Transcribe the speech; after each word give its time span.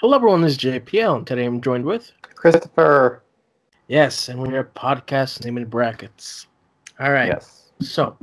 Hello, 0.00 0.14
everyone. 0.16 0.42
This 0.42 0.52
is 0.52 0.58
JPL, 0.58 1.16
and 1.16 1.26
today 1.26 1.44
I'm 1.44 1.60
joined 1.60 1.84
with 1.84 2.12
Christopher. 2.34 3.22
yes, 3.88 4.28
and 4.28 4.40
we're 4.40 4.60
a 4.60 4.64
podcast 4.64 5.44
name 5.44 5.56
in 5.56 5.64
brackets. 5.66 6.46
All 7.00 7.10
right. 7.12 7.28
Yes. 7.28 7.70
So 7.80 8.16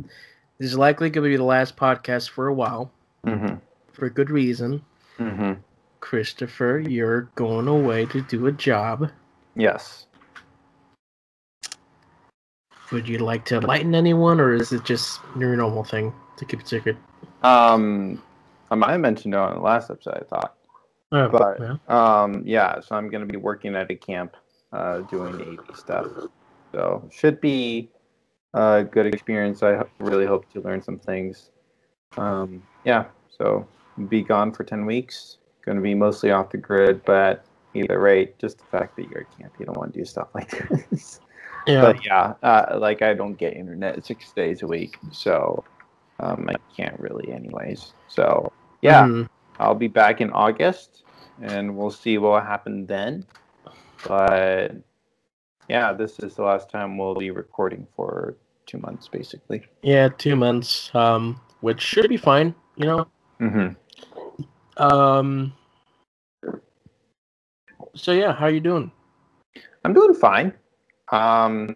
this 0.57 0.69
is 0.71 0.77
likely 0.77 1.09
going 1.09 1.23
to 1.23 1.29
be 1.29 1.37
the 1.37 1.43
last 1.43 1.75
podcast 1.75 2.29
for 2.29 2.47
a 2.47 2.53
while, 2.53 2.91
Mm-hmm. 3.25 3.55
for 3.93 4.09
good 4.09 4.29
reason. 4.29 4.83
Mm-hmm. 5.17 5.53
Christopher, 6.01 6.79
you're 6.79 7.21
going 7.35 7.67
away 7.67 8.05
to 8.07 8.21
do 8.21 8.47
a 8.47 8.51
job. 8.51 9.09
Yes. 9.55 10.07
Would 12.91 13.07
you 13.07 13.17
like 13.19 13.45
to 13.45 13.57
enlighten 13.57 13.95
anyone, 13.95 14.39
or 14.39 14.53
is 14.53 14.71
it 14.73 14.83
just 14.83 15.19
your 15.39 15.55
normal 15.55 15.83
thing 15.83 16.13
to 16.37 16.45
keep 16.45 16.59
it 16.59 16.67
secret? 16.67 16.97
Um, 17.41 18.21
I 18.69 18.75
might 18.75 18.91
have 18.91 18.99
mentioned 18.99 19.33
it 19.33 19.37
on 19.37 19.55
the 19.55 19.61
last 19.61 19.89
episode. 19.89 20.15
I 20.21 20.23
thought. 20.25 20.55
Oh, 21.13 21.29
But- 21.29 21.59
yeah. 21.59 21.75
Um, 21.87 22.41
yeah. 22.45 22.79
So 22.81 22.95
I'm 22.95 23.09
gonna 23.09 23.25
be 23.25 23.37
working 23.37 23.75
at 23.75 23.89
a 23.91 23.95
camp, 23.95 24.35
uh, 24.71 24.99
doing 25.01 25.35
AV 25.41 25.75
stuff. 25.77 26.07
So 26.71 27.07
should 27.11 27.39
be 27.39 27.89
a 28.53 28.83
good 28.83 29.05
experience. 29.05 29.61
I 29.63 29.75
ho- 29.77 29.89
really 29.99 30.25
hope 30.25 30.51
to 30.53 30.61
learn 30.61 30.81
some 30.81 30.97
things. 30.99 31.51
Um, 32.17 32.63
yeah. 32.83 33.05
So 33.29 33.67
be 34.09 34.21
gone 34.23 34.51
for 34.51 34.63
ten 34.63 34.85
weeks. 34.85 35.37
Going 35.65 35.77
to 35.77 35.81
be 35.81 35.93
mostly 35.95 36.31
off 36.31 36.49
the 36.49 36.57
grid, 36.57 37.05
but 37.05 37.45
either 37.73 37.97
rate, 37.99 38.37
just 38.37 38.57
the 38.59 38.65
fact 38.65 38.97
that 38.97 39.07
you're 39.09 39.21
at 39.21 39.37
camp, 39.39 39.53
you 39.57 39.65
don't 39.65 39.77
want 39.77 39.93
to 39.93 39.99
do 39.99 40.03
stuff 40.05 40.27
like 40.35 40.49
this. 40.89 41.21
yeah. 41.67 41.79
but 41.81 42.03
yeah, 42.05 42.33
uh, 42.43 42.77
like 42.79 43.01
I 43.01 43.13
don't 43.13 43.35
get 43.37 43.53
internet 43.55 44.05
six 44.05 44.31
days 44.33 44.61
a 44.61 44.67
week, 44.67 44.97
so 45.11 45.63
um, 46.19 46.47
I 46.49 46.55
can't 46.75 46.99
really, 46.99 47.31
anyways. 47.31 47.93
So 48.09 48.51
yeah, 48.81 49.03
Mhm. 49.05 49.29
I'll 49.59 49.73
be 49.75 49.87
back 49.87 50.19
in 50.19 50.31
August, 50.31 51.02
and 51.41 51.75
we'll 51.75 51.91
see 51.91 52.17
what 52.17 52.31
will 52.31 52.41
happen 52.41 52.85
then. 52.85 53.25
But 54.07 54.75
yeah, 55.69 55.93
this 55.93 56.19
is 56.19 56.35
the 56.35 56.43
last 56.43 56.69
time 56.69 56.97
we'll 56.97 57.15
be 57.15 57.31
recording 57.31 57.87
for 57.95 58.35
two 58.65 58.77
months, 58.79 59.07
basically. 59.07 59.63
Yeah, 59.81 60.09
two 60.09 60.35
months, 60.35 60.93
um, 60.93 61.39
which 61.61 61.81
should 61.81 62.09
be 62.09 62.17
fine. 62.17 62.53
You 62.75 62.85
know. 62.85 63.07
Mm-hmm. 63.39 64.83
Um. 64.83 65.53
So 67.95 68.11
yeah, 68.11 68.33
how 68.33 68.45
are 68.45 68.51
you 68.51 68.59
doing? 68.59 68.91
I'm 69.85 69.93
doing 69.93 70.13
fine. 70.13 70.53
Um, 71.11 71.75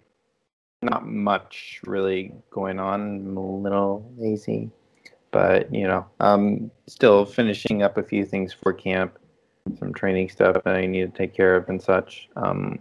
not 0.82 1.06
much 1.06 1.82
really 1.86 2.34
going 2.50 2.80
on. 2.80 3.02
I'm 3.02 3.38
a 3.38 3.58
little 3.58 4.12
lazy, 4.18 4.72
but 5.32 5.74
you 5.74 5.88
know, 5.88 6.06
um, 6.20 6.72
still 6.88 7.26
finishing 7.26 7.84
up 7.84 7.98
a 7.98 8.04
few 8.04 8.26
things 8.26 8.54
for 8.54 8.74
camp, 8.74 9.18
some 9.78 9.94
training 9.94 10.30
stuff 10.30 10.64
that 10.64 10.76
I 10.76 10.86
need 10.86 11.12
to 11.12 11.18
take 11.18 11.34
care 11.34 11.56
of 11.56 11.68
and 11.70 11.82
such. 11.82 12.30
Um, 12.36 12.80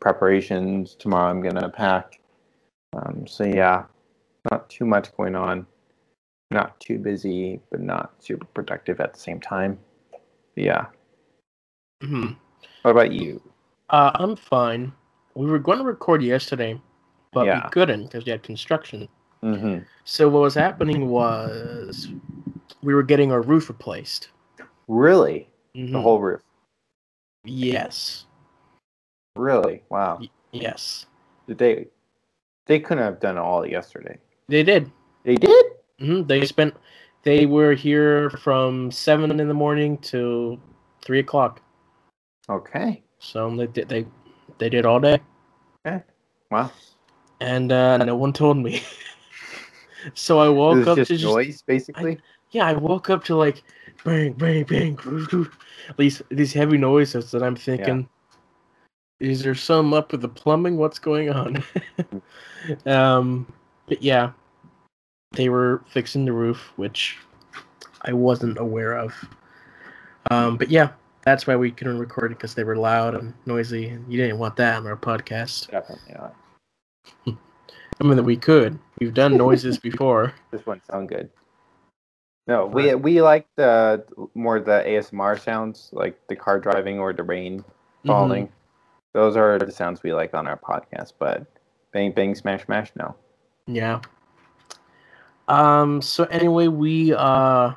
preparations 0.00 0.94
tomorrow. 0.94 1.30
I'm 1.30 1.40
gonna 1.40 1.68
pack. 1.68 2.20
Um, 2.94 3.26
so 3.26 3.44
yeah, 3.44 3.84
not 4.50 4.68
too 4.70 4.84
much 4.84 5.14
going 5.16 5.34
on. 5.34 5.66
Not 6.50 6.78
too 6.80 6.98
busy, 6.98 7.60
but 7.70 7.80
not 7.80 8.12
super 8.22 8.46
productive 8.46 9.00
at 9.00 9.14
the 9.14 9.18
same 9.18 9.40
time. 9.40 9.78
But 10.12 10.64
yeah. 10.64 10.86
hmm 12.02 12.28
What 12.82 12.92
about 12.92 13.12
you? 13.12 13.42
Uh, 13.90 14.12
I'm 14.14 14.36
fine. 14.36 14.92
We 15.34 15.46
were 15.46 15.58
going 15.58 15.78
to 15.78 15.84
record 15.84 16.22
yesterday, 16.22 16.80
but 17.32 17.46
Yeah. 17.46 17.64
we 17.64 17.70
couldn't 17.70 18.04
because 18.04 18.24
we 18.24 18.30
had 18.30 18.42
construction. 18.42 19.08
Mm-hmm. 19.42 19.80
So 20.04 20.28
what 20.28 20.40
was 20.42 20.54
happening 20.54 21.08
was 21.08 22.08
we 22.82 22.94
were 22.94 23.02
getting 23.02 23.32
our 23.32 23.42
roof 23.42 23.68
replaced. 23.68 24.28
Really? 24.88 25.48
Mhm. 25.76 25.92
The 25.92 26.00
whole 26.00 26.20
roof. 26.20 26.40
Yes. 27.44 28.26
Really? 29.36 29.82
Wow. 29.90 30.18
Y- 30.20 30.30
Yes. 30.52 31.06
Did 31.46 31.58
they? 31.58 31.88
They 32.66 32.80
couldn't 32.80 33.04
have 33.04 33.20
done 33.20 33.36
it 33.36 33.40
all 33.40 33.66
yesterday. 33.66 34.18
They 34.48 34.62
did. 34.62 34.90
They 35.24 35.36
did. 35.36 35.66
hmm 35.98 36.22
They 36.22 36.46
spent. 36.46 36.74
They 37.22 37.44
were 37.46 37.74
here 37.74 38.30
from 38.30 38.90
seven 38.90 39.38
in 39.38 39.48
the 39.48 39.54
morning 39.54 39.98
to 40.12 40.58
three 41.02 41.18
o'clock. 41.18 41.60
Okay. 42.48 43.02
So 43.18 43.54
they 43.54 43.66
did. 43.66 43.88
They 43.88 44.06
they 44.58 44.68
did 44.70 44.86
all 44.86 45.00
day. 45.00 45.18
Okay. 45.86 46.02
Wow. 46.50 46.70
and 47.40 47.70
uh, 47.70 47.98
no 47.98 48.16
one 48.16 48.32
told 48.32 48.56
me. 48.56 48.82
so 50.14 50.38
I 50.38 50.48
woke 50.48 50.86
up 50.86 50.96
just 50.96 51.08
to 51.10 51.16
just 51.18 51.34
noise, 51.34 51.62
basically. 51.62 52.18
Yeah, 52.50 52.66
I 52.66 52.72
woke 52.72 53.10
up 53.10 53.24
to 53.24 53.36
like 53.36 53.62
bang, 54.04 54.32
bang, 54.32 54.64
bang, 54.64 54.98
these 55.96 56.22
these 56.30 56.52
heavy 56.52 56.78
noises 56.78 57.30
that 57.30 57.42
I'm 57.42 57.56
thinking. 57.56 58.08
Is 59.18 59.42
there 59.42 59.54
some 59.54 59.94
up 59.94 60.12
with 60.12 60.20
the 60.20 60.28
plumbing? 60.28 60.76
What's 60.76 60.98
going 60.98 61.30
on? 61.30 61.64
um, 62.86 63.52
but 63.86 64.02
yeah, 64.02 64.32
they 65.32 65.48
were 65.48 65.82
fixing 65.88 66.24
the 66.24 66.32
roof, 66.32 66.72
which 66.76 67.18
I 68.02 68.12
wasn't 68.12 68.58
aware 68.58 68.96
of. 68.96 69.14
Um, 70.30 70.56
but 70.56 70.70
yeah, 70.70 70.90
that's 71.24 71.46
why 71.46 71.56
we 71.56 71.70
couldn't 71.70 71.98
record 71.98 72.32
it 72.32 72.36
because 72.36 72.54
they 72.54 72.64
were 72.64 72.76
loud 72.76 73.14
and 73.14 73.32
noisy, 73.46 73.88
and 73.88 74.10
you 74.12 74.18
didn't 74.18 74.38
want 74.38 74.56
that 74.56 74.76
on 74.76 74.86
our 74.86 74.96
podcast. 74.96 75.70
Definitely 75.70 76.14
not. 76.14 76.34
I 77.98 78.04
mean, 78.04 78.16
that 78.16 78.24
we 78.24 78.36
could. 78.36 78.78
We've 79.00 79.14
done 79.14 79.36
noises 79.36 79.78
before. 79.78 80.34
This 80.50 80.66
one 80.66 80.82
sound 80.90 81.08
good. 81.08 81.30
No, 82.46 82.66
we 82.66 82.94
we 82.94 83.20
like 83.22 83.46
the 83.56 84.04
more 84.34 84.60
the 84.60 84.82
ASMR 84.86 85.38
sounds, 85.40 85.90
like 85.92 86.16
the 86.28 86.36
car 86.36 86.60
driving 86.60 86.98
or 86.98 87.12
the 87.12 87.22
rain 87.22 87.60
Mm-hmm. 87.60 88.08
falling. 88.08 88.48
Those 89.14 89.36
are 89.36 89.58
the 89.58 89.72
sounds 89.72 90.02
we 90.04 90.12
like 90.14 90.32
on 90.34 90.46
our 90.46 90.56
podcast. 90.58 91.14
But 91.18 91.44
bang 91.92 92.12
bang 92.12 92.34
smash 92.36 92.64
smash, 92.66 92.92
no. 92.94 93.16
Yeah. 93.66 94.00
Um. 95.48 96.00
So 96.02 96.24
anyway, 96.24 96.68
we 96.68 97.12
uh 97.14 97.72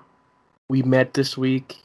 we 0.67 0.83
met 0.83 1.15
this 1.15 1.35
week, 1.37 1.77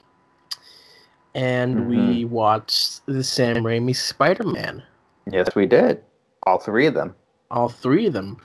and 1.34 1.89
we 1.89 2.25
watched 2.27 3.06
the 3.06 3.25
Sam 3.25 3.56
Raimi 3.65 3.97
Spider 3.97 4.45
Man, 4.45 4.83
Yes, 5.31 5.55
we 5.55 5.65
did. 5.66 6.03
All 6.43 6.59
three 6.59 6.87
of 6.87 6.93
them. 6.95 7.15
all 7.51 7.69
three 7.69 8.06
of 8.06 8.12
them, 8.12 8.37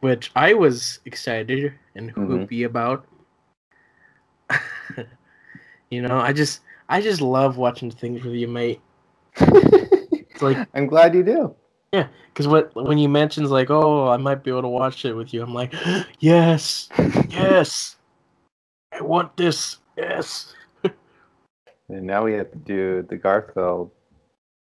which 0.00 0.32
I 0.34 0.54
was 0.54 0.98
excited 1.04 1.74
and 1.94 2.12
Mhm. 2.14 2.64
about. 2.66 3.06
you 5.90 6.02
know, 6.02 6.18
I 6.18 6.32
just 6.32 6.60
I 6.88 7.00
just 7.00 7.20
love 7.20 7.56
watching 7.56 7.90
things 7.90 8.22
with 8.22 8.34
you, 8.34 8.48
mate. 8.48 8.80
It's 9.36 10.42
like 10.42 10.58
I'm 10.74 10.86
glad 10.86 11.14
you 11.14 11.22
do. 11.22 11.54
Yeah, 11.92 12.08
because 12.32 12.46
what 12.46 12.74
when 12.74 12.98
you 12.98 13.08
mentions 13.08 13.50
like, 13.50 13.70
oh, 13.70 14.08
I 14.08 14.16
might 14.16 14.42
be 14.44 14.50
able 14.50 14.62
to 14.62 14.68
watch 14.68 15.04
it 15.04 15.14
with 15.14 15.32
you, 15.32 15.42
I'm 15.42 15.54
like, 15.54 15.74
yes, 16.20 16.88
yes, 17.30 17.96
I 18.92 19.00
want 19.02 19.36
this, 19.36 19.78
yes. 19.96 20.54
And 21.90 22.06
now 22.06 22.24
we 22.24 22.34
have 22.34 22.50
to 22.50 22.58
do 22.58 23.06
the 23.08 23.16
Garfield. 23.16 23.90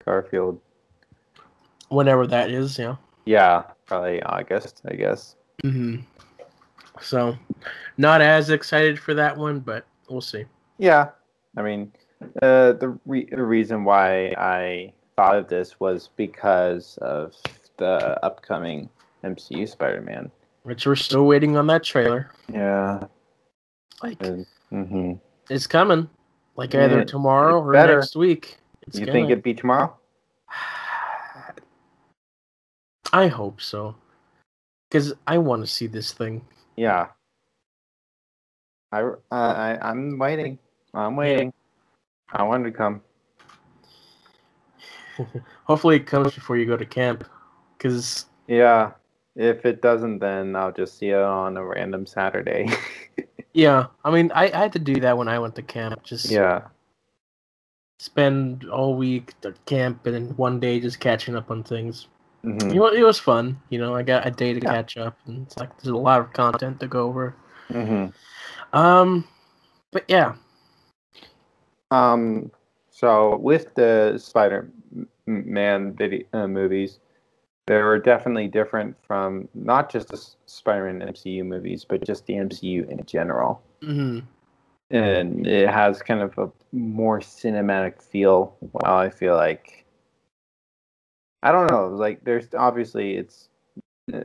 Garfield. 0.04 0.60
Whenever 1.88 2.26
that 2.26 2.50
is, 2.50 2.78
yeah. 2.78 2.96
Yeah, 3.24 3.62
probably 3.86 4.20
August, 4.22 4.82
I 4.86 4.94
guess. 4.94 5.36
hmm 5.62 5.98
So, 7.02 7.36
not 7.98 8.20
as 8.20 8.50
excited 8.50 8.98
for 8.98 9.14
that 9.14 9.36
one, 9.36 9.60
but 9.60 9.86
we'll 10.08 10.20
see. 10.20 10.44
Yeah, 10.78 11.10
I 11.56 11.62
mean, 11.62 11.92
uh, 12.40 12.72
the 12.72 12.98
re- 13.06 13.28
the 13.30 13.42
reason 13.42 13.84
why 13.84 14.28
I 14.38 14.92
thought 15.16 15.36
of 15.36 15.48
this 15.48 15.78
was 15.80 16.10
because 16.16 16.98
of 17.02 17.34
the 17.78 18.24
upcoming 18.24 18.88
MCU 19.24 19.68
Spider-Man. 19.68 20.30
Which 20.62 20.86
we're 20.86 20.94
still 20.96 21.26
waiting 21.26 21.56
on 21.56 21.66
that 21.66 21.82
trailer. 21.82 22.30
Yeah. 22.52 23.04
Like 24.02 24.18
Mm-hmm. 24.18 25.12
it's 25.50 25.66
coming, 25.66 26.08
like 26.56 26.74
either 26.74 26.98
Yeah, 26.98 27.04
tomorrow 27.04 27.60
or 27.60 27.72
better. 27.72 27.96
next 27.98 28.16
week. 28.16 28.56
It's 28.86 28.98
You 28.98 29.06
gonna- 29.06 29.12
think 29.12 29.30
it'd 29.30 29.42
be 29.44 29.54
tomorrow? 29.54 29.94
I 33.12 33.26
hope 33.26 33.60
so, 33.60 33.96
because 34.88 35.12
I 35.26 35.38
want 35.38 35.62
to 35.62 35.66
see 35.66 35.86
this 35.86 36.12
thing. 36.12 36.42
Yeah. 36.76 37.08
I, 38.92 39.02
uh, 39.02 39.14
I 39.30 39.78
I'm 39.80 40.18
waiting. 40.18 40.58
I'm 40.94 41.16
waiting. 41.16 41.52
I 42.32 42.42
want 42.42 42.64
to 42.64 42.70
come. 42.70 43.02
Hopefully, 45.64 45.96
it 45.96 46.06
comes 46.06 46.34
before 46.34 46.56
you 46.56 46.66
go 46.66 46.76
to 46.76 46.86
camp, 46.86 47.24
because 47.76 48.26
Yeah. 48.46 48.92
If 49.34 49.64
it 49.64 49.80
doesn't, 49.80 50.18
then 50.18 50.54
I'll 50.54 50.72
just 50.72 50.98
see 50.98 51.08
it 51.08 51.16
on 51.16 51.56
a 51.56 51.64
random 51.64 52.04
Saturday. 52.04 52.68
yeah, 53.54 53.86
I 54.04 54.10
mean, 54.10 54.30
I, 54.34 54.50
I 54.52 54.58
had 54.58 54.72
to 54.74 54.78
do 54.78 55.00
that 55.00 55.16
when 55.16 55.28
I 55.28 55.38
went 55.38 55.54
to 55.54 55.62
camp. 55.62 56.02
Just 56.02 56.30
yeah. 56.30 56.68
spend 57.98 58.68
all 58.68 58.94
week 58.94 59.32
at 59.44 59.64
camp 59.64 60.06
and 60.06 60.36
one 60.36 60.60
day 60.60 60.80
just 60.80 61.00
catching 61.00 61.34
up 61.34 61.50
on 61.50 61.62
things. 61.62 62.08
Hmm 62.42 62.72
You 62.72 62.80
know, 62.80 62.88
it 62.88 63.02
was 63.02 63.18
fun. 63.18 63.60
You 63.70 63.78
know, 63.78 63.94
I 63.94 64.02
got 64.02 64.26
a 64.26 64.30
day 64.30 64.52
to 64.54 64.60
Yeah. 64.60 64.70
catch 64.72 64.96
up, 64.96 65.16
and 65.26 65.46
it's 65.46 65.56
like 65.58 65.70
there's 65.80 65.92
a 65.94 65.96
lot 65.96 66.20
of 66.20 66.32
content 66.32 66.80
to 66.80 66.86
go 66.86 67.06
over. 67.06 67.34
hmm 67.70 68.06
Um, 68.72 69.24
but 69.92 70.04
yeah, 70.08 70.34
Um, 71.90 72.50
So 72.90 73.36
with 73.36 73.74
the 73.74 74.18
Spider-Man 74.18 75.94
video, 75.94 76.26
uh, 76.32 76.46
movies, 76.46 77.00
they 77.66 77.78
were 77.78 77.98
definitely 77.98 78.48
different 78.48 78.96
from 79.06 79.48
not 79.54 79.90
just 79.90 80.08
the 80.08 80.20
Spider-Man 80.46 81.08
MCU 81.08 81.44
movies, 81.44 81.84
but 81.88 82.04
just 82.04 82.26
the 82.26 82.34
MCU 82.36 82.84
in 82.88 83.04
general. 83.06 83.62
hmm 83.80 84.20
And 84.90 85.46
it 85.46 85.68
has 85.70 86.02
kind 86.02 86.20
of 86.20 86.36
a 86.38 86.50
more 86.72 87.20
cinematic 87.20 88.02
feel. 88.02 88.56
While 88.72 88.96
I 88.96 89.08
feel 89.10 89.34
like 89.36 89.81
I 91.42 91.52
don't 91.52 91.70
know, 91.70 91.88
like 91.88 92.22
there's 92.24 92.48
obviously 92.56 93.16
it's 93.16 93.48
uh, 94.12 94.20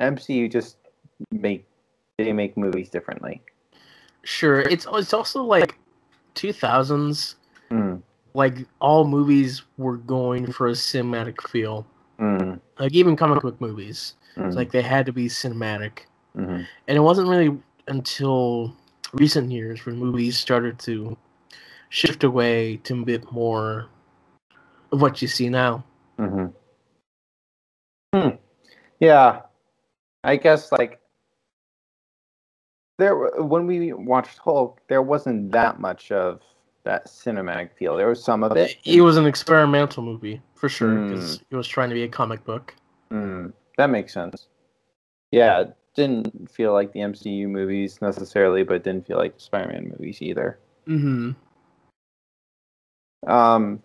MCU 0.00 0.48
just 0.48 0.76
make 1.30 1.66
they 2.18 2.32
make 2.32 2.56
movies 2.56 2.88
differently. 2.90 3.42
Sure. 4.22 4.60
It's 4.60 4.86
it's 4.92 5.12
also 5.12 5.42
like 5.42 5.76
2000s. 6.34 7.36
Mm, 7.70 8.02
Like 8.34 8.66
all 8.80 9.06
movies 9.06 9.62
were 9.76 9.96
going 9.96 10.50
for 10.50 10.68
a 10.68 10.72
cinematic 10.72 11.40
feel. 11.48 11.86
mm, 12.18 12.58
Like 12.78 12.92
even 12.92 13.16
comic 13.16 13.42
book 13.42 13.60
movies, 13.60 14.14
mm, 14.36 14.46
it's 14.46 14.56
like 14.56 14.72
they 14.72 14.82
had 14.82 15.06
to 15.06 15.12
be 15.12 15.26
cinematic. 15.26 16.06
mhm. 16.36 16.66
And 16.88 16.96
it 16.96 17.00
wasn't 17.00 17.28
really 17.28 17.56
until 17.88 18.74
recent 19.12 19.50
years 19.52 19.84
when 19.84 19.96
movies 19.96 20.38
started 20.38 20.78
to 20.80 21.16
shift 21.90 22.24
away 22.24 22.78
to 22.84 23.00
a 23.00 23.04
bit 23.04 23.30
more 23.30 23.86
of 24.90 25.00
what 25.00 25.20
you 25.22 25.28
see 25.28 25.48
now. 25.48 25.84
Hmm 26.18 26.46
Hmm. 28.14 28.36
Yeah, 29.00 29.42
I 30.22 30.36
guess 30.36 30.70
like 30.70 31.00
there 32.98 33.16
when 33.42 33.66
we 33.66 33.92
watched 33.92 34.38
Hulk, 34.38 34.80
there 34.88 35.02
wasn't 35.02 35.50
that 35.52 35.80
much 35.80 36.12
of 36.12 36.40
that 36.84 37.06
cinematic 37.06 37.70
feel. 37.76 37.96
There 37.96 38.08
was 38.08 38.22
some 38.22 38.44
of 38.44 38.56
it. 38.56 38.76
It 38.84 39.00
was 39.00 39.16
an 39.16 39.26
experimental 39.26 40.02
movie 40.04 40.40
for 40.54 40.68
sure 40.68 41.00
because 41.00 41.42
it 41.50 41.56
was 41.56 41.66
trying 41.66 41.88
to 41.88 41.94
be 41.94 42.04
a 42.04 42.08
comic 42.08 42.44
book. 42.44 42.74
Mm, 43.10 43.52
that 43.78 43.90
makes 43.90 44.12
sense. 44.14 44.48
Yeah, 45.32 45.62
it 45.62 45.76
didn't 45.96 46.50
feel 46.50 46.72
like 46.72 46.92
the 46.92 47.00
MCU 47.00 47.48
movies 47.48 48.00
necessarily, 48.00 48.62
but 48.62 48.76
it 48.76 48.84
didn't 48.84 49.06
feel 49.06 49.18
like 49.18 49.34
the 49.34 49.40
Spider-Man 49.40 49.88
movies 49.90 50.22
either. 50.22 50.58
Mm-hmm. 50.86 51.32
Um, 53.28 53.82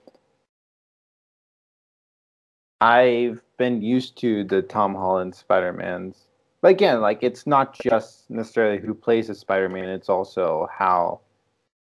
I've 2.82 3.42
been 3.58 3.82
used 3.82 4.18
to 4.20 4.44
the 4.44 4.62
Tom 4.62 4.96
Holland 4.96 5.36
Spider-Mans. 5.36 6.26
But 6.62 6.72
again, 6.72 7.02
like 7.02 7.20
it's 7.22 7.48
not 7.48 7.78
just 7.80 8.30
necessarily 8.30 8.80
who 8.80 8.94
plays 8.94 9.30
a 9.30 9.36
Spider-Man, 9.36 9.90
it's 9.90 10.10
also 10.10 10.68
how 10.72 11.22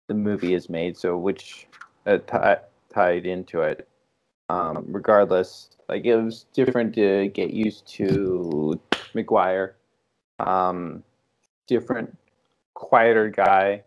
the 0.07 0.13
movie 0.13 0.53
is 0.53 0.69
made, 0.69 0.97
so 0.97 1.17
which 1.17 1.67
uh, 2.05 2.17
ti 2.17 2.61
tied 2.93 3.25
into 3.25 3.61
it. 3.61 3.87
Um, 4.49 4.85
regardless, 4.87 5.69
like 5.89 6.05
it 6.05 6.15
was 6.15 6.45
different 6.53 6.93
to 6.95 7.29
get 7.29 7.51
used 7.51 7.87
to 7.95 8.79
Maguire. 9.13 9.75
Um, 10.39 11.03
different, 11.67 12.15
quieter 12.73 13.29
guy. 13.29 13.83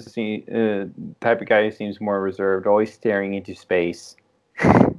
See, 0.00 0.44
uh, 0.52 0.86
type 1.20 1.40
of 1.40 1.46
guy 1.46 1.64
who 1.64 1.70
seems 1.70 2.00
more 2.00 2.20
reserved, 2.20 2.66
always 2.66 2.92
staring 2.92 3.34
into 3.34 3.54
space. 3.54 4.16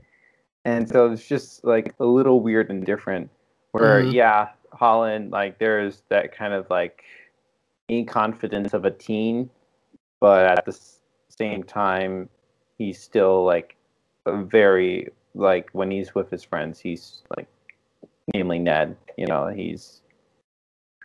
and 0.66 0.90
so 0.90 1.12
it's 1.12 1.26
just 1.26 1.64
like 1.64 1.94
a 2.00 2.06
little 2.06 2.42
weird 2.42 2.70
and 2.70 2.86
different. 2.86 3.30
Where 3.72 4.02
Mhm. 4.02 4.14
yeah, 4.14 4.50
Holland 4.74 5.32
like 5.32 5.58
there's 5.60 6.04
that 6.10 6.32
kind 6.34 6.54
of 6.54 6.70
like 6.70 7.04
inconfidence 7.90 8.74
of 8.74 8.84
a 8.86 8.92
teen, 8.92 9.50
but 10.20 10.46
at 10.46 10.66
the 10.66 10.78
same 11.30 11.64
time, 11.64 12.30
he's 12.78 13.00
still 13.00 13.46
like 13.46 13.76
a 14.26 14.36
very 14.44 15.10
like 15.36 15.70
when 15.74 15.92
he's 15.92 16.16
with 16.16 16.30
his 16.30 16.44
friends, 16.44 16.80
he's 16.80 17.24
like 17.38 17.48
namely 18.34 18.60
Ned. 18.60 18.98
You 19.18 19.28
know, 19.28 19.48
he's 19.48 20.02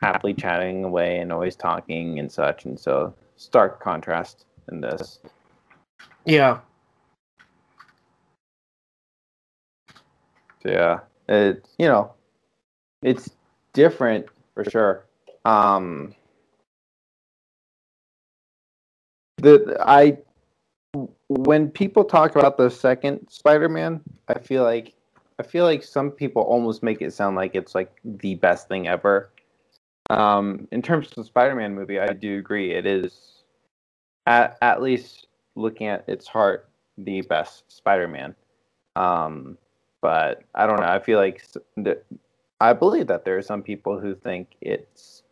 happily 0.01 0.33
chatting 0.33 0.85
away 0.85 1.19
and 1.19 1.31
always 1.33 1.57
talking 1.57 2.19
and 2.19 2.33
such, 2.33 2.65
and 2.65 2.79
so 2.79 3.13
stark 3.37 3.81
contrast 3.81 4.47
in 4.73 4.81
this. 4.81 5.19
Yeah. 6.25 6.61
Yeah, 10.65 11.01
it 11.29 11.67
you 11.79 11.87
know, 11.87 12.13
it's 13.03 13.31
different 13.73 14.27
for 14.55 14.65
sure. 14.65 15.07
Um, 15.45 16.15
the 19.39 19.77
I 19.81 20.19
when 21.29 21.71
people 21.71 22.05
talk 22.05 22.37
about 22.37 22.57
the 22.57 22.69
second 22.69 23.29
Spider-Man, 23.29 24.01
I 24.29 24.39
feel 24.39 24.65
like 24.65 24.95
I 25.39 25.43
feel 25.43 25.65
like 25.65 25.83
some 25.83 26.11
people 26.11 26.43
almost 26.43 26.83
make 26.83 27.01
it 27.01 27.13
sound 27.13 27.37
like 27.37 27.55
it's 27.55 27.75
like 27.75 27.93
the 28.05 28.35
best 28.35 28.69
thing 28.69 28.89
ever. 28.89 29.31
Um, 30.11 30.67
in 30.73 30.83
terms 30.83 31.09
of 31.09 31.15
the 31.15 31.25
Spider-Man 31.25 31.75
movie, 31.75 32.01
I 32.01 32.13
do 32.13 32.39
agree 32.39 32.73
it 32.73 32.85
is 32.85 33.45
at 34.27 34.59
at 34.61 34.83
least 34.83 35.29
looking 35.55 35.87
at 35.87 36.09
its 36.09 36.27
heart 36.27 36.69
the 36.99 37.23
best 37.23 37.71
Spider-Man. 37.73 38.35
Um, 38.97 39.57
but 40.01 40.43
I 40.55 40.67
don't 40.67 40.81
know. 40.81 40.87
I 40.87 40.99
feel 40.99 41.19
like 41.19 41.45
that 41.79 42.05
I 42.61 42.73
believe 42.73 43.07
that 43.07 43.25
there 43.25 43.39
are 43.39 43.43
some 43.43 43.63
people 43.63 43.99
who 43.99 44.15
think 44.15 44.57
it's 44.61 45.23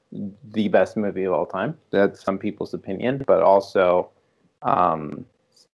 the 0.52 0.68
best 0.68 0.96
movie 0.96 1.24
of 1.24 1.32
all 1.32 1.46
time. 1.46 1.76
That's 1.90 2.22
some 2.22 2.38
people's 2.38 2.72
opinion, 2.72 3.24
but 3.26 3.42
also 3.42 4.10
um, 4.62 5.26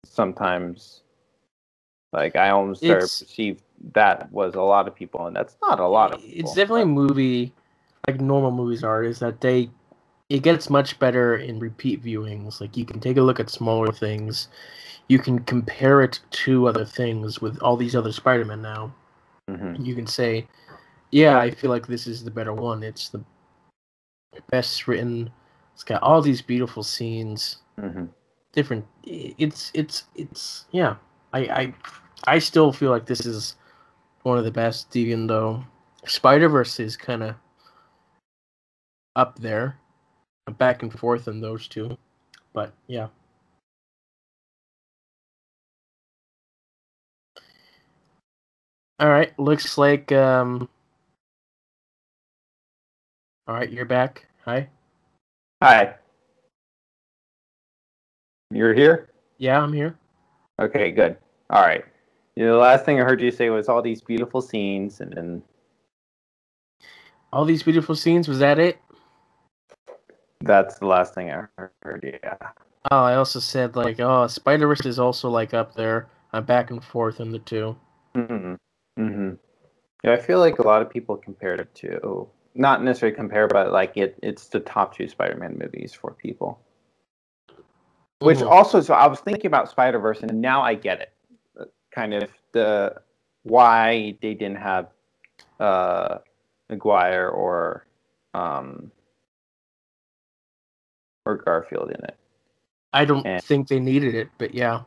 sometimes, 0.04 1.02
like 2.12 2.36
I 2.36 2.50
almost 2.50 2.82
started 2.82 3.08
to 3.08 3.24
perceive 3.24 3.62
that 3.94 4.30
was 4.30 4.54
a 4.54 4.60
lot 4.60 4.86
of 4.86 4.94
people, 4.94 5.26
and 5.26 5.34
that's 5.34 5.56
not 5.62 5.80
a 5.80 5.86
lot 5.86 6.14
of. 6.14 6.20
People, 6.20 6.40
It's 6.40 6.54
definitely 6.54 6.82
a 6.82 6.86
movie 6.86 7.52
like 8.06 8.20
normal 8.20 8.52
movies 8.52 8.84
are. 8.84 9.02
Is 9.02 9.18
that 9.18 9.40
they 9.40 9.70
it 10.28 10.44
gets 10.44 10.70
much 10.70 10.98
better 11.00 11.36
in 11.36 11.58
repeat 11.58 12.02
viewings. 12.02 12.60
Like 12.60 12.76
you 12.76 12.84
can 12.84 13.00
take 13.00 13.16
a 13.16 13.22
look 13.22 13.40
at 13.40 13.50
smaller 13.50 13.92
things. 13.92 14.48
You 15.08 15.18
can 15.18 15.40
compare 15.40 16.02
it 16.02 16.20
to 16.30 16.68
other 16.68 16.84
things 16.84 17.40
with 17.40 17.60
all 17.62 17.76
these 17.76 17.96
other 17.96 18.12
Spider-Man 18.12 18.62
now. 18.62 18.94
Mhm. 19.48 19.84
You 19.84 19.94
can 19.94 20.06
say, 20.06 20.46
"Yeah, 21.10 21.38
I 21.38 21.50
feel 21.50 21.70
like 21.70 21.86
this 21.86 22.06
is 22.06 22.22
the 22.24 22.30
better 22.30 22.52
one. 22.52 22.82
It's 22.82 23.08
the 23.08 23.24
best 24.50 24.86
written. 24.86 25.30
It's 25.74 25.84
got 25.84 26.02
all 26.02 26.22
these 26.22 26.42
beautiful 26.42 26.82
scenes, 26.82 27.58
Mhm. 27.78 28.10
different. 28.52 28.86
It's 29.04 29.70
it's 29.74 30.04
it's 30.14 30.66
yeah. 30.70 30.96
I 31.32 31.40
I 31.40 31.74
I 32.24 32.38
still 32.38 32.72
feel 32.72 32.90
like 32.90 33.06
this 33.06 33.26
is 33.26 33.56
one 34.22 34.38
of 34.38 34.44
the 34.44 34.50
best, 34.50 34.94
even 34.96 35.26
though 35.26 35.64
Spider 36.06 36.48
Verse 36.48 36.78
is 36.78 36.96
kind 36.96 37.22
of 37.22 37.34
up 39.16 39.38
there, 39.38 39.76
back 40.58 40.82
and 40.82 40.92
forth 40.92 41.26
in 41.28 41.40
those 41.40 41.66
two. 41.68 41.96
But 42.52 42.72
yeah. 42.86 43.08
All 49.00 49.08
right, 49.08 49.36
looks 49.38 49.78
like 49.78 50.12
um. 50.12 50.68
All 53.48 53.54
right, 53.54 53.70
you're 53.70 53.86
back. 53.86 54.26
Hi. 54.44 54.68
Hi. 55.62 55.94
You're 58.50 58.74
here. 58.74 59.08
Yeah, 59.38 59.62
I'm 59.62 59.72
here. 59.72 59.96
Okay, 60.60 60.90
good. 60.90 61.16
All 61.48 61.62
right. 61.62 61.82
You 62.36 62.44
know, 62.44 62.52
the 62.52 62.58
last 62.58 62.84
thing 62.84 63.00
I 63.00 63.04
heard 63.04 63.20
you 63.22 63.30
say 63.30 63.48
was 63.48 63.68
all 63.70 63.80
these 63.80 64.02
beautiful 64.02 64.42
scenes, 64.42 65.00
and 65.00 65.12
then 65.12 65.42
All 67.32 67.46
these 67.46 67.62
beautiful 67.62 67.94
scenes. 67.94 68.28
Was 68.28 68.38
that 68.40 68.58
it? 68.58 68.78
that's 70.42 70.78
the 70.78 70.86
last 70.86 71.14
thing 71.14 71.30
I 71.30 71.44
heard. 71.82 72.18
Yeah. 72.22 72.36
Oh, 72.90 72.98
I 73.04 73.14
also 73.14 73.40
said 73.40 73.76
like, 73.76 73.98
oh, 74.00 74.26
Spider 74.26 74.66
Verse 74.68 74.84
is 74.84 74.98
also 74.98 75.30
like 75.30 75.54
up 75.54 75.74
there. 75.74 76.08
I'm 76.32 76.44
back 76.44 76.70
and 76.70 76.84
forth 76.84 77.18
in 77.20 77.32
the 77.32 77.38
two. 77.38 77.76
hmm 78.14 78.54
hmm 79.00 79.30
Yeah, 80.04 80.12
I 80.12 80.16
feel 80.18 80.38
like 80.38 80.58
a 80.58 80.66
lot 80.66 80.82
of 80.82 80.90
people 80.90 81.16
compared 81.16 81.60
it 81.60 81.74
to 81.76 82.28
not 82.54 82.82
necessarily 82.82 83.16
compare, 83.16 83.48
but 83.48 83.72
like 83.72 83.96
it. 83.96 84.18
It's 84.22 84.48
the 84.48 84.60
top 84.60 84.94
two 84.94 85.08
Spider-Man 85.08 85.56
movies 85.58 85.92
for 85.92 86.12
people. 86.12 86.60
Which 88.20 88.38
Mhm. 88.38 88.50
also, 88.50 88.80
so 88.80 88.92
I 88.94 89.06
was 89.06 89.20
thinking 89.20 89.46
about 89.46 89.70
Spider 89.70 89.98
Verse, 89.98 90.22
and 90.22 90.40
now 90.40 90.60
I 90.60 90.74
get 90.74 91.00
it. 91.00 91.12
Kind 91.90 92.14
of 92.14 92.30
the 92.52 93.00
why 93.44 94.18
they 94.20 94.34
didn't 94.34 94.58
have 94.58 94.90
uh, 95.58 96.18
Maguire 96.68 97.28
or 97.28 97.86
um, 98.34 98.92
or 101.24 101.36
Garfield 101.36 101.90
in 101.90 102.04
it. 102.04 102.16
I 102.92 103.04
don't 103.04 103.26
Eh. 103.26 103.40
think 103.40 103.68
they 103.68 103.80
needed 103.80 104.14
it, 104.14 104.28
but 104.38 104.54
yeah. 104.54 104.82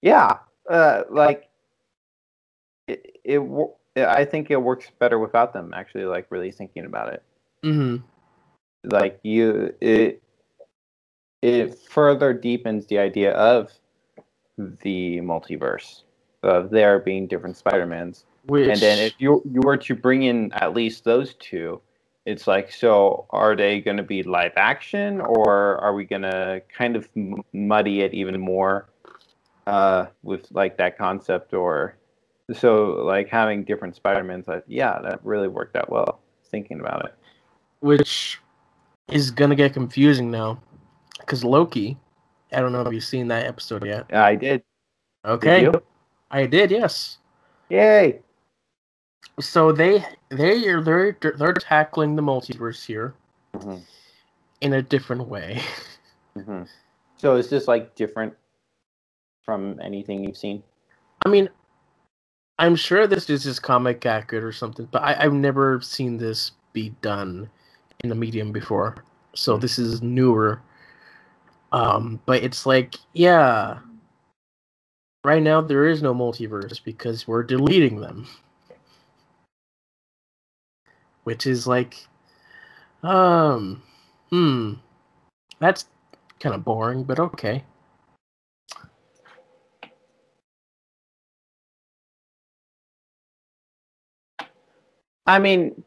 Yeah, 0.00 0.38
uh, 0.70 1.02
like 1.10 1.48
it, 2.88 3.18
it. 3.24 3.40
I 3.96 4.24
think 4.24 4.50
it 4.50 4.56
works 4.56 4.90
better 4.98 5.18
without 5.18 5.52
them. 5.52 5.72
Actually, 5.74 6.04
like 6.04 6.26
really 6.30 6.50
thinking 6.50 6.84
about 6.84 7.12
it, 7.12 7.22
hmm 7.62 7.96
like 8.84 9.20
you, 9.22 9.74
it 9.80 10.22
it 11.40 11.78
further 11.78 12.32
deepens 12.32 12.86
the 12.86 12.98
idea 12.98 13.32
of 13.32 13.72
the 14.56 15.20
multiverse 15.20 16.02
of 16.42 16.70
there 16.70 16.98
being 16.98 17.26
different 17.26 17.56
Spider-Mans. 17.56 18.24
Which, 18.46 18.68
And 18.68 18.80
then 18.80 18.98
if 18.98 19.14
you 19.18 19.42
you 19.50 19.60
were 19.60 19.76
to 19.76 19.94
bring 19.94 20.24
in 20.24 20.52
at 20.52 20.74
least 20.74 21.04
those 21.04 21.34
two, 21.34 21.80
it's 22.26 22.46
like 22.46 22.72
so 22.72 23.26
are 23.30 23.54
they 23.54 23.80
going 23.80 23.96
to 23.96 24.02
be 24.02 24.22
live 24.22 24.52
action 24.56 25.20
or 25.20 25.78
are 25.78 25.94
we 25.94 26.04
going 26.04 26.22
to 26.22 26.62
kind 26.76 26.96
of 26.96 27.08
muddy 27.52 28.00
it 28.00 28.14
even 28.14 28.40
more 28.40 28.88
uh, 29.66 30.06
with 30.22 30.46
like 30.50 30.76
that 30.78 30.98
concept 30.98 31.54
or 31.54 31.96
so 32.54 33.02
like 33.04 33.28
having 33.28 33.64
different 33.64 33.96
Spider-Mans 33.96 34.48
like 34.48 34.64
yeah 34.66 34.98
that 35.02 35.20
really 35.24 35.48
worked 35.48 35.76
out 35.76 35.90
well 35.90 36.20
thinking 36.50 36.80
about 36.80 37.04
it. 37.06 37.14
which 37.80 38.40
is 39.08 39.30
gonna 39.30 39.54
get 39.54 39.72
confusing 39.74 40.30
now, 40.30 40.60
because 41.20 41.44
Loki. 41.44 41.98
I 42.54 42.60
don't 42.60 42.72
know 42.72 42.82
if 42.82 42.92
you've 42.92 43.02
seen 43.04 43.28
that 43.28 43.46
episode 43.46 43.84
yet. 43.86 44.12
I 44.14 44.34
did. 44.34 44.62
Did 45.24 45.30
Okay, 45.30 45.62
you? 45.62 45.82
I 46.30 46.44
did. 46.46 46.70
Yes. 46.70 47.18
Yay! 47.70 48.20
So 49.40 49.72
they 49.72 50.04
they 50.28 50.68
are 50.68 50.82
they're 50.82 51.16
they're 51.38 51.54
tackling 51.54 52.16
the 52.16 52.22
multiverse 52.22 52.84
here 52.84 53.14
Mhm, 53.54 53.80
in 54.60 54.74
a 54.74 54.82
different 54.82 55.28
way. 55.28 55.62
mhm. 56.36 56.68
So 57.16 57.36
is 57.36 57.48
this 57.48 57.66
like 57.68 57.94
different 57.94 58.34
from 59.42 59.80
anything 59.80 60.24
you've 60.24 60.36
seen? 60.36 60.62
I 61.24 61.28
mean, 61.30 61.48
I'm 62.58 62.76
sure 62.76 63.06
this 63.06 63.28
is 63.30 63.44
just 63.44 63.62
comic 63.62 64.04
accurate 64.06 64.44
or 64.44 64.52
something, 64.52 64.88
but 64.90 65.02
I, 65.02 65.24
I've 65.24 65.32
never 65.32 65.80
seen 65.80 66.18
this 66.18 66.52
be 66.72 66.90
done 67.02 67.50
in 68.02 68.08
the 68.08 68.14
medium 68.14 68.52
before. 68.52 68.96
So 69.34 69.56
this 69.56 69.78
is 69.78 70.02
newer. 70.02 70.60
Um, 71.72 72.20
but 72.26 72.42
it's 72.42 72.66
like, 72.66 72.96
yeah. 73.14 73.78
Right 75.24 75.42
now 75.42 75.60
there 75.60 75.86
is 75.86 76.02
no 76.02 76.14
multiverse 76.14 76.82
because 76.82 77.26
we're 77.26 77.42
deleting 77.42 78.00
them. 78.00 78.26
Which 81.24 81.46
is 81.46 81.66
like 81.66 82.06
um 83.02 83.82
hmm. 84.30 84.74
That's 85.60 85.86
kind 86.40 86.54
of 86.54 86.64
boring, 86.64 87.04
but 87.04 87.20
okay. 87.20 87.64
I 95.26 95.38
mean, 95.38 95.82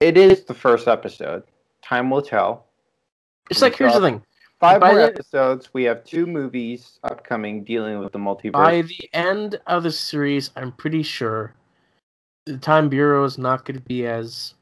it 0.00 0.16
is 0.16 0.44
the 0.44 0.54
first 0.54 0.88
episode. 0.88 1.42
Time 1.82 2.10
will 2.10 2.22
tell. 2.22 2.66
It's 3.50 3.62
like 3.62 3.76
here's 3.76 3.94
the 3.94 4.00
thing. 4.00 4.22
Five 4.60 4.80
By 4.80 4.88
more 4.92 4.98
the- 5.00 5.06
episodes. 5.06 5.70
We 5.74 5.82
have 5.84 6.04
two 6.04 6.26
movies 6.26 6.98
upcoming 7.02 7.64
dealing 7.64 7.98
with 7.98 8.12
the 8.12 8.18
multiverse. 8.18 8.52
By 8.52 8.82
the 8.82 9.08
end 9.12 9.60
of 9.66 9.82
the 9.82 9.90
series, 9.90 10.50
I'm 10.56 10.72
pretty 10.72 11.02
sure 11.02 11.54
the 12.46 12.58
Time 12.58 12.88
Bureau 12.88 13.24
is 13.24 13.38
not 13.38 13.64
going 13.64 13.76
to 13.78 13.82
be 13.84 14.06
as 14.06 14.54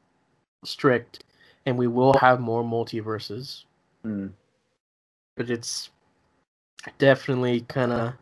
strict, 0.65 1.23
and 1.65 1.77
we 1.77 1.87
will 1.87 2.13
have 2.13 2.39
more 2.39 2.63
multiverses. 2.63 3.65
Hmm. 4.03 4.27
But 5.37 5.49
it's 5.51 5.89
definitely 6.97 7.61
kind 7.61 7.91
of 7.91 8.13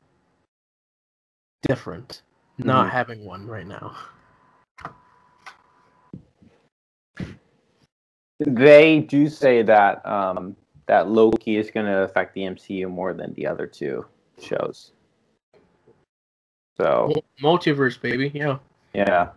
different 1.68 2.22
not 2.58 2.88
Mhm. 2.88 2.92
having 2.92 3.26
one 3.26 3.48
right 3.48 3.66
now. 3.68 3.96
They 8.40 9.02
do 9.02 9.28
say 9.28 9.64
that 9.64 10.06
um, 10.06 10.56
that 10.88 11.10
Loki 11.10 11.58
is 11.58 11.70
going 11.72 11.86
to 11.86 12.04
affect 12.04 12.34
the 12.34 12.42
MCU 12.42 12.90
more 12.90 13.14
than 13.14 13.34
the 13.34 13.46
other 13.46 13.68
two 13.68 14.06
shows. 14.42 14.92
So 16.78 17.14
Multiverse, 17.44 18.00
baby. 18.00 18.32
Yeah. 18.34 18.60
yeah, 18.94 19.30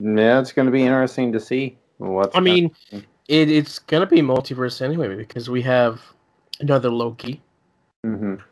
yeah, 0.00 0.40
it's 0.40 0.52
going 0.52 0.66
to 0.66 0.72
be 0.72 0.82
interesting 0.82 1.32
to 1.32 1.40
see 1.40 1.78
what's. 1.98 2.36
I 2.36 2.40
mean, 2.40 2.72
it, 3.28 3.50
it's 3.50 3.78
going 3.78 4.00
to 4.00 4.06
be 4.06 4.20
multiverse 4.20 4.82
anyway 4.82 5.14
because 5.14 5.48
we 5.48 5.62
have 5.62 6.00
another 6.60 6.90
Loki, 6.90 7.40
Mhm. 8.04 8.42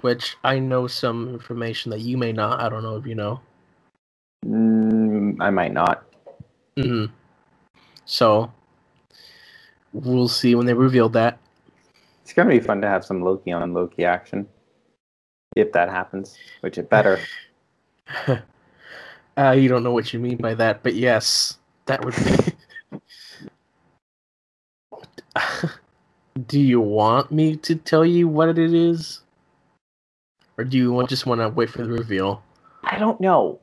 which 0.00 0.36
I 0.42 0.58
know 0.58 0.88
some 0.88 1.28
information 1.28 1.90
that 1.92 2.00
you 2.00 2.16
may 2.18 2.32
not. 2.32 2.60
I 2.60 2.68
don't 2.68 2.82
know 2.82 2.96
if 2.96 3.06
you 3.06 3.14
know. 3.14 3.40
Mm, 4.44 5.36
I 5.40 5.50
might 5.50 5.72
not. 5.72 6.04
hmm 6.76 7.06
So 8.04 8.52
we'll 9.94 10.28
see 10.28 10.54
when 10.54 10.66
they 10.66 10.74
reveal 10.74 11.08
that. 11.10 11.38
It's 12.22 12.32
going 12.32 12.48
to 12.48 12.54
be 12.54 12.60
fun 12.60 12.80
to 12.82 12.88
have 12.88 13.04
some 13.04 13.22
Loki 13.22 13.52
on 13.52 13.72
Loki 13.72 14.04
action, 14.04 14.46
if 15.56 15.72
that 15.72 15.88
happens, 15.88 16.36
which 16.60 16.78
it 16.78 16.90
better. 16.90 17.20
uh, 19.36 19.50
you 19.52 19.68
don't 19.68 19.82
know 19.82 19.92
what 19.92 20.12
you 20.12 20.18
mean 20.18 20.36
by 20.36 20.54
that, 20.54 20.82
but 20.82 20.94
yes, 20.94 21.58
that 21.86 22.04
would 22.04 22.14
be. 22.16 23.00
do 26.46 26.60
you 26.60 26.80
want 26.80 27.30
me 27.30 27.56
to 27.56 27.76
tell 27.76 28.04
you 28.04 28.26
what 28.26 28.48
it 28.48 28.58
is, 28.58 29.22
or 30.58 30.64
do 30.64 30.76
you 30.76 30.92
want, 30.92 31.08
just 31.08 31.26
want 31.26 31.40
to 31.40 31.48
wait 31.48 31.70
for 31.70 31.82
the 31.82 31.92
reveal? 31.92 32.42
I 32.84 32.98
don't 32.98 33.20
know 33.20 33.60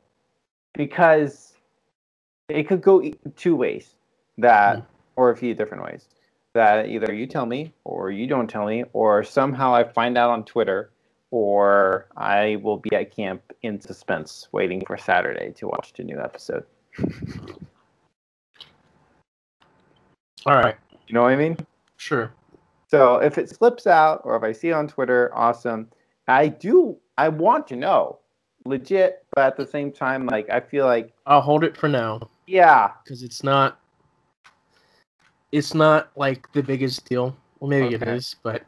because 0.74 1.54
it 2.48 2.64
could 2.64 2.80
go 2.80 3.02
two 3.36 3.56
ways 3.56 3.94
that 4.38 4.76
Hmm. 4.76 4.82
or 5.16 5.30
a 5.30 5.36
few 5.36 5.54
different 5.54 5.84
ways 5.84 6.08
that 6.54 6.88
either 6.88 7.12
you 7.12 7.26
tell 7.26 7.46
me 7.46 7.72
or 7.84 8.10
you 8.10 8.26
don't 8.26 8.48
tell 8.48 8.66
me 8.66 8.84
or 8.92 9.22
somehow 9.24 9.74
I 9.74 9.84
find 9.84 10.18
out 10.18 10.30
on 10.30 10.44
Twitter 10.44 10.90
or 11.30 12.08
I 12.16 12.56
will 12.62 12.76
be 12.76 12.94
at 12.94 13.14
camp 13.14 13.42
in 13.62 13.80
suspense 13.80 14.48
waiting 14.52 14.82
for 14.86 14.98
Saturday 14.98 15.52
to 15.52 15.68
watch 15.68 15.92
the 15.94 16.04
new 16.04 16.20
episode. 16.20 16.64
All 20.44 20.56
right, 20.56 20.76
You 21.06 21.14
know 21.14 21.22
what 21.22 21.32
I 21.32 21.36
mean? 21.36 21.56
sure. 21.96 22.32
So 22.88 23.16
if 23.18 23.38
it 23.38 23.48
slips 23.48 23.86
out 23.86 24.20
or 24.24 24.36
if 24.36 24.42
I 24.42 24.52
see 24.52 24.68
it 24.68 24.72
on 24.72 24.88
Twitter, 24.88 25.30
awesome. 25.34 25.88
I 26.28 26.48
do 26.48 26.98
I 27.16 27.28
want 27.28 27.66
to 27.68 27.76
know 27.76 28.18
legit, 28.66 29.24
but 29.34 29.44
at 29.44 29.56
the 29.56 29.66
same 29.66 29.90
time 29.92 30.26
like 30.26 30.50
I 30.50 30.60
feel 30.60 30.84
like 30.84 31.12
I'll 31.26 31.40
hold 31.40 31.64
it 31.64 31.76
for 31.76 31.88
now 31.88 32.28
yeah, 32.46 32.90
because 33.02 33.22
it's 33.22 33.42
not. 33.42 33.80
It's 35.52 35.74
not 35.74 36.10
like 36.16 36.50
the 36.52 36.62
biggest 36.62 37.04
deal. 37.08 37.36
Well, 37.60 37.68
maybe 37.68 37.94
it 37.94 38.02
Okay. 38.02 38.12
is, 38.16 38.34
but 38.42 38.62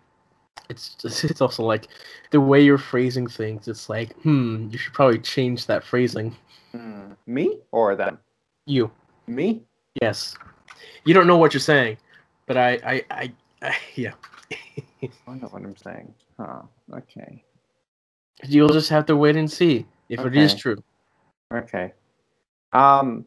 it's 0.69 0.95
just, 0.95 1.25
it's 1.31 1.41
also 1.41 1.63
like 1.65 1.89
the 2.31 2.41
way 2.41 2.63
you're 2.63 2.79
phrasing 2.79 3.27
things. 3.27 3.67
It's 3.69 3.89
like, 3.89 4.13
hmm, 4.23 4.69
you 4.71 4.79
should 4.79 4.93
probably 4.93 5.19
change 5.19 5.67
that 5.67 5.83
phrasing. 5.83 6.37
Hmm. 6.73 7.13
me 7.27 7.61
or 7.73 7.95
them? 7.97 8.19
You, 8.67 8.91
Me? 9.27 9.63
yes, 10.03 10.35
you 11.05 11.15
don't 11.15 11.27
know 11.27 11.37
what 11.37 11.55
you're 11.55 11.61
saying, 11.61 11.99
but 12.47 12.57
I, 12.57 12.71
I, 12.85 13.05
I, 13.11 13.33
I 13.63 13.77
yeah. 13.95 14.13
I 15.03 15.09
don't 15.27 15.43
know 15.43 15.49
what 15.49 15.63
I'm 15.63 15.77
saying. 15.77 16.15
Huh. 16.39 16.63
Okay. 16.93 17.45
You'll 18.43 18.71
just 18.71 18.89
have 18.89 19.07
to 19.07 19.17
wait 19.17 19.37
and 19.37 19.51
see 19.51 19.87
if 20.09 20.21
it 20.21 20.35
is 20.37 20.55
true. 20.55 20.83
Okay. 21.53 21.93
Um 22.73 23.25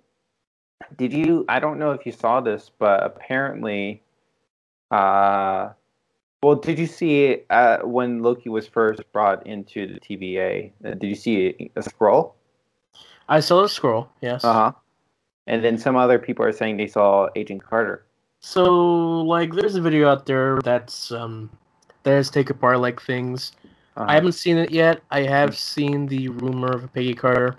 did 0.98 1.14
you 1.14 1.46
I 1.50 1.60
don't 1.60 1.80
know 1.80 1.92
if 1.92 2.06
you 2.06 2.12
saw 2.12 2.42
this, 2.42 2.72
but 2.78 3.04
apparently 3.04 4.02
uh 4.92 5.70
well, 6.44 6.56
did 6.56 6.78
you 6.78 6.86
see 6.86 7.42
uh, 7.50 7.80
when 7.80 8.22
Loki 8.22 8.50
was 8.50 8.68
first 8.68 9.02
brought 9.12 9.46
into 9.48 9.88
the 9.88 10.00
TVA? 10.00 10.72
Uh, 10.86 10.92
did 10.92 11.08
you 11.08 11.16
see 11.16 11.72
a 11.76 11.82
scroll? 11.82 12.36
I 13.28 13.40
saw 13.40 13.64
a 13.64 13.70
scroll. 13.70 14.08
Yes. 14.22 14.44
Uh-huh. 14.44 14.72
And 15.48 15.64
then 15.64 15.78
some 15.78 15.96
other 15.96 16.20
people 16.20 16.46
are 16.46 16.52
saying 16.52 16.78
they 16.78 16.88
saw 16.88 17.28
Agent 17.36 17.64
Carter. 17.64 18.06
So 18.40 19.22
like, 19.22 19.54
there's 19.54 19.76
a 19.76 19.82
video 19.82 20.10
out 20.10 20.26
there 20.28 20.60
that's 20.64 21.12
um, 21.12 21.50
that 22.04 22.12
has 22.12 22.30
take 22.30 22.50
apart 22.50 22.80
like 22.80 23.02
things. 23.02 23.54
Uh-huh. 23.96 24.06
I 24.08 24.14
haven't 24.14 24.34
seen 24.34 24.58
it 24.58 24.70
yet. 24.72 25.02
I 25.10 25.22
have 25.24 25.58
seen 25.58 26.06
the 26.06 26.30
rumor 26.30 26.72
of 26.72 26.94
Peggy 26.94 27.16
Carter. 27.16 27.56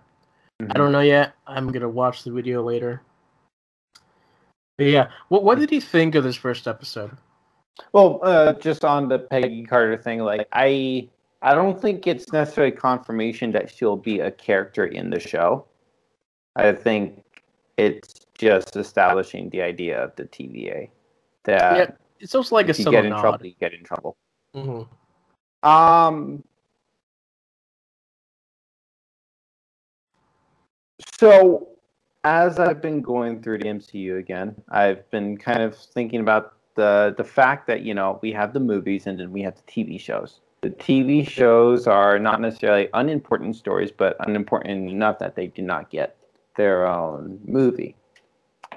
Mhm. 0.63 0.71
I 0.71 0.79
don't 0.79 0.93
know 0.93 1.01
yet. 1.01 1.35
I'm 1.49 1.73
gonna 1.73 1.89
watch 1.89 2.23
the 2.23 2.31
video 2.31 2.63
later. 2.63 3.03
Yeah, 4.79 5.11
what 5.29 5.43
what 5.43 5.59
did 5.59 5.73
you 5.73 5.81
think 5.81 6.15
of 6.15 6.23
this 6.25 6.37
first 6.37 6.69
episode? 6.69 7.17
Well, 7.93 8.21
uh, 8.23 8.53
just 8.55 8.85
on 8.85 9.09
the 9.09 9.19
Peggy 9.19 9.65
Carter 9.65 9.97
thing, 9.97 10.21
like 10.21 10.47
I, 10.53 11.09
I 11.43 11.55
don't 11.55 11.81
think 11.81 12.07
it's 12.07 12.33
necessarily 12.33 12.73
confirmation 12.73 13.53
that 13.53 13.71
she'll 13.71 13.97
be 13.97 14.21
a 14.21 14.31
character 14.31 14.87
in 14.87 15.11
the 15.11 15.21
show. 15.21 15.67
I 16.57 16.73
think 16.73 17.25
it's 17.77 18.27
just 18.37 18.77
establishing 18.77 19.49
the 19.51 19.63
idea 19.63 20.03
of 20.03 20.15
the 20.17 20.25
TVA 20.25 20.91
that 21.45 21.77
Yeah, 21.77 21.91
It's 22.21 22.35
also 22.35 22.55
like 22.57 22.69
a 22.69 22.73
you 22.73 22.85
get 22.91 23.05
in 23.05 23.11
nod. 23.11 23.21
trouble, 23.21 23.47
you 23.47 23.55
get 23.61 23.75
in 23.75 23.85
trouble. 23.85 24.17
Mhm. 24.55 24.89
Um. 25.63 26.45
So, 31.19 31.69
as 32.29 32.59
I've 32.59 32.83
been 32.83 33.01
going 33.01 33.43
through 33.43 33.59
the 33.59 33.69
MCU 33.69 34.19
again, 34.19 34.55
I've 34.69 35.11
been 35.11 35.39
kind 35.39 35.63
of 35.63 35.75
thinking 35.75 36.21
about 36.21 36.53
the 36.75 37.15
the 37.17 37.25
fact 37.25 37.67
that 37.69 37.81
you 37.83 37.95
know 37.95 38.19
we 38.23 38.33
have 38.33 38.53
the 38.53 38.61
movies 38.61 39.07
and 39.07 39.19
then 39.19 39.33
we 39.33 39.43
have 39.43 39.57
the 39.57 39.63
TV 39.63 39.99
shows. 39.99 40.41
the 40.61 40.71
TV 40.71 41.27
shows 41.27 41.87
are 41.87 42.19
not 42.19 42.41
necessarily 42.41 42.89
unimportant 42.93 43.55
stories, 43.57 43.93
but 44.03 44.17
unimportant 44.27 44.91
enough 44.91 45.19
that 45.21 45.35
they 45.37 45.47
do 45.47 45.63
not 45.63 45.89
get 45.89 46.17
their 46.57 46.87
own 46.87 47.41
movie. 47.45 47.95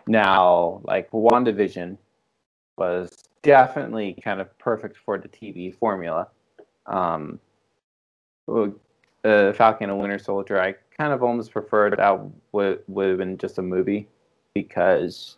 Now, 0.07 0.79
like 0.83 1.11
WandaVision 1.11 1.97
was 2.77 3.09
definitely 3.41 4.15
kind 4.23 4.39
of 4.39 4.47
perfect 4.59 4.95
for 5.05 5.17
the 5.17 5.27
TV 5.27 5.75
formula. 5.75 6.27
Um, 6.85 7.39
uh, 9.23 9.53
Falcon 9.53 9.89
and 9.89 9.99
Winter 9.99 10.19
Soldier, 10.19 10.61
I 10.61 10.75
kind 10.97 11.13
of 11.13 11.23
almost 11.23 11.51
preferred 11.51 11.95
that 11.97 12.19
would 12.51 12.79
would 12.87 13.09
have 13.09 13.17
been 13.17 13.37
just 13.37 13.57
a 13.57 13.61
movie 13.61 14.07
because, 14.53 15.37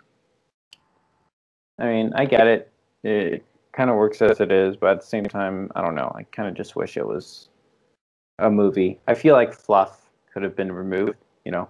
I 1.79 1.85
mean, 1.87 2.11
I 2.15 2.25
get 2.25 2.47
it. 2.47 2.71
It 3.03 3.45
kind 3.73 3.89
of 3.89 3.97
works 3.97 4.21
as 4.21 4.39
it 4.39 4.51
is, 4.51 4.77
but 4.77 4.91
at 4.91 5.01
the 5.01 5.07
same 5.07 5.25
time, 5.25 5.71
I 5.75 5.81
don't 5.81 5.95
know. 5.95 6.11
I 6.15 6.23
kind 6.23 6.47
of 6.47 6.55
just 6.55 6.75
wish 6.75 6.95
it 6.95 7.05
was 7.05 7.49
a 8.39 8.49
movie. 8.49 8.99
I 9.07 9.13
feel 9.13 9.35
like 9.35 9.53
fluff 9.53 10.09
could 10.33 10.43
have 10.43 10.55
been 10.55 10.71
removed. 10.71 11.17
You 11.45 11.51
know, 11.51 11.69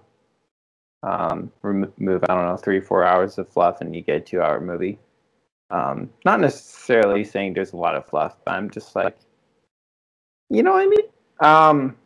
um, 1.02 1.52
remove 1.62 2.24
I 2.24 2.34
don't 2.34 2.46
know 2.46 2.56
three 2.56 2.80
four 2.80 3.04
hours 3.04 3.38
of 3.38 3.48
fluff 3.48 3.80
and 3.80 3.94
you 3.94 4.02
get 4.02 4.16
a 4.16 4.20
two 4.20 4.40
hour 4.40 4.60
movie. 4.60 4.98
Um, 5.70 6.10
not 6.24 6.40
necessarily 6.40 7.24
saying 7.24 7.54
there's 7.54 7.72
a 7.72 7.76
lot 7.76 7.96
of 7.96 8.06
fluff, 8.06 8.36
but 8.44 8.54
I'm 8.54 8.70
just 8.70 8.94
like, 8.94 9.16
you 10.50 10.62
know 10.62 10.72
what 10.72 10.82
I 10.82 10.86
mean? 10.86 11.06
Um, 11.40 11.96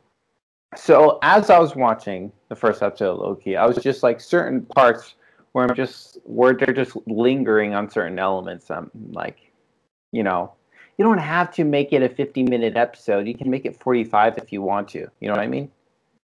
so 0.76 1.18
as 1.22 1.50
I 1.50 1.58
was 1.58 1.74
watching 1.74 2.32
the 2.48 2.56
first 2.56 2.82
episode 2.82 3.12
of 3.12 3.18
Loki, 3.18 3.56
I 3.56 3.66
was 3.66 3.78
just 3.78 4.02
like 4.02 4.20
certain 4.20 4.62
parts 4.66 5.14
where 5.52 5.66
I'm 5.66 5.74
just 5.74 6.18
where 6.24 6.52
they're 6.54 6.74
just 6.74 6.96
lingering 7.06 7.74
on 7.74 7.90
certain 7.90 8.18
elements. 8.18 8.70
I'm 8.70 8.90
like, 9.12 9.50
you 10.12 10.22
know, 10.22 10.52
you 10.98 11.04
don't 11.04 11.18
have 11.18 11.52
to 11.54 11.64
make 11.64 11.92
it 11.92 12.02
a 12.02 12.08
50 12.08 12.42
minute 12.42 12.76
episode. 12.76 13.26
You 13.26 13.34
can 13.34 13.50
make 13.50 13.64
it 13.64 13.80
45 13.80 14.38
if 14.38 14.52
you 14.52 14.62
want 14.62 14.88
to. 14.88 15.08
You 15.20 15.28
know 15.28 15.32
what 15.32 15.40
I 15.40 15.46
mean? 15.46 15.70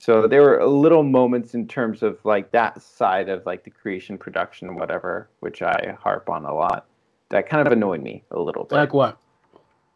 So 0.01 0.29
there 0.29 0.43
were 0.43 0.65
little 0.65 1.03
moments 1.03 1.55
in 1.55 1.67
terms 1.67 2.03
of 2.03 2.19
like 2.25 2.53
that 2.53 2.81
side 2.83 3.29
of 3.29 3.45
like 3.47 3.65
the 3.65 3.71
creation, 3.71 4.17
production, 4.19 4.77
whatever, 4.77 5.29
which 5.41 5.63
I 5.63 5.97
harp 6.01 6.29
on 6.29 6.45
a 6.45 6.55
lot. 6.55 6.87
That 7.31 7.49
kind 7.49 7.67
of 7.67 7.73
annoyed 7.73 8.03
me 8.03 8.23
a 8.31 8.39
little 8.39 8.65
bit. 8.65 8.77
Like 8.77 8.95
what? 8.95 9.19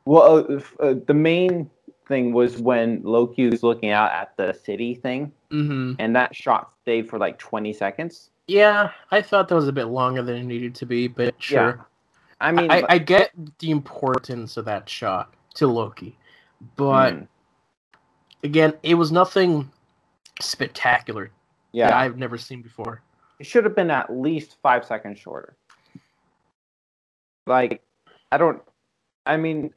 Well, 0.04 0.46
uh, 0.50 0.82
uh, 0.82 0.94
the 1.06 1.14
main 1.14 1.70
thing 2.12 2.34
was 2.34 2.58
when 2.58 3.00
Loki 3.02 3.48
was 3.48 3.62
looking 3.62 3.88
out 3.88 4.12
at 4.12 4.36
the 4.36 4.52
city 4.52 4.94
thing, 4.94 5.32
mm-hmm. 5.50 5.94
and 5.98 6.14
that 6.14 6.36
shot 6.36 6.72
stayed 6.82 7.08
for 7.08 7.18
like 7.18 7.38
20 7.38 7.72
seconds. 7.72 8.28
Yeah, 8.46 8.90
I 9.10 9.22
thought 9.22 9.48
that 9.48 9.54
was 9.54 9.66
a 9.66 9.72
bit 9.72 9.86
longer 9.86 10.22
than 10.22 10.36
it 10.36 10.44
needed 10.44 10.74
to 10.74 10.86
be, 10.86 11.08
but 11.08 11.34
sure. 11.38 11.78
Yeah. 11.78 11.82
I 12.38 12.52
mean, 12.52 12.70
I, 12.70 12.82
I, 12.86 12.98
get 12.98 13.30
the 13.60 13.70
importance 13.70 14.58
of 14.58 14.66
that 14.66 14.88
shot 14.88 15.32
to 15.54 15.66
Loki, 15.66 16.18
but 16.76 17.14
mm. 17.14 17.28
again, 18.42 18.74
it 18.82 18.94
was 18.94 19.10
nothing 19.10 19.70
spectacular. 20.40 21.30
Yeah, 21.70 21.96
I've 21.96 22.18
never 22.18 22.36
seen 22.36 22.60
before. 22.60 23.00
It 23.38 23.46
should 23.46 23.64
have 23.64 23.74
been 23.74 23.90
at 23.90 24.12
least 24.12 24.56
five 24.62 24.84
seconds 24.84 25.18
shorter. 25.18 25.56
Like, 27.46 27.80
I 28.30 28.36
don't. 28.36 28.60
I 29.24 29.36
mean, 29.38 29.72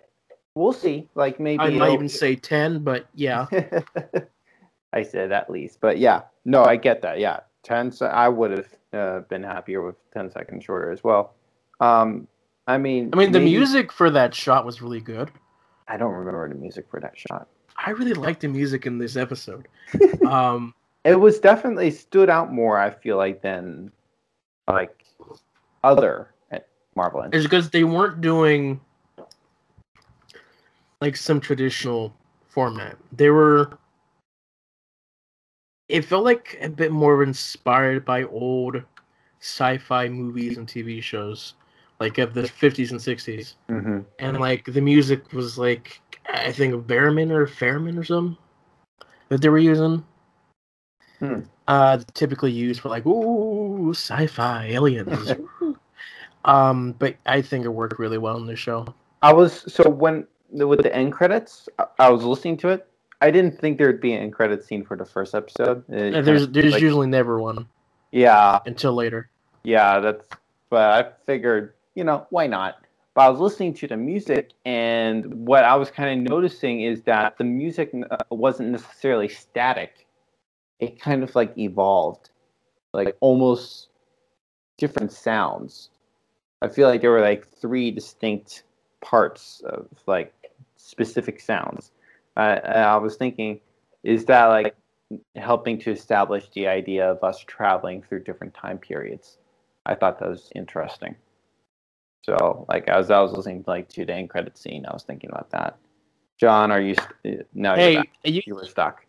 we'll 0.56 0.74
see. 0.74 1.08
Like 1.16 1.40
maybe 1.40 1.62
I 1.62 1.70
might 1.70 1.94
even 1.94 2.10
say 2.10 2.36
ten, 2.36 2.80
but 2.80 3.08
yeah. 3.14 3.46
I 4.94 5.04
said 5.04 5.32
at 5.32 5.50
least, 5.50 5.80
but 5.82 5.98
yeah, 5.98 6.22
no, 6.46 6.64
I 6.64 6.78
get 6.78 7.02
that. 7.02 7.20
Yeah, 7.20 7.42
ten. 7.64 7.92
I 8.02 8.30
would 8.30 8.52
have 8.52 8.68
uh, 8.94 9.20
been 9.28 9.44
happier 9.44 9.82
with 9.82 9.96
ten 10.12 10.32
seconds 10.32 10.64
shorter 10.64 10.92
as 10.92 11.04
well. 11.04 11.34
Um, 11.80 12.28
I 12.68 12.78
mean, 12.78 13.10
I 13.14 13.18
mean, 13.18 13.32
the 13.32 13.40
music 13.40 13.92
for 13.92 14.10
that 14.10 14.34
shot 14.34 14.66
was 14.66 14.82
really 14.82 15.02
good. 15.02 15.32
I 15.88 15.98
don't 15.98 16.14
remember 16.14 16.48
the 16.50 16.56
music 16.56 16.86
for 16.90 17.00
that 17.02 17.14
shot. 17.16 17.48
I 17.78 17.92
really 17.92 18.14
liked 18.14 18.42
the 18.42 18.48
music 18.48 18.86
in 18.86 18.98
this 18.98 19.18
episode. 19.18 19.68
um, 20.28 20.74
it 21.04 21.20
was 21.20 21.40
definitely 21.40 21.92
stood 21.92 22.30
out 22.30 22.52
more. 22.52 22.80
I 22.80 22.90
feel 22.90 23.18
like 23.18 23.42
than 23.42 23.92
like 24.68 25.06
other 25.84 26.30
Marvel. 26.96 27.28
It's 27.34 27.44
because 27.44 27.70
they 27.70 27.84
weren't 27.84 28.22
doing 28.22 28.80
like 31.02 31.16
some 31.16 31.40
traditional 31.40 32.14
format. 32.48 32.98
They 33.12 33.30
were. 33.30 33.78
It 35.88 36.04
felt 36.04 36.24
like 36.24 36.58
a 36.62 36.70
bit 36.70 36.92
more 36.92 37.22
inspired 37.22 38.06
by 38.06 38.24
old 38.24 38.82
sci-fi 39.40 40.10
movies 40.10 40.58
and 40.58 40.68
TV 40.68 41.02
shows 41.02 41.54
like 42.00 42.18
of 42.18 42.34
the 42.34 42.44
50s 42.44 42.92
and 42.92 43.00
60s. 43.00 43.56
Mm-hmm. 43.70 44.00
And 44.20 44.40
like 44.40 44.66
the 44.66 44.82
music 44.82 45.32
was 45.34 45.58
like 45.58 46.02
I 46.32 46.52
think 46.52 46.88
Behrman 46.88 47.32
or 47.32 47.48
Fairman 47.48 47.98
or 47.98 48.04
something 48.04 48.38
that 49.30 49.42
they 49.42 49.50
were 49.50 49.58
using. 49.58 50.04
Hmm. 51.20 51.42
Uh, 51.68 52.00
typically 52.14 52.52
used 52.52 52.82
for 52.82 52.90
like 52.90 53.06
ooh 53.06 53.92
sci-fi 53.92 54.68
aliens. 54.68 55.32
um, 56.46 56.94
but 57.00 57.16
I 57.26 57.42
think 57.42 57.66
it 57.66 57.70
worked 57.70 58.00
really 58.00 58.18
well 58.18 58.38
in 58.38 58.46
the 58.46 58.56
show. 58.56 58.86
I 59.22 59.34
was 59.34 59.64
so 59.74 59.90
when 59.90 60.28
with 60.52 60.84
the 60.84 60.96
end 60.96 61.14
credits, 61.14 61.68
I 62.00 62.10
was 62.10 62.24
listening 62.24 62.58
to 62.58 62.70
it. 62.70 62.88
I 63.22 63.32
didn't 63.32 63.60
think 63.60 63.78
there'd 63.78 64.02
be 64.02 64.14
an 64.14 64.22
end 64.22 64.34
credit 64.34 64.64
scene 64.64 64.84
for 64.84 64.98
the 64.98 65.06
first 65.06 65.34
episode. 65.34 65.84
It 65.90 66.24
there's 66.26 66.48
there's 66.50 66.74
like, 66.74 66.82
usually 66.82 67.08
never 67.08 67.40
one. 67.42 67.68
Yeah. 68.12 68.60
Until 68.66 68.94
later. 68.94 69.30
Yeah, 69.64 70.00
that's. 70.00 70.28
But 70.70 71.06
I 71.06 71.12
figured 71.26 71.74
you 71.96 72.04
know, 72.04 72.28
why 72.30 72.48
not? 72.48 72.76
But 73.14 73.22
I 73.22 73.30
was 73.30 73.40
listening 73.40 73.74
to 73.76 73.88
the 73.88 73.96
music, 73.98 74.52
and 74.66 75.48
what 75.48 75.64
I 75.64 75.76
was 75.76 75.90
kind 75.90 76.20
of 76.20 76.30
noticing 76.30 76.82
is 76.82 77.02
that 77.04 77.38
the 77.38 77.46
music 77.46 77.92
uh, 78.12 78.18
wasn't 78.30 78.70
necessarily 78.70 79.30
static. 79.30 80.06
It 80.80 81.00
kind 81.00 81.24
of 81.24 81.34
like 81.34 81.58
evolved, 81.58 82.30
like 82.94 83.16
almost 83.22 83.88
different 84.78 85.14
sounds. 85.14 85.90
I 86.62 86.68
feel 86.68 86.90
like 86.90 87.00
there 87.00 87.12
were 87.12 87.22
like 87.22 87.48
three 87.48 87.90
distinct 87.90 88.64
parts 89.06 89.62
of 89.66 89.88
like 90.08 90.34
specific 90.76 91.40
sounds. 91.40 91.92
Uh, 92.36 92.60
I 92.66 92.98
was 92.98 93.16
thinking, 93.16 93.62
is 94.04 94.26
that 94.26 94.46
like 94.48 94.76
helping 95.36 95.80
to 95.80 95.92
establish 95.92 96.50
the 96.50 96.68
idea 96.68 97.10
of 97.10 97.24
us 97.24 97.40
traveling 97.40 98.02
through 98.02 98.24
different 98.24 98.54
time 98.54 98.78
periods? 98.78 99.38
I 99.86 99.94
thought 99.96 100.20
that 100.20 100.30
was 100.30 100.50
interesting. 100.56 101.16
So, 102.26 102.66
like 102.68 102.88
as 102.88 103.12
I 103.12 103.22
was 103.22 103.32
listening 103.34 103.64
to 103.64 103.70
like 103.70 103.88
to 103.90 104.06
the 104.06 104.14
end 104.14 104.32
credit 104.32 104.58
scene, 104.58 104.86
I 104.88 104.94
was 104.94 105.04
thinking 105.04 105.30
about 105.30 105.52
that. 105.52 105.78
John, 106.40 106.72
are 106.72 106.82
you 106.82 106.96
st- 106.96 107.46
no? 107.54 107.76
Hey, 107.76 108.04
you, 108.24 108.42
you 108.46 108.56
were 108.56 108.66
stuck. 108.66 109.06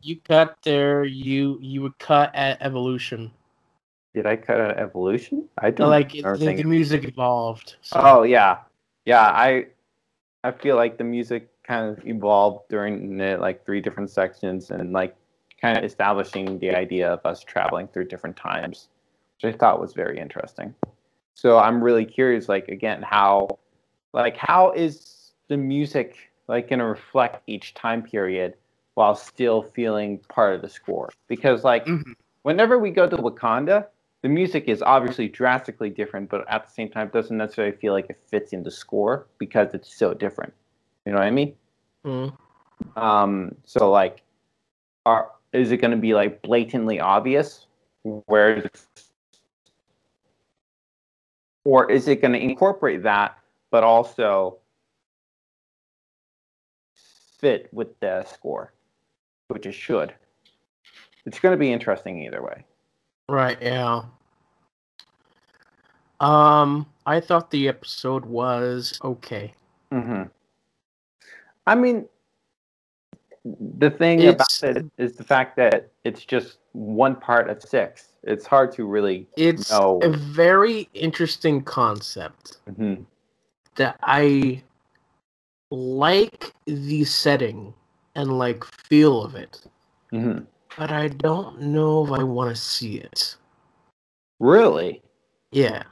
You 0.00 0.20
cut 0.20 0.56
there. 0.62 1.04
You 1.04 1.58
you 1.60 1.82
were 1.82 1.92
cut 1.98 2.30
at 2.34 2.62
evolution. 2.62 3.32
Did 4.14 4.26
I 4.26 4.36
cut 4.36 4.60
at 4.60 4.78
evolution? 4.78 5.48
I 5.58 5.70
don't 5.70 5.90
like 5.90 6.12
the, 6.12 6.22
the, 6.22 6.62
music 6.64 7.04
evolved. 7.04 7.76
So. 7.82 8.00
Oh 8.00 8.22
yeah, 8.22 8.58
yeah. 9.08 9.26
I 9.26 9.66
I 10.44 10.52
feel 10.52 10.76
like 10.76 10.98
the 10.98 11.04
music 11.04 11.48
kind 11.66 11.90
of 11.90 12.06
evolved 12.06 12.68
during 12.68 13.16
the, 13.16 13.36
like 13.38 13.64
three 13.64 13.80
different 13.80 14.10
sections 14.10 14.70
and 14.70 14.92
like 14.92 15.16
kind 15.60 15.76
of 15.76 15.84
establishing 15.84 16.58
the 16.58 16.70
idea 16.70 17.12
of 17.12 17.20
us 17.24 17.42
traveling 17.42 17.88
through 17.88 18.06
different 18.06 18.36
times, 18.36 18.88
which 19.40 19.54
I 19.54 19.56
thought 19.56 19.80
was 19.80 19.94
very 19.94 20.18
interesting. 20.18 20.74
So 21.34 21.58
I'm 21.58 21.82
really 21.82 22.04
curious, 22.04 22.48
like 22.48 22.68
again, 22.68 23.02
how, 23.02 23.58
like 24.12 24.36
how 24.36 24.72
is 24.72 25.32
the 25.48 25.56
music 25.56 26.16
like 26.46 26.68
going 26.68 26.78
to 26.78 26.86
reflect 26.86 27.42
each 27.46 27.74
time 27.74 28.02
period 28.02 28.54
while 28.94 29.14
still 29.14 29.62
feeling 29.62 30.18
part 30.28 30.54
of 30.54 30.62
the 30.62 30.68
score? 30.68 31.10
Because 31.28 31.64
like 31.64 31.86
mm-hmm. 31.86 32.12
whenever 32.42 32.78
we 32.78 32.90
go 32.90 33.08
to 33.08 33.16
Wakanda, 33.16 33.86
the 34.22 34.28
music 34.28 34.64
is 34.66 34.82
obviously 34.82 35.28
drastically 35.28 35.90
different, 35.90 36.28
but 36.28 36.44
at 36.48 36.66
the 36.66 36.72
same 36.72 36.88
time 36.88 37.10
doesn't 37.12 37.36
necessarily 37.36 37.76
feel 37.76 37.92
like 37.92 38.10
it 38.10 38.20
fits 38.28 38.52
in 38.52 38.62
the 38.62 38.70
score 38.70 39.26
because 39.38 39.74
it's 39.74 39.94
so 39.94 40.12
different. 40.12 40.52
You 41.06 41.12
know 41.12 41.18
what 41.18 41.26
I 41.26 41.30
mean? 41.30 41.54
Mm. 42.04 42.36
Um, 42.96 43.54
so 43.64 43.90
like, 43.90 44.22
are 45.06 45.30
is 45.52 45.70
it 45.70 45.78
going 45.78 45.92
to 45.92 45.96
be 45.96 46.14
like 46.14 46.42
blatantly 46.42 47.00
obvious 47.00 47.66
where 48.02 48.68
or 51.64 51.90
is 51.90 52.08
it 52.08 52.20
going 52.20 52.32
to 52.32 52.42
incorporate 52.42 53.02
that, 53.02 53.38
but 53.70 53.84
also 53.84 54.58
fit 57.38 57.68
with 57.72 57.98
the 58.00 58.24
score, 58.24 58.72
which 59.48 59.66
it 59.66 59.72
should? 59.72 60.14
It's 61.24 61.38
going 61.38 61.52
to 61.52 61.58
be 61.58 61.70
interesting 61.72 62.22
either 62.22 62.42
way. 62.42 62.64
Right, 63.28 63.58
yeah. 63.60 64.02
Um, 66.20 66.86
I 67.06 67.20
thought 67.20 67.50
the 67.50 67.68
episode 67.68 68.24
was 68.24 68.98
okay. 69.04 69.52
Mm-hmm. 69.92 70.24
I 71.66 71.74
mean, 71.74 72.06
the 73.44 73.90
thing 73.90 74.20
it's, 74.20 74.62
about 74.62 74.76
it 74.76 74.86
is 74.96 75.16
the 75.16 75.24
fact 75.24 75.56
that 75.56 75.90
it's 76.04 76.24
just 76.24 76.58
one 76.72 77.16
part 77.16 77.50
of 77.50 77.62
six. 77.62 78.14
It's 78.22 78.46
hard 78.46 78.72
to 78.72 78.86
really. 78.86 79.26
It's 79.36 79.70
know. 79.70 80.00
a 80.02 80.08
very 80.08 80.88
interesting 80.94 81.62
concept 81.62 82.58
mm-hmm. 82.68 83.02
that 83.76 83.98
I 84.02 84.62
like 85.70 86.52
the 86.64 87.04
setting 87.04 87.74
and 88.14 88.38
like 88.38 88.64
feel 88.64 89.22
of 89.22 89.34
it, 89.34 89.60
hmm 90.10 90.38
but 90.78 90.92
I 90.92 91.08
don't 91.08 91.60
know 91.62 92.06
if 92.06 92.12
I 92.12 92.24
want 92.24 92.56
to 92.56 92.62
see 92.62 92.96
it. 92.98 93.36
Really? 94.40 95.02
Yeah. 95.52 95.84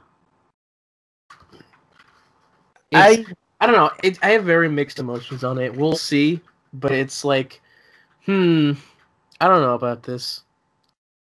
I 2.93 3.11
It's- 3.11 3.33
I 3.61 3.67
don't 3.67 3.75
know. 3.75 3.91
It, 4.03 4.19
I 4.23 4.31
have 4.31 4.45
very 4.45 4.69
mixed 4.69 4.99
emotions 4.99 5.43
on 5.43 5.59
it. 5.59 5.75
We'll 5.75 5.95
see, 5.95 6.41
but 6.73 6.91
it's 6.93 7.25
like, 7.25 7.61
hmm, 8.25 8.73
I 9.41 9.47
don't 9.49 9.61
know 9.61 9.75
about 9.75 10.03
this. 10.03 10.43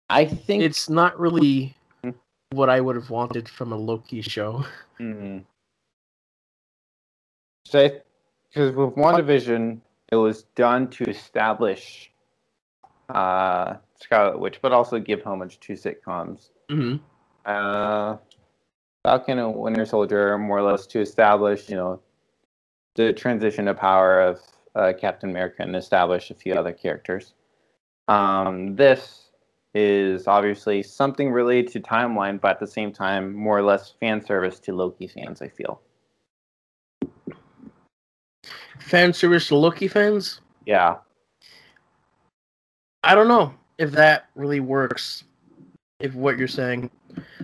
I 0.10 0.26
think 0.26 0.64
It's 0.64 0.90
not 0.90 1.20
really 1.20 1.76
Hmm. 2.04 2.12
what 2.52 2.70
I 2.70 2.82
would 2.82 2.96
have 2.98 3.10
wanted 3.12 3.50
from 3.50 3.74
a 3.74 3.78
Loki 3.78 4.22
show. 4.22 4.66
Mm. 5.02 5.46
So, 7.68 7.90
because 8.50 8.76
with 8.76 8.96
WandaVision, 8.96 9.82
it 10.12 10.18
was 10.18 10.44
done 10.56 10.90
to 10.92 11.06
establish 11.10 12.12
uh, 13.10 13.76
Scarlet 14.00 14.40
Witch, 14.40 14.60
but 14.62 14.72
also 14.72 15.00
give 15.00 15.24
homage 15.24 15.60
to 15.62 15.74
sitcoms. 15.74 16.50
hmm 16.70 16.98
Uh, 17.46 18.18
Falcon 19.04 19.38
and 19.38 19.56
Winter 19.56 19.86
Soldier, 19.86 20.38
more 20.38 20.58
or 20.58 20.64
less, 20.64 20.88
to 20.88 21.00
establish, 21.00 21.70
you 21.70 21.76
know, 21.76 22.02
the 22.96 23.14
transition 23.14 23.66
to 23.66 23.74
power 23.76 24.20
of 24.20 24.40
uh, 24.76 24.94
Captain 25.00 25.30
America 25.30 25.62
and 25.62 25.76
establish 25.76 26.32
a 26.32 26.34
few 26.34 26.54
other 26.54 26.74
characters. 26.74 27.34
Um, 28.08 28.76
this 28.76 29.30
is 29.76 30.28
obviously 30.28 30.82
something 30.82 31.32
related 31.32 31.72
to 31.74 31.80
timeline, 31.82 32.40
but 32.40 32.52
at 32.52 32.60
the 32.60 32.68
same 32.68 32.92
time, 32.92 33.34
more 33.34 33.58
or 33.58 33.62
less 33.62 33.94
fan 34.00 34.26
service 34.26 34.60
to 34.62 34.74
Loki 34.74 35.08
fans. 35.08 35.42
I 35.42 35.50
feel. 35.50 35.82
Fan 38.80 39.14
service 39.14 39.48
to 39.50 39.56
Loki 39.56 39.88
fans? 39.88 40.42
Yeah. 40.66 40.96
I 43.06 43.14
don't 43.14 43.28
know 43.28 43.54
if 43.78 43.92
that 43.92 44.30
really 44.34 44.60
works. 44.60 45.24
If 46.00 46.16
what 46.16 46.38
you're 46.38 46.48
saying, 46.48 46.90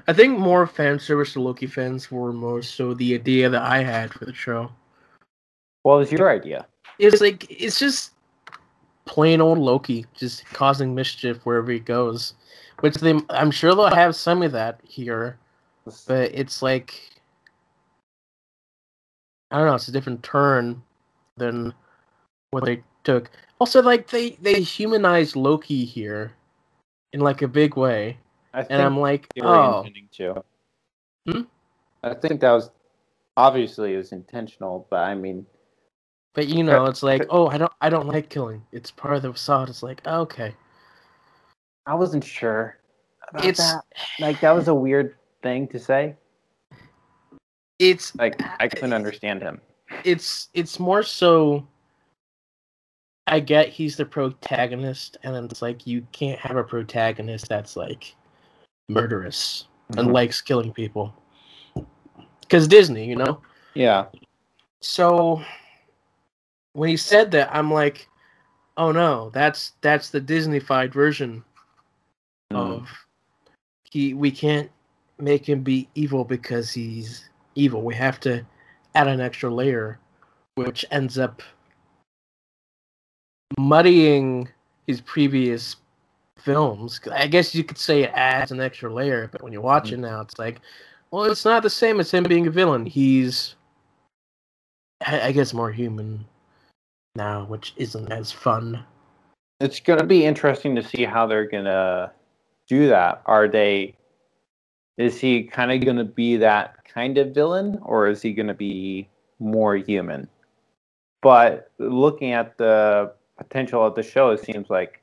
I 0.07 0.13
think 0.13 0.37
more 0.37 0.65
fan 0.65 0.99
service 0.99 1.33
to 1.33 1.41
Loki 1.41 1.67
fans 1.67 2.11
were 2.11 2.33
more 2.33 2.63
so 2.63 2.95
the 2.95 3.13
idea 3.13 3.47
that 3.47 3.61
I 3.61 3.83
had 3.83 4.11
for 4.11 4.25
the 4.25 4.33
show. 4.33 4.71
What 5.83 5.99
was 5.99 6.11
your 6.11 6.29
idea? 6.29 6.65
It's 6.97 7.21
like 7.21 7.45
it's 7.49 7.79
just 7.79 8.11
plain 9.05 9.39
old 9.39 9.59
Loki, 9.59 10.05
just 10.15 10.45
causing 10.45 10.95
mischief 10.95 11.45
wherever 11.45 11.71
he 11.71 11.79
goes. 11.79 12.33
Which 12.79 12.95
they, 12.95 13.19
I'm 13.29 13.51
sure 13.51 13.75
they'll 13.75 13.93
have 13.93 14.15
some 14.15 14.41
of 14.41 14.51
that 14.53 14.79
here, 14.83 15.37
but 16.07 16.33
it's 16.33 16.63
like 16.63 17.21
I 19.51 19.57
don't 19.57 19.67
know. 19.67 19.75
It's 19.75 19.87
a 19.87 19.91
different 19.91 20.23
turn 20.23 20.81
than 21.37 21.73
what 22.49 22.65
they 22.65 22.83
took. 23.03 23.29
Also, 23.59 23.81
like 23.81 24.07
they 24.07 24.31
they 24.41 24.61
humanized 24.61 25.35
Loki 25.35 25.85
here 25.85 26.33
in 27.13 27.19
like 27.19 27.41
a 27.41 27.47
big 27.47 27.75
way, 27.75 28.17
I 28.53 28.61
think 28.61 28.71
and 28.71 28.81
I'm 28.81 28.99
like, 28.99 29.27
they 29.35 29.41
were 29.41 29.55
oh, 29.55 29.77
intending 29.79 30.09
to. 30.13 30.43
Hmm? 31.27 31.41
I 32.03 32.13
think 32.15 32.41
that 32.41 32.51
was 32.51 32.69
obviously 33.37 33.93
it 33.93 33.97
was 33.97 34.11
intentional, 34.11 34.87
but 34.89 35.01
I 35.01 35.15
mean, 35.15 35.45
but 36.33 36.47
you 36.47 36.63
know, 36.63 36.85
it's 36.85 37.03
like, 37.03 37.25
oh, 37.29 37.47
I 37.47 37.57
don't 37.57 37.71
I 37.81 37.89
don't 37.89 38.07
like 38.07 38.29
killing. 38.29 38.63
It's 38.71 38.91
part 38.91 39.15
of 39.15 39.21
the 39.21 39.31
facade. 39.31 39.69
It's 39.69 39.83
like, 39.83 40.05
okay, 40.05 40.53
I 41.85 41.95
wasn't 41.95 42.23
sure. 42.23 42.77
About 43.29 43.45
it's 43.45 43.59
that. 43.59 43.83
like 44.19 44.39
that 44.41 44.51
was 44.51 44.67
a 44.67 44.73
weird 44.73 45.15
thing 45.43 45.67
to 45.69 45.79
say. 45.79 46.15
it's 47.79 48.15
Like 48.15 48.41
I 48.59 48.67
couldn't 48.67 48.93
understand 48.93 49.41
him. 49.41 49.61
it's 50.03 50.49
it's 50.53 50.79
more 50.79 51.03
so 51.03 51.67
I 53.31 53.39
get 53.39 53.69
he's 53.69 53.95
the 53.95 54.05
protagonist 54.05 55.15
and 55.23 55.35
it's 55.49 55.61
like 55.61 55.87
you 55.87 56.05
can't 56.11 56.37
have 56.39 56.57
a 56.57 56.63
protagonist 56.63 57.47
that's 57.47 57.77
like 57.77 58.13
murderous 58.89 59.67
and 59.97 60.09
Mhm. 60.09 60.13
likes 60.13 60.41
killing 60.41 60.73
people. 60.73 61.15
Cuz 62.49 62.67
Disney, 62.67 63.05
you 63.05 63.15
know. 63.15 63.41
Yeah. 63.73 64.07
So 64.81 65.41
when 66.73 66.89
he 66.89 66.97
said 66.97 67.31
that 67.31 67.49
I'm 67.55 67.71
like 67.73 68.09
oh 68.75 68.91
no, 68.91 69.29
that's 69.29 69.71
that's 69.81 70.09
the 70.09 70.21
Disneyfied 70.21 70.91
version 70.93 71.43
Mm. 72.51 72.57
of 72.57 72.89
he 73.85 74.13
we 74.13 74.29
can't 74.29 74.69
make 75.19 75.47
him 75.47 75.63
be 75.63 75.87
evil 75.95 76.25
because 76.25 76.71
he's 76.73 77.29
evil. 77.55 77.81
We 77.81 77.95
have 77.95 78.19
to 78.21 78.45
add 78.93 79.07
an 79.07 79.21
extra 79.21 79.49
layer, 79.49 79.99
which 80.55 80.83
ends 80.91 81.17
up 81.17 81.41
muddying 83.57 84.47
his 84.87 85.01
previous 85.01 85.75
films. 86.37 86.99
I 87.11 87.27
guess 87.27 87.53
you 87.53 87.63
could 87.63 87.77
say 87.77 88.03
it 88.03 88.11
adds 88.13 88.51
an 88.51 88.61
extra 88.61 88.93
layer, 88.93 89.29
but 89.31 89.41
when 89.41 89.53
you 89.53 89.61
watch 89.61 89.91
it 89.91 89.97
now, 89.97 90.21
it's 90.21 90.39
like, 90.39 90.59
well, 91.11 91.25
it's 91.25 91.45
not 91.45 91.63
the 91.63 91.69
same 91.69 91.99
as 91.99 92.11
him 92.11 92.23
being 92.23 92.47
a 92.47 92.51
villain. 92.51 92.85
He's, 92.85 93.55
I 95.05 95.31
guess, 95.31 95.53
more 95.53 95.71
human 95.71 96.25
now, 97.15 97.45
which 97.45 97.73
isn't 97.77 98.11
as 98.11 98.31
fun. 98.31 98.83
It's 99.59 99.79
gonna 99.79 100.05
be 100.05 100.25
interesting 100.25 100.75
to 100.75 100.83
see 100.83 101.03
how 101.03 101.27
they're 101.27 101.47
gonna 101.47 102.11
do 102.67 102.87
that. 102.87 103.21
Are 103.25 103.47
they? 103.47 103.95
Is 104.97 105.19
he 105.19 105.43
kind 105.43 105.71
of 105.71 105.85
gonna 105.85 106.05
be 106.05 106.37
that 106.37 106.83
kind 106.85 107.17
of 107.17 107.33
villain, 107.33 107.79
or 107.83 108.07
is 108.07 108.21
he 108.21 108.33
gonna 108.33 108.53
be 108.53 109.07
more 109.39 109.75
human? 109.75 110.27
But 111.21 111.69
looking 111.77 112.31
at 112.31 112.57
the 112.57 113.13
potential 113.43 113.85
of 113.85 113.95
the 113.95 114.03
show, 114.03 114.29
it 114.29 114.39
seems 114.39 114.69
like 114.69 115.01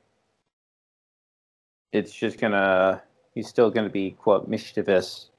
it's 1.91 2.13
just 2.13 2.39
gonna. 2.39 3.01
He's 3.35 3.47
still 3.47 3.69
gonna 3.69 3.89
be 3.89 4.11
quote 4.11 4.47
mischievous, 4.47 5.29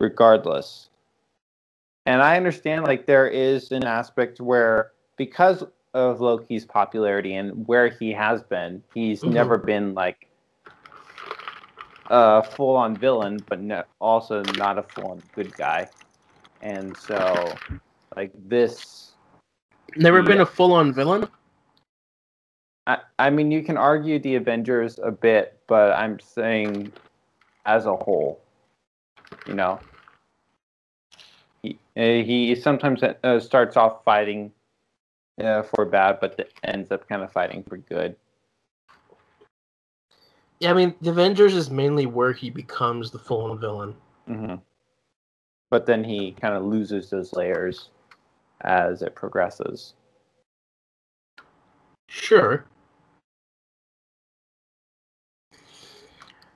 regardless. 0.00 0.90
And 2.06 2.22
I 2.22 2.36
understand 2.36 2.84
like 2.84 3.06
there 3.06 3.28
is 3.28 3.70
an 3.72 3.84
aspect 3.84 4.40
where 4.40 4.92
because 5.16 5.64
of 5.94 6.20
Loki's 6.20 6.64
popularity 6.64 7.34
and 7.34 7.66
where 7.66 7.88
he 7.88 8.12
has 8.12 8.42
been, 8.42 8.82
he's 8.94 9.22
Mhm. 9.22 9.32
never 9.32 9.58
been 9.58 9.94
like 9.94 10.26
a 12.06 12.42
full-on 12.42 12.96
villain, 12.96 13.38
but 13.48 13.60
no, 13.60 13.82
also 14.00 14.42
not 14.56 14.78
a 14.78 14.82
full-on 14.82 15.22
good 15.34 15.54
guy. 15.56 15.88
And 16.62 16.96
so, 16.96 17.52
like 18.16 18.32
this, 18.48 19.12
Never 19.96 20.22
been 20.22 20.40
a 20.40 20.46
full-on 20.46 20.92
villain. 20.92 21.28
I, 22.88 22.98
I 23.18 23.30
mean, 23.30 23.50
you 23.50 23.62
can 23.62 23.76
argue 23.76 24.18
the 24.18 24.36
Avengers 24.36 24.98
a 25.02 25.10
bit, 25.12 25.60
but 25.66 25.92
I'm 25.92 26.18
saying 26.18 26.90
as 27.66 27.84
a 27.84 27.94
whole, 27.94 28.40
you 29.46 29.52
know, 29.52 29.78
he 31.62 31.78
uh, 31.96 32.24
he 32.24 32.54
sometimes 32.54 33.02
uh, 33.02 33.40
starts 33.40 33.76
off 33.76 34.02
fighting 34.04 34.50
uh, 35.38 35.62
for 35.62 35.84
bad, 35.84 36.18
but 36.18 36.48
ends 36.64 36.90
up 36.90 37.06
kind 37.08 37.22
of 37.22 37.30
fighting 37.30 37.62
for 37.68 37.76
good. 37.76 38.16
Yeah, 40.60 40.70
I 40.70 40.74
mean, 40.74 40.94
the 41.02 41.10
Avengers 41.10 41.54
is 41.54 41.70
mainly 41.70 42.06
where 42.06 42.32
he 42.32 42.48
becomes 42.48 43.10
the 43.10 43.18
full-on 43.18 43.60
villain. 43.60 43.94
hmm 44.26 44.54
But 45.70 45.84
then 45.84 46.02
he 46.02 46.32
kind 46.32 46.54
of 46.54 46.64
loses 46.64 47.10
those 47.10 47.34
layers 47.34 47.90
as 48.62 49.02
it 49.02 49.14
progresses. 49.14 49.92
Sure. 52.08 52.64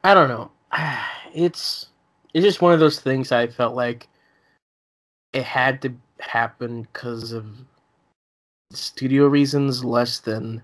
I 0.05 0.15
don't 0.15 0.29
know. 0.29 0.51
It's 1.35 1.87
it's 2.35 2.45
just 2.45 2.61
one 2.61 2.75
of 2.75 2.81
those 2.81 3.01
things 3.01 3.33
I 3.33 3.47
felt 3.47 3.75
like 3.75 4.07
it 5.33 5.45
had 5.45 5.81
to 5.81 5.95
happen 6.21 6.83
because 6.83 7.33
of 7.33 7.47
studio 8.71 9.27
reasons 9.29 9.83
less 9.83 10.21
than 10.21 10.63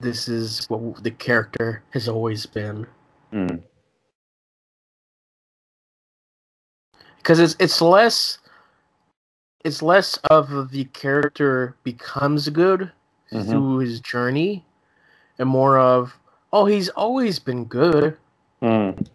this 0.00 0.26
is 0.26 0.64
what 0.70 1.02
the 1.04 1.10
character 1.10 1.82
has 1.90 2.08
always 2.08 2.46
been. 2.46 2.86
Mm. 3.30 3.62
Because 7.18 7.40
it's 7.40 7.56
it's 7.58 7.82
less 7.82 8.38
it's 9.64 9.82
less 9.82 10.16
of 10.30 10.70
the 10.70 10.84
character 10.86 11.76
becomes 11.84 12.48
good 12.48 12.90
Mhm. 13.32 13.50
through 13.50 13.78
his 13.80 14.00
journey 14.00 14.64
and 15.38 15.48
more 15.48 15.78
of 15.78 16.18
oh 16.54 16.64
he's 16.66 16.88
always 16.90 17.38
been 17.38 17.64
good 17.66 18.16
Mm. 18.62 19.06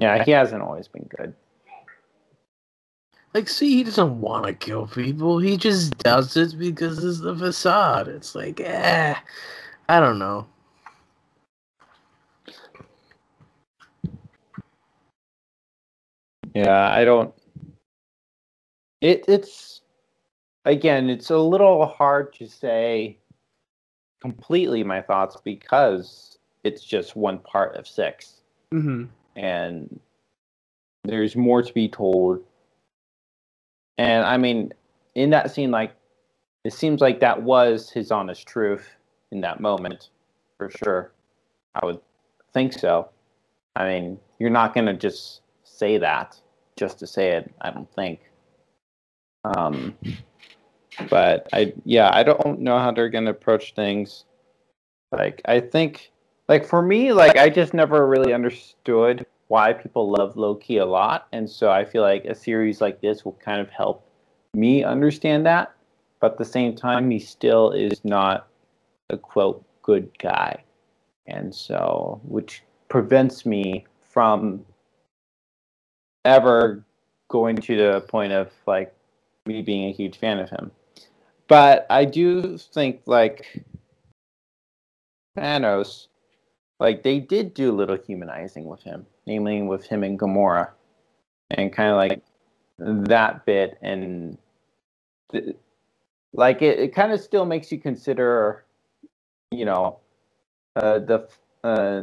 Yeah, 0.00 0.24
he 0.24 0.30
hasn't 0.30 0.62
always 0.62 0.88
been 0.88 1.08
good. 1.16 1.34
like 3.34 3.48
see 3.48 3.76
he 3.76 3.84
doesn't 3.84 4.20
want 4.20 4.44
to 4.44 4.52
kill 4.52 4.88
people 4.88 5.38
he 5.38 5.56
just 5.56 5.96
does 5.98 6.36
it 6.36 6.58
because 6.58 7.04
it's 7.04 7.20
the 7.20 7.36
facade 7.36 8.08
it's 8.08 8.34
like 8.34 8.60
eh 8.60 9.14
i 9.88 10.00
don't 10.00 10.18
know 10.18 10.46
Yeah, 16.54 16.90
I 16.90 17.04
don't. 17.04 17.32
It 19.00 19.24
it's 19.28 19.82
again, 20.64 21.08
it's 21.08 21.30
a 21.30 21.38
little 21.38 21.86
hard 21.86 22.32
to 22.34 22.48
say 22.48 23.18
completely 24.20 24.82
my 24.84 25.00
thoughts 25.00 25.36
because 25.42 26.38
it's 26.64 26.84
just 26.84 27.16
one 27.16 27.38
part 27.38 27.76
of 27.76 27.86
6 27.86 28.39
Mm-hmm. 28.72 29.04
and 29.36 30.00
there's 31.04 31.34
more 31.34 31.62
to 31.62 31.72
be 31.72 31.88
told. 31.88 32.44
And 33.98 34.24
I 34.24 34.36
mean, 34.36 34.72
in 35.14 35.30
that 35.30 35.50
scene, 35.50 35.70
like 35.70 35.92
it 36.64 36.72
seems 36.72 37.00
like 37.00 37.20
that 37.20 37.42
was 37.42 37.90
his 37.90 38.10
honest 38.10 38.46
truth 38.46 38.88
in 39.32 39.40
that 39.40 39.60
moment, 39.60 40.10
for 40.56 40.70
sure. 40.70 41.12
I 41.74 41.84
would 41.86 42.00
think 42.52 42.72
so. 42.72 43.08
I 43.76 43.88
mean, 43.88 44.18
you're 44.38 44.50
not 44.50 44.74
gonna 44.74 44.94
just 44.94 45.42
say 45.64 45.98
that 45.98 46.38
just 46.76 46.98
to 46.98 47.06
say 47.06 47.32
it. 47.32 47.52
I 47.60 47.70
don't 47.70 47.92
think. 47.94 48.20
Um, 49.44 49.96
but 51.08 51.48
I, 51.52 51.72
yeah, 51.84 52.10
I 52.12 52.22
don't 52.22 52.60
know 52.60 52.78
how 52.78 52.90
they're 52.90 53.08
gonna 53.08 53.30
approach 53.30 53.74
things. 53.74 54.24
Like, 55.12 55.40
I 55.44 55.60
think, 55.60 56.12
like 56.50 56.66
for 56.66 56.82
me, 56.82 57.12
like 57.12 57.38
I 57.38 57.48
just 57.48 57.74
never 57.74 58.08
really 58.08 58.34
understood 58.34 59.24
why 59.46 59.72
people 59.72 60.10
love 60.10 60.36
Loki 60.36 60.78
a 60.78 60.84
lot, 60.84 61.28
and 61.32 61.48
so 61.48 61.70
I 61.70 61.84
feel 61.84 62.02
like 62.02 62.24
a 62.24 62.34
series 62.34 62.80
like 62.80 63.00
this 63.00 63.24
will 63.24 63.38
kind 63.42 63.60
of 63.60 63.70
help 63.70 64.04
me 64.52 64.82
understand 64.82 65.46
that. 65.46 65.72
But 66.20 66.32
at 66.32 66.38
the 66.38 66.44
same 66.44 66.74
time, 66.74 67.08
he 67.08 67.20
still 67.20 67.70
is 67.70 68.04
not 68.04 68.48
a 69.10 69.16
quote 69.16 69.64
good 69.82 70.10
guy, 70.18 70.64
and 71.26 71.54
so 71.54 72.20
which 72.24 72.64
prevents 72.88 73.46
me 73.46 73.86
from 74.02 74.66
ever 76.24 76.84
going 77.28 77.56
to 77.58 77.76
the 77.76 78.00
point 78.08 78.32
of 78.32 78.50
like 78.66 78.92
me 79.46 79.62
being 79.62 79.88
a 79.88 79.92
huge 79.92 80.18
fan 80.18 80.40
of 80.40 80.50
him. 80.50 80.72
But 81.46 81.86
I 81.90 82.04
do 82.04 82.58
think 82.58 83.02
like 83.06 83.64
Thanos, 85.38 86.08
like 86.80 87.02
they 87.02 87.20
did 87.20 87.54
do 87.54 87.70
a 87.70 87.76
little 87.76 87.96
humanizing 87.96 88.64
with 88.64 88.82
him, 88.82 89.06
namely 89.26 89.62
with 89.62 89.84
him 89.84 90.02
and 90.02 90.18
Gamora, 90.18 90.70
and 91.50 91.72
kind 91.72 91.90
of 91.90 91.96
like 91.96 92.22
that 92.78 93.44
bit, 93.46 93.78
and 93.82 94.38
th- 95.30 95.56
like 96.32 96.62
it, 96.62 96.78
it 96.78 96.94
kind 96.94 97.12
of 97.12 97.20
still 97.20 97.44
makes 97.44 97.70
you 97.70 97.78
consider, 97.78 98.64
you 99.50 99.64
know, 99.64 99.98
uh, 100.76 100.98
the 100.98 101.28
uh, 101.62 102.02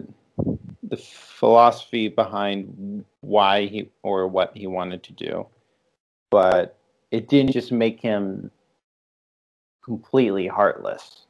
the 0.84 0.98
philosophy 0.98 2.08
behind 2.08 3.04
why 3.22 3.66
he 3.66 3.90
or 4.04 4.28
what 4.28 4.56
he 4.56 4.68
wanted 4.68 5.04
to 5.04 5.13
do, 5.13 5.48
but 6.30 6.78
it 7.12 7.28
didn't 7.28 7.52
just 7.52 7.72
make 7.72 8.00
him 8.00 8.52
completely 9.84 10.48
heartless. 10.48 11.26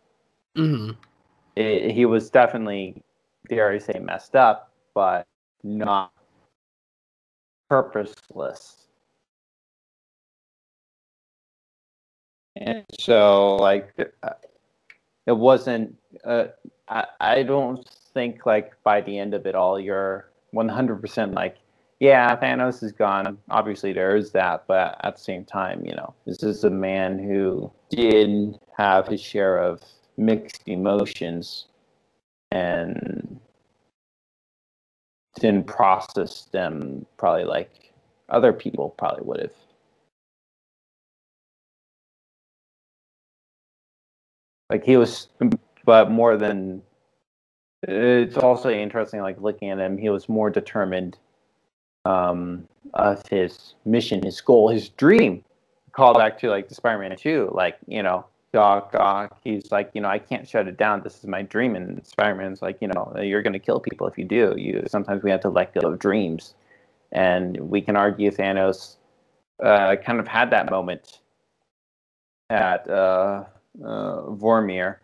Mm-hmm. 0.58 0.92
It, 1.56 1.92
he 1.92 2.06
was 2.06 2.30
definitely, 2.30 3.04
dare 3.50 3.72
I 3.72 3.78
say, 3.78 4.00
messed 4.00 4.36
up, 4.36 4.72
but 4.94 5.26
not 5.64 6.12
purposeless. 7.70 8.88
And 12.56 12.86
so, 13.00 13.56
like, 13.58 13.94
uh, 14.24 14.30
it 15.28 15.38
wasn't. 15.38 15.96
Uh, 16.24 16.46
I 16.88 17.06
I 17.20 17.44
don't 17.44 17.88
think 18.14 18.46
like 18.46 18.72
by 18.84 19.02
the 19.02 19.18
end 19.20 19.34
of 19.34 19.46
it 19.46 19.54
all, 19.54 19.80
you're 19.80 20.32
100% 20.56 21.36
like, 21.36 21.58
yeah, 22.00 22.36
Thanos 22.36 22.82
is 22.84 22.92
gone. 22.92 23.38
Obviously, 23.50 23.94
there 23.94 24.16
is 24.16 24.32
that, 24.32 24.64
but 24.68 25.00
at 25.04 25.18
the 25.18 25.22
same 25.22 25.46
time, 25.46 25.86
you 25.86 25.96
know, 25.96 26.14
this 26.26 26.42
is 26.44 26.64
a 26.64 26.70
man 26.70 27.20
who 27.20 27.72
did 27.90 28.58
have 28.76 29.08
his 29.08 29.22
share 29.22 29.58
of 29.58 29.82
mixed 30.18 30.64
emotions 30.68 31.68
and 32.52 33.37
didn't 35.40 35.68
process 35.68 36.46
them 36.52 37.06
probably 37.18 37.46
like 37.46 37.94
other 38.30 38.54
people 38.54 38.90
probably 38.98 39.24
would 39.26 39.40
have. 39.42 39.52
Like 44.70 44.84
he 44.84 44.98
was, 44.98 45.30
but 45.86 46.12
more 46.12 46.38
than. 46.38 46.82
It's 47.84 48.38
also 48.38 48.70
interesting, 48.72 49.22
like 49.22 49.40
looking 49.40 49.70
at 49.70 49.80
him, 49.80 49.98
he 49.98 50.10
was 50.10 50.28
more 50.28 50.50
determined 50.50 51.18
um, 52.06 52.68
of 52.96 53.26
his 53.30 53.76
mission, 53.86 54.24
his 54.24 54.42
goal, 54.42 54.70
his 54.70 54.90
dream. 54.90 55.44
Call 55.92 56.14
back 56.16 56.40
to 56.40 56.50
like 56.50 56.70
the 56.70 56.76
Spider-Man 56.76 57.16
2, 57.18 57.52
like 57.54 57.78
you 57.88 58.04
know, 58.04 58.26
Doc 58.54 58.96
Ock. 58.96 59.40
He's 59.44 59.72
like, 59.72 59.92
you 59.94 60.02
know, 60.02 60.10
I 60.10 60.20
can't 60.20 60.48
shut 60.48 60.68
it 60.68 60.78
down. 60.78 61.02
This 61.02 61.20
is 61.20 61.28
my 61.28 61.42
dream, 61.42 61.76
and 61.76 62.06
Spider-Man's 62.06 62.62
like, 62.62 62.78
you 62.82 62.88
know, 62.88 63.14
you're 63.22 63.42
going 63.42 63.54
to 63.54 63.60
kill 63.60 63.80
people 63.80 64.08
if 64.08 64.18
you 64.18 64.26
do. 64.26 64.56
You 64.58 64.84
sometimes 64.88 65.24
we 65.24 65.32
have 65.32 65.42
to 65.42 65.50
let 65.50 65.74
go 65.74 65.92
of 65.92 66.00
dreams, 66.00 66.56
and 67.12 67.58
we 67.58 67.82
can 67.82 67.96
argue 67.96 68.32
Thanos 68.32 68.98
uh, 69.64 69.96
kind 69.98 70.20
of 70.20 70.28
had 70.28 70.52
that 70.52 70.70
moment 70.70 71.20
at 72.50 72.90
uh, 72.90 73.44
uh, 73.84 74.22
Vormir, 74.30 74.98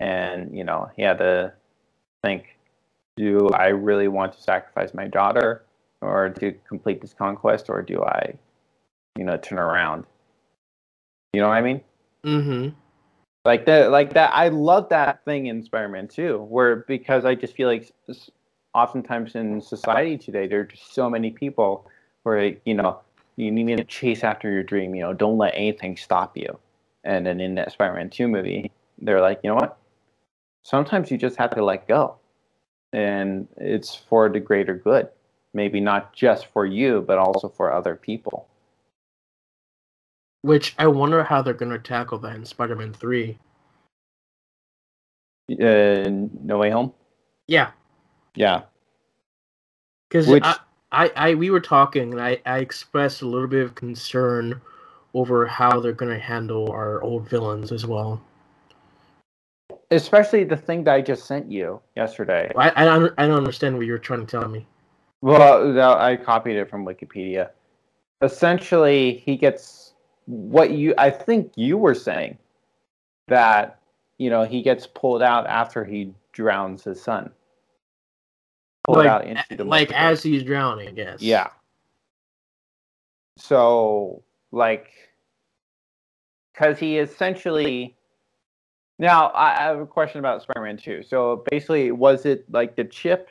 and 0.00 0.56
you 0.56 0.64
know, 0.64 0.90
he 0.96 1.02
had 1.02 1.18
to 1.18 1.52
think, 2.22 2.58
do 3.16 3.48
I 3.50 3.68
really 3.68 4.08
want 4.08 4.32
to 4.34 4.42
sacrifice 4.42 4.92
my 4.94 5.06
daughter? 5.06 5.64
or 6.00 6.28
to 6.28 6.52
complete 6.68 7.00
this 7.00 7.14
conquest, 7.14 7.68
or 7.68 7.82
do 7.82 8.02
I, 8.02 8.34
you 9.16 9.24
know, 9.24 9.36
turn 9.36 9.58
around? 9.58 10.04
You 11.32 11.40
know 11.40 11.48
what 11.48 11.56
I 11.56 11.62
mean? 11.62 11.82
Mm-hmm. 12.24 12.74
Like 13.44 13.66
that, 13.66 13.90
like 13.90 14.14
that. 14.14 14.32
I 14.34 14.48
love 14.48 14.88
that 14.90 15.24
thing 15.24 15.46
in 15.46 15.62
Spider-Man 15.62 16.08
2, 16.08 16.38
where 16.42 16.76
because 16.88 17.24
I 17.24 17.34
just 17.34 17.54
feel 17.54 17.68
like 17.68 17.92
oftentimes 18.74 19.34
in 19.34 19.60
society 19.60 20.18
today, 20.18 20.46
there 20.46 20.60
are 20.60 20.64
just 20.64 20.94
so 20.94 21.08
many 21.08 21.30
people 21.30 21.88
where 22.24 22.56
you 22.64 22.74
know 22.74 23.00
you 23.36 23.50
need 23.50 23.78
to 23.78 23.84
chase 23.84 24.24
after 24.24 24.50
your 24.50 24.62
dream. 24.64 24.94
You 24.94 25.02
know, 25.02 25.12
don't 25.12 25.38
let 25.38 25.54
anything 25.54 25.96
stop 25.96 26.36
you. 26.36 26.58
And 27.04 27.24
then 27.24 27.40
in 27.40 27.54
that 27.54 27.72
Spider-Man 27.72 28.10
2 28.10 28.28
movie, 28.28 28.70
they're 28.98 29.20
like, 29.20 29.40
you 29.42 29.50
know 29.50 29.56
what? 29.56 29.78
Sometimes 30.64 31.10
you 31.10 31.16
just 31.16 31.36
have 31.36 31.50
to 31.50 31.64
let 31.64 31.88
go, 31.88 32.16
and 32.92 33.48
it's 33.56 33.94
for 33.94 34.28
the 34.28 34.40
greater 34.40 34.74
good 34.74 35.08
maybe 35.54 35.80
not 35.80 36.12
just 36.12 36.46
for 36.46 36.66
you, 36.66 37.04
but 37.06 37.18
also 37.18 37.48
for 37.48 37.72
other 37.72 37.96
people. 37.96 38.46
Which 40.42 40.74
I 40.78 40.86
wonder 40.86 41.24
how 41.24 41.42
they're 41.42 41.54
going 41.54 41.72
to 41.72 41.78
tackle 41.78 42.18
that 42.18 42.36
in 42.36 42.44
Spider-Man 42.44 42.94
Three. 42.94 43.38
Uh, 45.50 46.08
no 46.42 46.58
Way 46.58 46.70
Home. 46.70 46.92
Yeah. 47.46 47.70
Yeah. 48.34 48.62
Because 50.08 50.28
Which... 50.28 50.44
I, 50.44 50.56
I, 50.92 51.12
I, 51.16 51.34
we 51.34 51.50
were 51.50 51.60
talking, 51.60 52.12
and 52.12 52.20
I, 52.20 52.40
I 52.46 52.58
expressed 52.58 53.22
a 53.22 53.26
little 53.26 53.48
bit 53.48 53.64
of 53.64 53.74
concern 53.74 54.60
over 55.14 55.46
how 55.46 55.80
they're 55.80 55.92
going 55.92 56.12
to 56.12 56.18
handle 56.18 56.70
our 56.70 57.02
old 57.02 57.28
villains 57.28 57.72
as 57.72 57.84
well. 57.84 58.20
Especially 59.90 60.44
the 60.44 60.56
thing 60.56 60.84
that 60.84 60.94
I 60.94 61.00
just 61.00 61.26
sent 61.26 61.50
you 61.50 61.80
yesterday. 61.96 62.52
I, 62.56 62.72
I 62.76 62.84
don't, 62.84 63.12
I 63.18 63.26
don't 63.26 63.38
understand 63.38 63.76
what 63.76 63.86
you're 63.86 63.98
trying 63.98 64.24
to 64.24 64.26
tell 64.26 64.48
me. 64.48 64.66
Well, 65.20 65.98
I 65.98 66.16
copied 66.16 66.56
it 66.56 66.70
from 66.70 66.84
Wikipedia. 66.86 67.50
Essentially, 68.22 69.22
he 69.24 69.36
gets 69.36 69.87
what 70.28 70.72
you 70.72 70.94
I 70.98 71.08
think 71.08 71.52
you 71.56 71.78
were 71.78 71.94
saying 71.94 72.36
that 73.28 73.80
you 74.18 74.28
know 74.28 74.44
he 74.44 74.60
gets 74.60 74.86
pulled 74.86 75.22
out 75.22 75.46
after 75.46 75.84
he 75.84 76.12
drowns 76.32 76.84
his 76.84 77.00
son. 77.02 77.30
Pulled 78.84 78.98
like, 78.98 79.08
out 79.08 79.24
into 79.24 79.56
the 79.56 79.64
like 79.64 79.90
as 79.92 80.22
he's 80.22 80.42
drowning, 80.42 80.88
I 80.88 80.92
guess. 80.92 81.22
Yeah. 81.22 81.48
So 83.38 84.22
like, 84.52 84.90
because 86.52 86.78
he 86.78 86.98
essentially. 86.98 87.94
Now 88.98 89.30
I 89.32 89.54
have 89.54 89.78
a 89.78 89.86
question 89.86 90.18
about 90.18 90.42
Spider-Man 90.42 90.76
2. 90.76 91.04
So 91.04 91.44
basically, 91.50 91.92
was 91.92 92.26
it 92.26 92.44
like 92.52 92.76
the 92.76 92.84
chip 92.84 93.28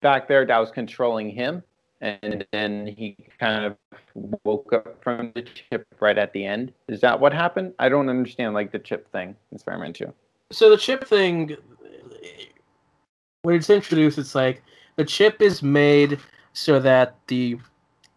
back 0.00 0.28
there 0.28 0.46
that 0.46 0.58
was 0.58 0.70
controlling 0.70 1.30
him, 1.30 1.64
and 2.00 2.46
then 2.52 2.86
he 2.86 3.16
kind 3.38 3.64
of 3.64 3.76
woke 4.44 4.72
up 4.72 5.02
from 5.02 5.32
the 5.34 5.42
chip 5.42 5.86
right 6.00 6.18
at 6.18 6.32
the 6.32 6.44
end. 6.44 6.72
Is 6.88 7.00
that 7.00 7.18
what 7.18 7.32
happened? 7.32 7.74
I 7.78 7.88
don't 7.88 8.08
understand 8.08 8.54
like 8.54 8.72
the 8.72 8.78
chip 8.78 9.10
thing 9.12 9.36
in 9.52 9.58
Spider-Man 9.58 9.92
Two. 9.92 10.12
So 10.52 10.70
the 10.70 10.76
chip 10.76 11.06
thing, 11.06 11.56
when 13.42 13.56
it's 13.56 13.70
introduced, 13.70 14.18
it's 14.18 14.34
like 14.34 14.62
the 14.96 15.04
chip 15.04 15.40
is 15.40 15.62
made 15.62 16.18
so 16.52 16.78
that 16.80 17.16
the 17.26 17.58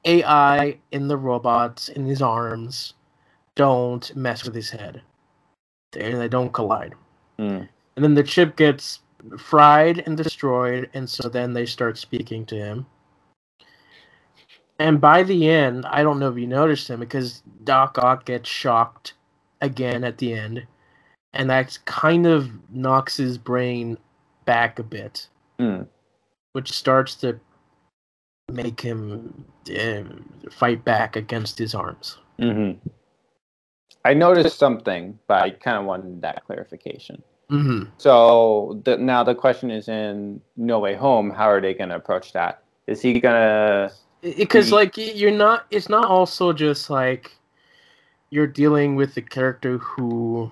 AI 0.06 0.78
in 0.92 1.08
the 1.08 1.18
robots 1.18 1.90
in 1.90 2.06
his 2.06 2.22
arms 2.22 2.94
don't 3.56 4.16
mess 4.16 4.44
with 4.44 4.54
his 4.54 4.70
head. 4.70 5.02
They, 5.92 6.14
they 6.14 6.28
don't 6.28 6.54
collide. 6.54 6.94
Mm. 7.40 7.68
And 7.96 8.04
then 8.04 8.14
the 8.14 8.24
chip 8.24 8.56
gets 8.56 9.00
fried 9.38 10.04
and 10.06 10.16
destroyed, 10.16 10.90
and 10.94 11.10
so 11.10 11.28
then 11.28 11.54
they 11.54 11.66
start 11.66 11.98
speaking 11.98 12.46
to 12.46 12.56
him. 12.56 12.86
And 14.80 15.02
by 15.02 15.24
the 15.24 15.50
end, 15.50 15.86
I 15.88 16.04
don't 16.04 16.20
know 16.20 16.30
if 16.30 16.38
you 16.38 16.48
noticed 16.48 16.90
him 16.90 17.00
because 17.00 17.42
Doc 17.64 17.98
Ock 17.98 18.26
gets 18.26 18.50
shocked 18.50 19.14
again 19.62 20.04
at 20.04 20.20
the 20.20 20.34
end, 20.34 20.68
and 21.34 21.50
that 21.50 21.78
kind 21.86 22.28
of 22.28 22.50
knocks 22.70 23.18
his 23.18 23.38
brain 23.38 23.98
back 24.46 24.80
a 24.80 24.84
bit, 24.84 25.28
Mm. 25.60 25.88
which 26.54 26.72
starts 26.72 27.16
to 27.16 27.40
make 28.52 28.80
him 28.80 29.46
uh, 29.76 30.04
fight 30.52 30.86
back 30.86 31.16
against 31.16 31.58
his 31.58 31.74
arms. 31.76 32.18
hmm 32.40 32.72
I 34.06 34.14
noticed 34.14 34.58
something, 34.58 35.20
but 35.28 35.42
I 35.42 35.50
kind 35.50 35.78
of 35.78 35.86
wanted 35.86 36.22
that 36.22 36.46
clarification. 36.46 37.22
hmm 37.50 37.86
So 37.98 38.80
the, 38.86 38.96
now 38.98 39.24
the 39.24 39.36
question 39.36 39.70
is 39.72 39.90
in 39.90 40.40
No 40.56 40.80
Way 40.80 40.96
Home, 40.96 41.30
how 41.32 41.50
are 41.50 41.60
they 41.60 41.74
going 41.74 41.90
to 41.90 41.96
approach 41.96 42.32
that? 42.34 42.64
Is 42.86 43.02
he 43.02 43.20
going 43.20 43.36
to? 43.36 43.92
Because 44.22 44.72
like 44.72 44.98
you're 44.98 45.32
not, 45.32 45.66
it's 45.72 45.90
not 45.90 46.06
also 46.06 46.54
just 46.54 46.90
like 46.90 47.38
you're 48.30 48.48
dealing 48.48 48.96
with 48.96 49.16
the 49.16 49.22
character 49.22 49.78
who, 49.78 50.52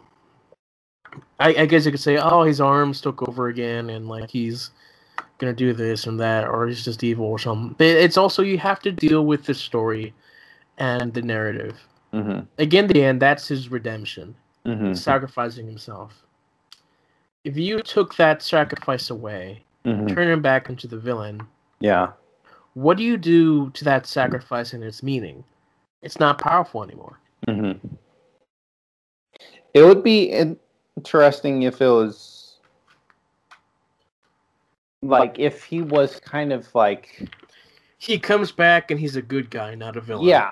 I, 1.39 1.49
I 1.56 1.65
guess 1.65 1.86
you 1.86 1.91
could 1.91 1.99
say, 1.99 2.17
oh, 2.17 2.43
his 2.43 2.62
arms 2.62 3.01
took 3.01 3.28
over 3.28 3.47
again, 3.47 3.89
and 3.89 4.08
like 4.08 4.30
he's 4.30 4.71
gonna 5.38 5.54
do 5.54 5.73
this 5.73 6.08
and 6.08 6.19
that, 6.19 6.47
or 6.47 6.67
he's 6.67 6.86
just 6.86 7.04
evil 7.04 7.25
or 7.25 7.39
something. 7.39 7.75
But 7.78 7.88
it's 7.88 8.17
also 8.17 8.43
you 8.43 8.58
have 8.60 8.80
to 8.82 8.91
deal 8.91 9.25
with 9.25 9.45
the 9.45 9.54
story 9.54 10.13
and 10.78 11.13
the 11.13 11.21
narrative. 11.21 11.78
hmm 12.13 12.39
Again, 12.58 12.88
the 12.88 13.04
end, 13.04 13.21
that's 13.21 13.47
his 13.47 13.69
redemption, 13.69 14.36
hmm 14.65 14.93
sacrificing 14.93 15.65
himself. 15.67 16.23
If 17.43 17.58
you 17.58 17.82
took 17.82 18.15
that 18.15 18.41
sacrifice 18.41 19.10
away, 19.10 19.63
hmm 19.84 20.08
turn 20.08 20.30
him 20.30 20.41
back 20.41 20.69
into 20.69 20.88
the 20.88 20.97
villain, 20.97 21.41
Yeah. 21.80 22.13
What 22.75 22.97
do 22.97 23.03
you 23.03 23.17
do 23.17 23.71
to 23.71 23.83
that 23.85 24.05
sacrifice 24.05 24.73
and 24.73 24.83
its 24.83 25.01
meaning? 25.01 25.43
It's 26.03 26.19
not 26.19 26.38
powerful 26.39 26.83
anymore. 26.83 27.19
hmm 27.47 27.71
It 29.73 29.81
would 29.83 30.03
be 30.03 30.31
interesting 30.97 31.63
if 31.63 31.81
it 31.81 31.88
was 31.88 32.57
like 35.01 35.38
if 35.39 35.63
he 35.63 35.81
was 35.81 36.19
kind 36.19 36.51
of 36.53 36.73
like 36.75 37.27
He 37.97 38.19
comes 38.19 38.51
back 38.51 38.91
and 38.91 38.99
he's 38.99 39.15
a 39.15 39.21
good 39.21 39.49
guy, 39.49 39.73
not 39.75 39.97
a 39.97 40.01
villain. 40.01 40.27
yeah, 40.27 40.51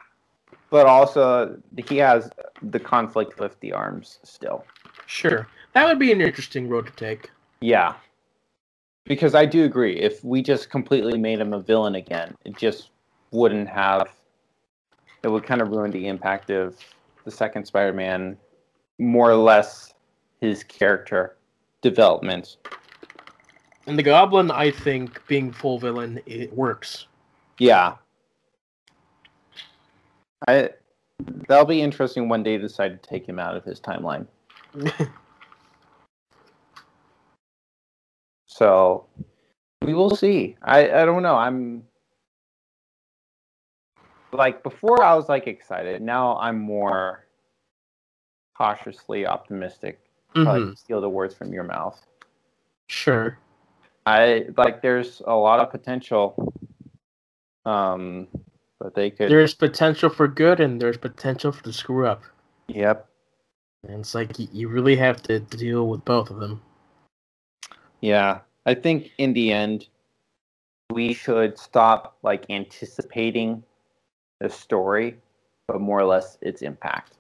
but 0.70 0.88
also 0.88 1.58
he 1.88 1.98
has 1.98 2.30
the 2.62 2.80
conflict 2.80 3.40
with 3.40 3.60
the 3.60 3.74
arms 3.74 4.20
still. 4.24 4.66
Sure. 5.06 5.48
That 5.74 5.86
would 5.86 6.00
be 6.00 6.12
an 6.12 6.22
interesting 6.22 6.70
road 6.70 6.86
to 6.88 6.94
take. 6.94 7.30
Yeah. 7.60 7.94
Because 9.06 9.36
I 9.36 9.46
do 9.46 9.66
agree. 9.66 9.98
If 9.98 10.24
we 10.24 10.42
just 10.42 10.70
completely 10.70 11.18
made 11.18 11.40
him 11.40 11.54
a 11.54 11.60
villain 11.60 11.96
again, 11.96 12.36
it 12.46 12.58
just 12.58 12.90
wouldn't 13.32 13.68
have. 13.68 14.08
It 15.24 15.28
would 15.30 15.44
kind 15.44 15.62
of 15.62 15.70
ruin 15.70 15.92
the 15.92 16.08
impact 16.08 16.50
of 16.50 16.78
the 17.26 17.32
second 17.32 17.66
Spider 17.66 17.94
Man, 17.94 18.38
more 19.00 19.30
or 19.30 19.36
less 19.36 19.94
his 20.40 20.64
character 20.64 21.38
development. 21.82 22.58
And 23.88 23.98
the 23.98 24.04
Goblin, 24.04 24.52
I 24.52 24.72
think, 24.72 25.26
being 25.28 25.52
full 25.52 25.80
villain, 25.80 26.22
it 26.26 26.54
works. 26.54 27.08
Yeah. 27.60 27.96
I. 30.48 30.70
That'll 31.48 31.66
be 31.66 31.82
interesting 31.82 32.28
when 32.28 32.44
they 32.44 32.58
decide 32.58 33.02
to 33.02 33.10
take 33.10 33.28
him 33.28 33.40
out 33.40 33.56
of 33.56 33.64
his 33.64 33.80
timeline. 33.80 34.28
So 38.54 39.08
we 39.82 39.96
will 39.96 40.16
see. 40.16 40.56
I, 40.62 41.02
I 41.02 41.06
don't 41.06 41.24
know. 41.24 41.36
I'm 41.36 41.84
like 44.32 44.62
before 44.62 45.04
I 45.04 45.16
was 45.16 45.28
like 45.28 45.48
excited. 45.48 46.04
Now 46.04 46.38
I'm 46.38 46.60
more 46.60 47.26
cautiously 48.56 49.26
optimistic. 49.26 50.00
Probably 50.36 50.62
Mhm. 50.62 50.78
steal 50.78 51.02
the 51.02 51.10
words 51.10 51.34
from 51.34 51.52
your 51.52 51.64
mouth. 51.64 52.00
Sure. 52.90 53.40
I 54.06 54.46
like 54.56 54.84
there's 54.84 55.22
a 55.26 55.34
lot 55.34 55.60
of 55.60 55.72
potential. 55.72 56.54
Um 57.66 58.28
but 58.80 58.94
they 58.94 59.10
could 59.10 59.32
There's 59.32 59.56
potential 59.56 60.10
for 60.12 60.28
good 60.28 60.60
and 60.60 60.80
there's 60.80 60.98
potential 60.98 61.52
for 61.52 61.64
the 61.64 61.74
screw 61.74 62.06
up. 62.06 62.22
Yep. 62.68 63.08
And 63.88 64.02
it's 64.02 64.14
like 64.14 64.38
you 64.38 64.68
really 64.68 64.96
have 64.98 65.24
to 65.24 65.40
deal 65.40 65.88
with 65.88 66.06
both 66.06 66.30
of 66.30 66.40
them. 66.40 66.62
Yeah. 68.04 68.40
I 68.66 68.74
think 68.74 69.12
in 69.18 69.32
the 69.32 69.54
end 69.54 69.88
we 70.92 71.14
should 71.14 71.58
stop 71.58 72.18
like 72.22 72.46
anticipating 72.50 73.64
the 74.42 74.50
story, 74.50 75.16
but 75.70 75.80
more 75.80 76.00
or 76.00 76.04
less 76.04 76.38
its 76.42 76.64
impact. 76.64 77.14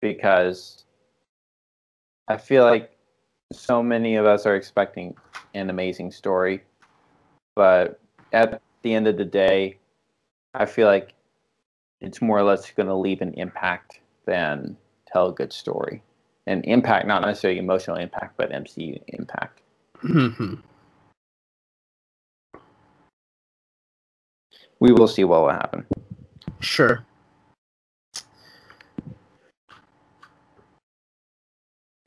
Because 0.00 0.84
I 2.28 2.36
feel 2.36 2.62
like 2.62 2.96
so 3.52 3.82
many 3.82 4.14
of 4.14 4.24
us 4.24 4.46
are 4.46 4.54
expecting 4.54 5.16
an 5.52 5.68
amazing 5.68 6.12
story, 6.12 6.62
but 7.56 7.98
at 8.32 8.62
the 8.82 8.94
end 8.94 9.08
of 9.08 9.16
the 9.16 9.24
day, 9.24 9.78
I 10.54 10.64
feel 10.64 10.86
like 10.86 11.12
it's 12.00 12.22
more 12.22 12.38
or 12.38 12.44
less 12.44 12.70
going 12.70 12.86
to 12.86 12.94
leave 12.94 13.20
an 13.20 13.34
impact 13.34 13.98
than 14.26 14.76
tell 15.12 15.30
a 15.30 15.32
good 15.32 15.52
story. 15.52 16.04
An 16.46 16.62
impact, 16.64 17.06
not 17.06 17.22
necessarily 17.22 17.58
emotional 17.60 17.96
impact, 17.96 18.36
but 18.36 18.50
MCU 18.50 19.00
impact. 19.08 19.60
Mhm. 20.02 20.60
We 24.80 24.92
will 24.92 25.06
see 25.06 25.22
what 25.24 25.42
will 25.42 25.50
happen. 25.50 25.86
sure. 26.60 27.04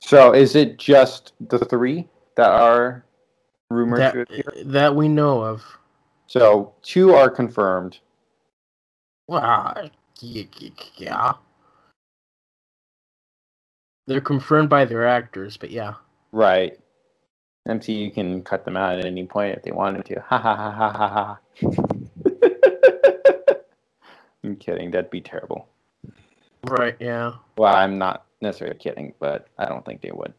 So, 0.02 0.32
is 0.34 0.54
it 0.54 0.78
just 0.78 1.32
the 1.48 1.58
three 1.58 2.08
that 2.36 2.50
are 2.50 3.04
rumored 3.70 3.98
to 4.12 4.18
That, 4.18 4.22
appear? 4.30 4.64
that 4.64 4.94
we 4.94 5.08
know 5.08 5.42
of. 5.42 5.78
So, 6.26 6.74
two 6.82 7.12
are 7.14 7.28
confirmed. 7.30 7.98
Y- 9.28 9.90
Yeah. 10.96 11.32
They're 14.06 14.20
confirmed 14.20 14.68
by 14.68 14.84
their 14.84 15.06
actors, 15.06 15.56
but 15.56 15.70
yeah. 15.70 15.94
Right. 16.32 16.78
MCU 17.68 18.14
can 18.14 18.42
cut 18.42 18.64
them 18.64 18.76
out 18.76 18.98
at 18.98 19.04
any 19.04 19.26
point 19.26 19.56
if 19.56 19.64
they 19.64 19.72
wanted 19.72 20.04
to. 20.06 20.20
Ha 20.20 20.38
ha 20.38 20.56
ha 20.56 20.70
ha 20.70 20.92
ha 20.92 21.08
ha. 21.08 21.38
I'm 24.44 24.56
kidding. 24.56 24.92
That'd 24.92 25.10
be 25.10 25.20
terrible. 25.20 25.66
Right, 26.64 26.96
yeah. 27.00 27.32
Well, 27.56 27.74
I'm 27.74 27.98
not 27.98 28.24
necessarily 28.40 28.78
kidding, 28.78 29.14
but 29.18 29.48
I 29.58 29.66
don't 29.66 29.84
think 29.84 30.00
they 30.00 30.12
would. 30.12 30.32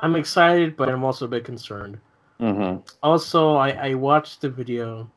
I'm 0.00 0.16
excited, 0.16 0.76
but 0.76 0.88
I'm 0.88 1.04
also 1.04 1.26
a 1.26 1.28
bit 1.28 1.44
concerned. 1.44 1.98
Mm-hmm. 2.40 2.80
Also, 3.02 3.54
I, 3.54 3.70
I 3.70 3.94
watched 3.94 4.40
the 4.40 4.48
video 4.48 5.08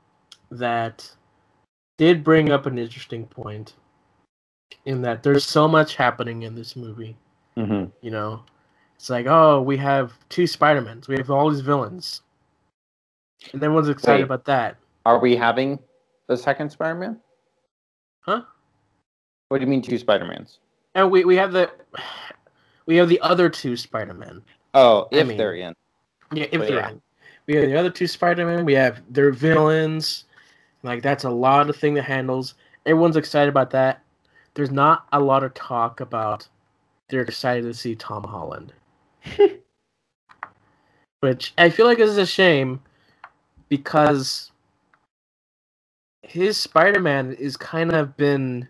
that 0.52 1.10
did 1.98 2.24
bring 2.24 2.52
up 2.52 2.66
an 2.66 2.78
interesting 2.78 3.26
point 3.26 3.74
in 4.86 5.02
that 5.02 5.24
there's 5.24 5.46
so 5.46 5.68
much 5.68 5.96
happening 5.96 6.44
in 6.44 6.56
this 6.56 6.76
movie. 6.76 7.16
Mm-hmm. 7.58 7.90
You 8.02 8.12
know, 8.12 8.44
it's 8.96 9.10
like, 9.10 9.28
oh, 9.28 9.62
we 9.62 9.78
have 9.78 10.14
two 10.30 10.48
Spider-Mans, 10.48 11.08
we 11.08 11.18
have 11.18 11.32
all 11.32 11.50
these 11.50 11.62
villains. 11.62 12.22
And 13.54 13.64
everyone's 13.64 13.90
excited 13.90 14.22
Wait. 14.22 14.24
about 14.24 14.46
that. 14.46 14.78
Are 15.06 15.20
we 15.20 15.36
having 15.36 15.80
the 16.28 16.36
second 16.38 16.70
Spider-Man? 16.72 17.20
Huh? 18.22 18.42
What 19.50 19.60
do 19.60 19.64
you 19.64 19.70
mean 19.70 19.82
two 19.82 19.98
Spider-Mans? 19.98 20.60
And 20.96 21.12
we, 21.12 21.26
we 21.26 21.36
have 21.36 21.52
the 21.52 21.72
we 22.86 22.96
have 22.96 23.10
the 23.10 23.20
other 23.22 23.50
two 23.50 23.76
Spider-Men. 23.76 24.42
Oh, 24.74 25.08
I 25.12 25.18
if 25.18 25.28
mean- 25.28 25.38
they're 25.38 25.56
in. 25.56 25.74
Yeah, 26.34 26.46
if 26.52 26.60
But 26.60 26.68
they're 26.68 26.78
yeah. 26.78 26.90
in. 26.90 27.02
We 27.48 27.56
have 27.56 27.66
the 27.66 27.78
other 27.78 27.92
two 27.92 28.08
Spider-Men. 28.08 28.66
We 28.66 28.74
have 28.74 29.02
their 29.14 29.32
villains. 29.32 30.25
Like 30.86 31.02
that's 31.02 31.24
a 31.24 31.30
lot 31.30 31.70
of 31.70 31.76
thing 31.76 31.96
that 31.96 32.04
handles. 32.04 32.54
Everyone's 32.86 33.18
excited 33.18 33.50
about 33.50 33.72
that. 33.72 34.04
There's 34.54 34.72
not 34.72 35.08
a 35.12 35.20
lot 35.20 35.44
of 35.44 35.54
talk 35.54 36.00
about 36.00 36.48
they're 37.10 37.22
excited 37.22 37.64
to 37.64 37.74
see 37.74 37.96
Tom 37.96 38.24
Holland. 38.24 38.74
Which 41.22 41.54
I 41.58 41.70
feel 41.70 41.86
like 41.88 42.00
is 42.00 42.18
a 42.18 42.26
shame 42.26 42.82
because 43.70 44.52
his 46.24 46.58
Spider-Man 46.58 47.34
is 47.34 47.58
kind 47.58 47.92
of 47.94 48.16
been 48.18 48.68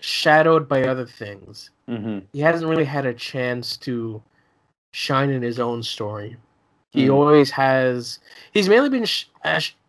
shadowed 0.00 0.68
by 0.68 0.82
other 0.84 1.06
things 1.06 1.70
Mm-hmm. 1.88 2.20
he 2.32 2.40
hasn't 2.40 2.70
really 2.70 2.84
had 2.84 3.06
a 3.06 3.12
chance 3.12 3.76
to 3.78 4.22
shine 4.92 5.30
in 5.30 5.42
his 5.42 5.58
own 5.58 5.82
story. 5.82 6.36
He 6.92 7.06
Mm. 7.06 7.14
always 7.14 7.50
has. 7.50 8.20
He's 8.52 8.68
mainly 8.68 8.88
been 8.90 9.04
sh- 9.06 9.24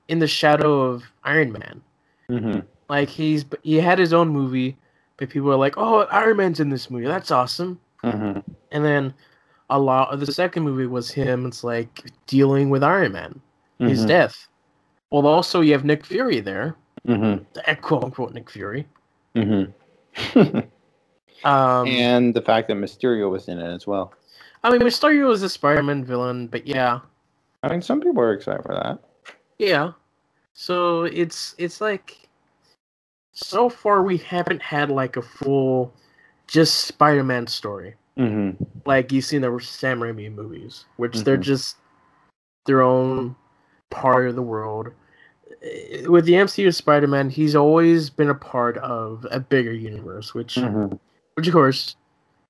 in 0.07 0.19
the 0.19 0.27
shadow 0.27 0.81
of 0.81 1.03
Iron 1.23 1.51
Man. 1.51 1.81
Mm-hmm. 2.29 2.59
Like 2.89 3.09
he's 3.09 3.45
he 3.61 3.75
had 3.75 3.99
his 3.99 4.13
own 4.13 4.29
movie, 4.29 4.77
but 5.17 5.29
people 5.29 5.51
are 5.51 5.57
like, 5.57 5.75
"Oh, 5.77 6.01
Iron 6.11 6.37
Man's 6.37 6.59
in 6.59 6.69
this 6.69 6.89
movie. 6.89 7.05
That's 7.05 7.31
awesome." 7.31 7.79
Mm-hmm. 8.03 8.39
and 8.73 8.83
then 8.85 9.13
a 9.69 9.79
lot 9.79 10.13
of 10.13 10.19
the 10.19 10.31
second 10.31 10.63
movie 10.63 10.87
was 10.87 11.09
him. 11.09 11.45
It's 11.45 11.63
like 11.63 12.03
dealing 12.27 12.69
with 12.69 12.83
Iron 12.83 13.13
Man, 13.13 13.39
his 13.79 14.03
Mhm. 14.03 14.07
death. 14.09 14.47
Well, 15.09 15.25
also 15.25 15.61
you 15.61 15.71
have 15.71 15.85
Nick 15.85 16.05
Fury 16.05 16.41
there, 16.41 16.75
Mhm. 17.07 17.45
eh, 17.65 17.75
quote 17.75 18.03
unquote 18.03 18.33
Nick 18.33 18.49
Fury. 18.49 18.87
Mhm. 19.35 19.71
Um, 21.45 21.87
and 21.87 22.33
the 22.33 22.41
fact 22.41 22.69
that 22.69 22.77
Mysterio 22.77 23.29
was 23.29 23.49
in 23.49 23.59
it 23.59 23.67
as 23.69 23.85
well. 23.85 24.13
I 24.63 24.71
mean, 24.71 24.81
Mysterio 24.81 25.31
is 25.33 25.43
a 25.43 25.49
Spider-Man 25.49 26.05
villain, 26.05 26.47
but 26.47 26.65
yeah, 26.67 26.99
I 27.63 27.69
mean, 27.69 27.81
some 27.81 27.99
people 28.01 28.21
are 28.21 28.33
excited 28.33 28.63
for 28.63 28.73
that. 28.75 28.99
yeah. 29.59 29.91
So 30.53 31.03
it's 31.05 31.55
it's 31.57 31.81
like 31.81 32.17
so 33.33 33.69
far 33.69 34.03
we 34.03 34.17
haven't 34.17 34.61
had 34.61 34.91
like 34.91 35.17
a 35.17 35.21
full 35.21 35.93
just 36.47 36.81
Spider-Man 36.85 37.47
story. 37.47 37.95
Mm-hmm. 38.15 38.63
like 38.85 39.11
you 39.11 39.21
see 39.21 39.37
in 39.37 39.41
the 39.41 39.59
Sam 39.59 39.99
Raimi 39.99 40.31
movies, 40.31 40.85
which 40.97 41.23
they're 41.23 41.35
Mhm. 41.35 41.41
just 41.41 41.77
their 42.67 42.83
own 42.83 43.35
part 43.89 44.27
of 44.29 44.35
the 44.35 44.41
world. 44.43 44.89
With 46.07 46.25
the 46.25 46.33
MCU 46.33 46.71
Spider-Man, 46.71 47.31
he's 47.31 47.55
always 47.55 48.11
been 48.11 48.29
a 48.29 48.35
part 48.35 48.77
of 48.77 49.25
a 49.31 49.39
bigger 49.39 49.73
universe, 49.73 50.35
which, 50.35 50.57
Mm-hmm. 50.57 50.95
which 51.33 51.47
of 51.47 51.53
course, 51.53 51.95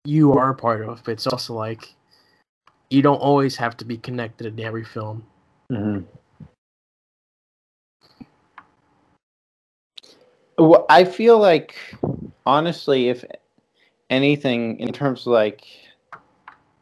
you 0.04 0.34
are 0.34 0.50
a 0.50 0.56
part 0.56 0.82
of. 0.82 1.02
But 1.06 1.12
it's 1.12 1.28
also 1.28 1.54
like 1.54 1.96
you 2.94 3.02
don't 3.02 3.18
always 3.18 3.56
have 3.56 3.76
to 3.76 3.86
be 3.86 3.98
connected 3.98 4.46
in 4.46 4.64
every 4.64 4.84
film. 4.84 5.26
Mm-hmm. 5.72 6.04
Well, 10.60 10.86
I 10.88 11.04
feel 11.04 11.40
like, 11.40 11.76
honestly, 12.46 13.10
if 13.10 13.26
anything, 14.12 14.80
in 14.80 14.94
terms 14.94 15.22
of 15.22 15.34
like 15.34 15.66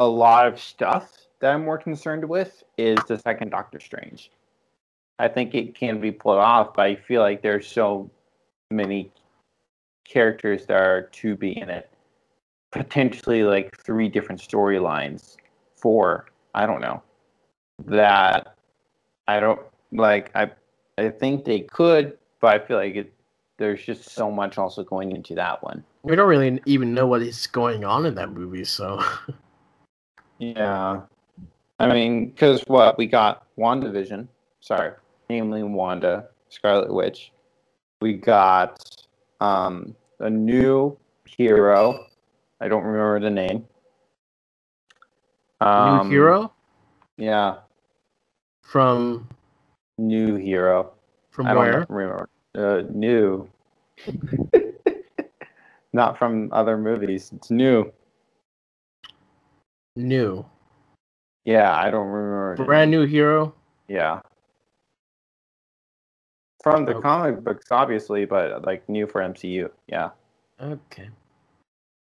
a 0.02 0.06
lot 0.06 0.48
of 0.48 0.60
stuff 0.60 1.10
that 1.40 1.54
I'm 1.54 1.64
more 1.64 1.78
concerned 1.78 2.28
with, 2.28 2.62
is 2.78 3.00
the 3.08 3.18
second 3.18 3.52
Doctor 3.52 3.80
Strange. 3.80 4.32
I 5.18 5.30
think 5.30 5.56
it 5.56 5.76
can 5.76 6.02
be 6.02 6.12
pulled 6.12 6.40
off, 6.40 6.74
but 6.74 6.88
I 6.88 6.96
feel 6.96 7.22
like 7.22 7.42
there's 7.42 7.68
so 7.68 8.12
many 8.70 9.14
characters 10.04 10.66
that 10.66 10.76
are 10.76 11.04
to 11.04 11.38
be 11.38 11.58
in 11.58 11.70
it. 11.70 11.90
Potentially 12.74 13.44
like 13.44 13.78
three 13.78 14.10
different 14.10 14.42
storylines, 14.42 15.38
four, 15.82 16.28
I 16.54 16.66
don't 16.66 16.82
know. 16.82 17.02
That 17.86 18.56
I 19.28 19.40
don't 19.40 19.60
like 19.92 20.32
I 20.36 20.52
I 20.98 21.10
think 21.10 21.46
they 21.46 21.62
could, 21.62 22.18
but 22.40 22.62
I 22.62 22.66
feel 22.66 22.78
like 22.78 22.96
it 22.96 23.14
there's 23.58 23.84
just 23.84 24.10
so 24.10 24.32
much 24.32 24.58
also 24.58 24.84
going 24.84 25.12
into 25.12 25.36
that 25.36 25.62
one. 25.64 25.84
We 26.04 26.16
don't 26.16 26.28
really 26.28 26.62
even 26.66 26.94
know 26.94 27.06
what 27.06 27.22
is 27.22 27.46
going 27.48 27.86
on 27.86 28.06
in 28.06 28.16
that 28.16 28.32
movie, 28.32 28.66
so 28.66 29.04
Yeah. 30.42 31.02
I 31.80 31.88
mean, 31.88 32.30
because 32.30 32.62
what? 32.68 32.98
We 32.98 33.08
got 33.08 33.46
WandaVision, 33.58 34.28
sorry, 34.60 34.94
namely 35.30 35.64
Wanda, 35.64 36.28
Scarlet 36.50 36.94
Witch. 36.94 37.32
We 38.02 38.14
got 38.14 38.84
um, 39.40 39.96
a 40.20 40.30
new 40.30 40.98
hero. 41.26 42.06
I 42.60 42.68
don't 42.68 42.84
remember 42.84 43.20
the 43.20 43.30
name. 43.30 43.66
Um, 45.62 46.10
new 46.10 46.16
hero 46.16 46.52
Yeah, 47.18 47.58
from 48.64 49.28
new 49.98 50.36
hero. 50.36 50.94
from 51.30 51.48
I 51.48 51.54
don't 51.54 51.60
where? 51.64 51.86
remember. 51.88 52.30
Uh, 52.56 52.84
new. 52.92 53.48
Not 55.94 56.18
from 56.18 56.50
other 56.52 56.78
movies. 56.78 57.32
It's 57.36 57.52
new. 57.52 57.92
New, 59.98 60.46
Yeah, 61.44 61.76
I 61.76 61.92
don't 61.92 62.08
remember. 62.08 62.64
brand 62.66 62.90
new 62.92 63.06
hero. 63.06 63.54
Yeah. 63.90 64.22
From 66.64 66.86
the 66.86 66.94
Okay. 66.94 67.02
comic 67.02 67.44
books, 67.44 67.66
obviously, 67.72 68.24
but 68.26 68.64
like 68.66 68.88
new 68.88 69.06
for 69.06 69.22
MCU. 69.22 69.70
Yeah. 69.88 70.12
Okay. 70.62 71.10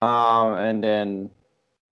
Um, 0.03 0.55
and 0.55 0.84
then, 0.84 1.30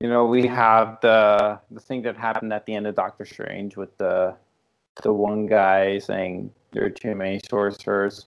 you 0.00 0.08
know, 0.08 0.24
we 0.24 0.46
have 0.46 0.98
the 1.00 1.60
the 1.70 1.80
thing 1.80 2.02
that 2.02 2.16
happened 2.16 2.52
at 2.52 2.66
the 2.66 2.74
end 2.74 2.86
of 2.86 2.94
Doctor 2.94 3.24
Strange 3.24 3.76
with 3.76 3.96
the 3.98 4.34
the 5.02 5.12
one 5.12 5.46
guy 5.46 5.98
saying 5.98 6.52
there 6.72 6.84
are 6.84 6.90
too 6.90 7.14
many 7.14 7.40
sorcerers. 7.48 8.26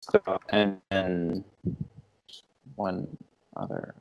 So, 0.00 0.20
and 0.50 0.78
and 0.90 1.44
one 2.74 3.06
other 3.56 3.94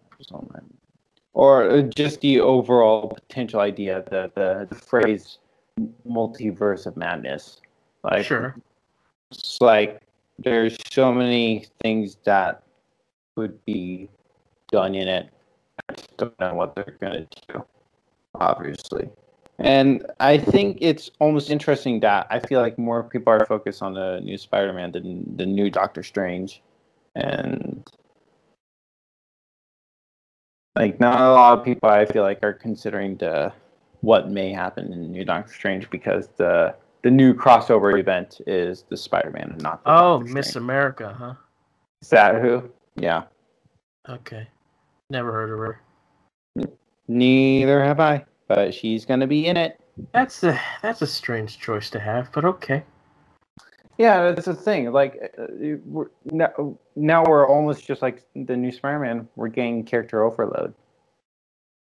or 1.33 1.81
just 1.83 2.21
the 2.21 2.39
overall 2.39 3.09
potential 3.09 3.59
idea, 3.59 4.03
the 4.09 4.31
the, 4.35 4.67
the 4.69 4.75
phrase 4.75 5.39
multiverse 6.07 6.85
of 6.85 6.97
madness. 6.97 7.61
Like, 8.03 8.25
Sure. 8.25 8.55
it's 9.31 9.59
like 9.61 10.01
there's 10.39 10.77
so 10.91 11.11
many 11.13 11.67
things 11.81 12.17
that 12.25 12.63
would 13.35 13.63
be 13.65 14.09
done 14.71 14.95
in 14.95 15.07
it. 15.07 15.29
Just 15.95 16.17
don't 16.17 16.39
know 16.39 16.53
what 16.53 16.75
they're 16.75 16.97
gonna 16.99 17.27
do, 17.47 17.65
obviously. 18.35 19.09
And 19.59 20.05
I 20.19 20.37
think 20.37 20.79
it's 20.81 21.11
almost 21.19 21.51
interesting 21.51 21.99
that 21.99 22.25
I 22.29 22.39
feel 22.39 22.61
like 22.61 22.79
more 22.79 23.03
people 23.03 23.31
are 23.31 23.45
focused 23.45 23.83
on 23.83 23.93
the 23.93 24.19
new 24.21 24.37
Spider-Man 24.37 24.91
than 24.93 25.37
the 25.37 25.45
new 25.45 25.69
Doctor 25.69 26.01
Strange, 26.01 26.61
and 27.15 27.87
like 30.75 30.99
not 30.99 31.21
a 31.21 31.31
lot 31.31 31.59
of 31.59 31.65
people 31.65 31.89
I 31.89 32.05
feel 32.05 32.23
like 32.23 32.39
are 32.43 32.53
considering 32.53 33.17
the 33.17 33.53
what 34.01 34.31
may 34.31 34.51
happen 34.51 34.91
in 34.91 35.11
new 35.11 35.23
Doctor 35.23 35.53
Strange 35.53 35.89
because 35.89 36.29
the 36.37 36.73
the 37.03 37.11
new 37.11 37.33
crossover 37.33 37.99
event 37.99 38.41
is 38.47 38.83
the 38.89 38.97
Spider-Man, 38.97 39.51
and 39.51 39.61
not 39.61 39.83
the 39.83 39.91
Oh, 39.91 40.19
Miss. 40.19 40.55
America, 40.55 41.15
huh? 41.17 41.33
Is 42.01 42.09
that 42.09 42.41
who? 42.41 42.69
Yeah. 42.95 43.23
Okay. 44.09 44.47
Never 45.11 45.33
heard 45.33 45.51
of 45.51 45.59
her. 45.59 45.81
Neither 47.09 47.83
have 47.83 47.99
I, 47.99 48.23
but 48.47 48.73
she's 48.73 49.03
gonna 49.03 49.27
be 49.27 49.45
in 49.45 49.57
it. 49.57 49.77
That's 50.13 50.41
a 50.43 50.57
that's 50.81 51.01
a 51.01 51.07
strange 51.07 51.59
choice 51.59 51.89
to 51.89 51.99
have, 51.99 52.31
but 52.31 52.45
okay. 52.45 52.85
Yeah, 53.97 54.31
that's 54.31 54.45
the 54.45 54.55
thing. 54.55 54.89
Like, 54.93 55.35
uh, 55.37 55.47
we're, 55.85 56.07
now, 56.23 56.77
now 56.95 57.25
we're 57.25 57.45
almost 57.45 57.85
just 57.85 58.01
like 58.01 58.23
the 58.35 58.55
new 58.55 58.71
Spider-Man. 58.71 59.27
We're 59.35 59.49
getting 59.49 59.83
character 59.83 60.23
overload, 60.23 60.73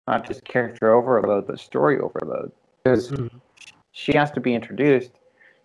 not 0.07 0.25
just 0.25 0.45
character 0.45 0.95
overload, 0.95 1.47
but 1.47 1.59
story 1.59 1.99
overload. 1.99 2.53
Because 2.81 3.11
Mhm. 3.11 3.41
she 3.91 4.13
has 4.13 4.31
to 4.31 4.39
be 4.39 4.55
introduced. 4.55 5.19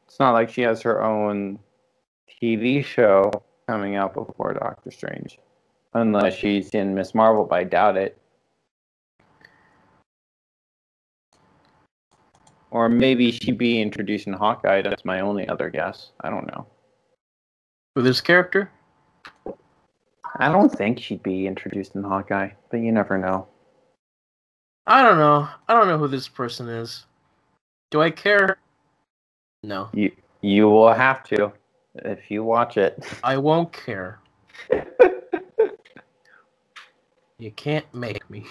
It's 0.07 0.19
not 0.19 0.33
like 0.33 0.51
she 0.51 0.63
has 0.63 0.83
her 0.83 1.01
own 1.01 1.61
TV 2.29 2.83
show 2.83 3.31
coming 3.69 3.95
out 3.95 4.15
before 4.15 4.53
Doctor 4.53 4.91
Strange, 4.91 5.39
unless 5.95 6.35
she's 6.35 6.71
in 6.71 6.95
Miss 6.95 7.15
Marvel. 7.15 7.45
But 7.45 7.59
I 7.59 7.65
doubt 7.65 7.97
it. 7.97 8.19
Or 12.71 12.89
maybe 12.89 13.31
she'd 13.31 13.59
be 13.59 13.81
introduced 13.83 14.27
in 14.27 14.33
Hawkeye. 14.33 14.81
That's 14.81 15.05
my 15.05 15.21
only 15.21 15.47
other 15.47 15.69
guess. 15.69 16.13
I 16.23 16.31
don't 16.31 16.47
know. 16.47 16.67
With 17.95 18.07
this 18.07 18.23
character? 18.23 18.71
I 20.39 20.49
don't 20.49 20.71
think 20.71 20.99
she'd 20.99 21.23
be 21.23 21.47
introduced 21.47 21.95
in 21.95 22.03
Hawkeye, 22.03 22.51
but 22.71 22.79
you 22.79 22.91
never 22.91 23.19
know. 23.19 23.47
I 24.87 25.03
don't 25.03 25.19
know. 25.19 25.49
I 25.69 25.75
don't 25.75 25.87
know 25.87 25.99
who 25.99 26.09
this 26.09 26.29
person 26.29 26.69
is. 26.69 27.05
Do 27.91 28.01
I 28.01 28.11
care? 28.11 28.57
No. 29.63 29.91
You 29.93 30.11
you 30.41 30.69
will 30.69 30.93
have 30.93 31.23
to 31.25 31.53
if 31.97 32.31
you 32.31 32.43
watch 32.43 32.79
it. 32.79 33.05
I 33.23 33.37
won't 33.37 33.73
care. 33.73 34.19
You 37.43 37.51
can't 37.51 37.93
make 37.93 38.31
me. 38.31 38.47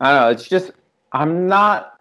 I 0.00 0.10
don't 0.10 0.20
know. 0.22 0.30
It's 0.30 0.48
just 0.48 0.70
I'm 1.12 1.46
not 1.46 2.00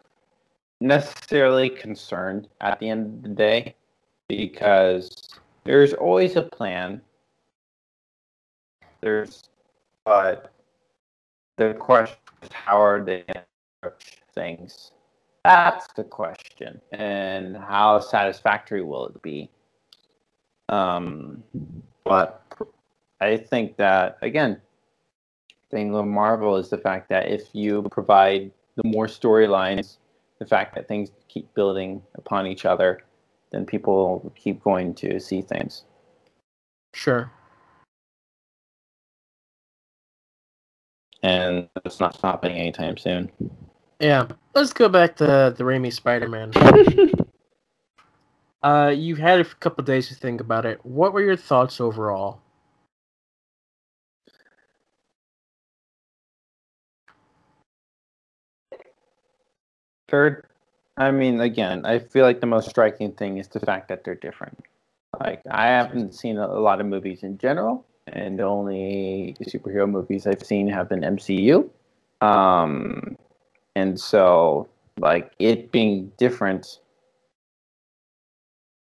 necessarily 0.79 1.69
concerned 1.69 2.47
at 2.61 2.79
the 2.79 2.87
end 2.87 3.17
of 3.17 3.21
the 3.23 3.35
day 3.35 3.75
because 4.29 5.27
there's 5.65 5.91
always 5.93 6.37
a 6.37 6.41
plan. 6.41 7.01
There's, 9.01 9.43
but 10.05 10.53
the 11.57 11.73
question 11.73 12.15
is 12.43 12.49
how 12.53 12.81
are 12.81 13.03
they 13.03 13.25
approach 13.81 14.19
things? 14.33 14.93
That's 15.43 15.85
the 15.97 16.05
question, 16.05 16.79
and 16.93 17.57
how 17.57 17.99
satisfactory 17.99 18.83
will 18.83 19.07
it 19.07 19.21
be? 19.21 19.49
Um, 20.69 21.43
but 22.05 22.42
I 23.23 23.37
think 23.37 23.77
that 23.77 24.17
again, 24.21 24.61
thing 25.71 25.91
with 25.91 26.05
Marvel 26.05 26.57
is 26.57 26.69
the 26.69 26.77
fact 26.77 27.09
that 27.09 27.27
if 27.27 27.49
you 27.53 27.83
provide 27.91 28.51
the 28.75 28.83
more 28.85 29.07
storylines, 29.07 29.97
the 30.39 30.45
fact 30.45 30.75
that 30.75 30.87
things 30.87 31.11
keep 31.27 31.53
building 31.53 32.01
upon 32.15 32.47
each 32.47 32.65
other, 32.65 33.03
then 33.51 33.65
people 33.65 34.31
keep 34.35 34.63
going 34.63 34.93
to 34.95 35.19
see 35.19 35.41
things. 35.41 35.85
Sure. 36.93 37.31
and 41.23 41.69
it's 41.85 41.99
not 41.99 42.15
stopping 42.15 42.51
anytime 42.51 42.97
soon. 42.97 43.31
Yeah, 43.99 44.27
let's 44.53 44.73
go 44.73 44.89
back 44.89 45.15
to 45.15 45.53
the 45.57 45.63
Raimi 45.63 45.91
Spider-Man. 45.91 46.51
uh, 48.63 48.93
you've 48.93 49.17
had 49.17 49.39
a 49.39 49.45
couple 49.45 49.83
days 49.85 50.09
to 50.09 50.15
think 50.15 50.41
about 50.41 50.65
it. 50.65 50.85
What 50.85 51.13
were 51.13 51.23
your 51.23 51.37
thoughts 51.37 51.79
overall? 51.79 52.41
Third, 60.13 60.45
I 60.95 61.09
mean, 61.09 61.41
again, 61.41 61.87
I 61.87 61.97
feel 61.97 62.23
like 62.23 62.39
the 62.39 62.45
most 62.45 62.69
striking 62.69 63.13
thing 63.13 63.39
is 63.39 63.47
the 63.47 63.59
fact 63.59 63.87
that 63.87 64.03
they're 64.03 64.13
different. 64.13 64.63
Like, 65.19 65.41
I 65.49 65.65
haven't 65.65 66.13
seen 66.13 66.37
a 66.37 66.45
lot 66.45 66.79
of 66.79 66.85
movies 66.85 67.23
in 67.23 67.39
general, 67.39 67.83
and 68.05 68.37
the 68.37 68.43
only 68.43 69.35
superhero 69.41 69.89
movies 69.89 70.27
I've 70.27 70.43
seen 70.43 70.67
have 70.67 70.87
been 70.87 71.01
MCU. 71.01 71.67
Um, 72.21 73.17
and 73.75 73.99
so, 73.99 74.69
like, 74.99 75.31
it 75.39 75.71
being 75.71 76.11
different 76.19 76.77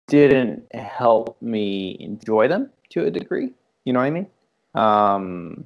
didn't 0.09 0.67
help 0.75 1.41
me 1.41 1.97
enjoy 1.99 2.47
them 2.47 2.69
to 2.91 3.07
a 3.07 3.11
degree. 3.11 3.55
You 3.87 3.95
know 3.95 4.01
what 4.01 4.05
I 4.05 4.11
mean? 4.11 4.27
Um, 4.75 5.65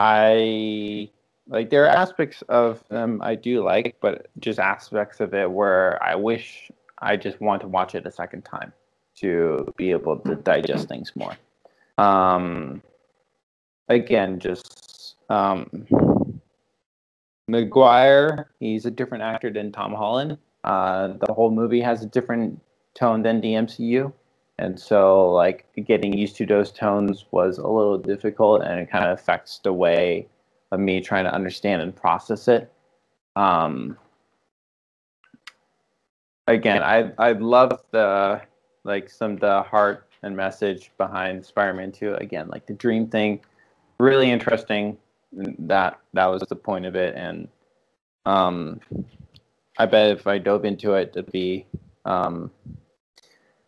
I 0.00 1.10
like 1.48 1.70
there 1.70 1.84
are 1.84 1.88
aspects 1.88 2.42
of 2.48 2.82
them 2.88 3.20
I 3.22 3.34
do 3.34 3.62
like, 3.62 3.96
but 4.00 4.28
just 4.38 4.58
aspects 4.58 5.20
of 5.20 5.34
it 5.34 5.50
where 5.50 6.02
I 6.02 6.14
wish 6.14 6.70
I 6.98 7.16
just 7.16 7.40
want 7.40 7.60
to 7.62 7.68
watch 7.68 7.94
it 7.94 8.06
a 8.06 8.10
second 8.10 8.42
time 8.42 8.72
to 9.16 9.72
be 9.76 9.90
able 9.90 10.18
to 10.18 10.34
digest 10.36 10.88
things 10.88 11.12
more. 11.14 11.36
Um, 11.98 12.82
again, 13.88 14.40
just 14.40 15.16
um, 15.28 15.86
Maguire, 17.46 18.50
he's 18.58 18.86
a 18.86 18.90
different 18.90 19.22
actor 19.22 19.52
than 19.52 19.70
Tom 19.70 19.92
Holland. 19.92 20.38
Uh, 20.64 21.08
the 21.08 21.32
whole 21.32 21.50
movie 21.50 21.80
has 21.80 22.02
a 22.02 22.06
different 22.06 22.60
tone 22.94 23.22
than 23.22 23.40
the 23.40 23.52
MCU. 23.52 24.12
And 24.58 24.78
so, 24.78 25.32
like, 25.32 25.66
getting 25.84 26.16
used 26.16 26.36
to 26.36 26.46
those 26.46 26.70
tones 26.70 27.26
was 27.32 27.58
a 27.58 27.66
little 27.66 27.98
difficult, 27.98 28.62
and 28.62 28.80
it 28.80 28.90
kind 28.90 29.04
of 29.04 29.18
affects 29.18 29.58
the 29.58 29.72
way 29.72 30.28
of 30.74 30.80
me 30.80 31.00
trying 31.00 31.24
to 31.24 31.32
understand 31.32 31.82
and 31.82 31.94
process 31.94 32.48
it. 32.48 32.72
Um, 33.36 33.96
again, 36.46 36.82
I 36.82 37.12
I 37.18 37.32
love 37.32 37.82
the 37.90 38.42
like 38.84 39.08
some 39.10 39.36
the 39.36 39.62
heart 39.62 40.08
and 40.22 40.36
message 40.36 40.90
behind 40.98 41.44
Spider-Man 41.44 41.92
2. 41.92 42.14
Again, 42.14 42.48
like 42.48 42.66
the 42.66 42.72
dream 42.74 43.06
thing, 43.08 43.40
really 43.98 44.30
interesting. 44.30 44.98
That 45.32 45.98
that 46.12 46.26
was 46.26 46.42
the 46.42 46.56
point 46.56 46.86
of 46.86 46.94
it, 46.94 47.14
and 47.16 47.48
um, 48.24 48.80
I 49.78 49.86
bet 49.86 50.12
if 50.12 50.26
I 50.26 50.38
dove 50.38 50.64
into 50.64 50.94
it, 50.94 51.10
it'd 51.16 51.32
be 51.32 51.66
um, 52.04 52.50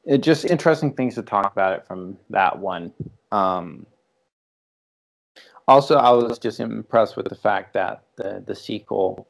it 0.04 0.18
just 0.18 0.44
interesting 0.44 0.92
things 0.92 1.16
to 1.16 1.22
talk 1.22 1.50
about 1.50 1.72
it 1.72 1.86
from 1.86 2.16
that 2.30 2.58
one. 2.58 2.92
Um, 3.32 3.86
also, 5.68 5.96
I 5.96 6.10
was 6.10 6.38
just 6.38 6.60
impressed 6.60 7.16
with 7.16 7.28
the 7.28 7.34
fact 7.34 7.74
that 7.74 8.02
the 8.16 8.42
the 8.46 8.54
sequel 8.54 9.26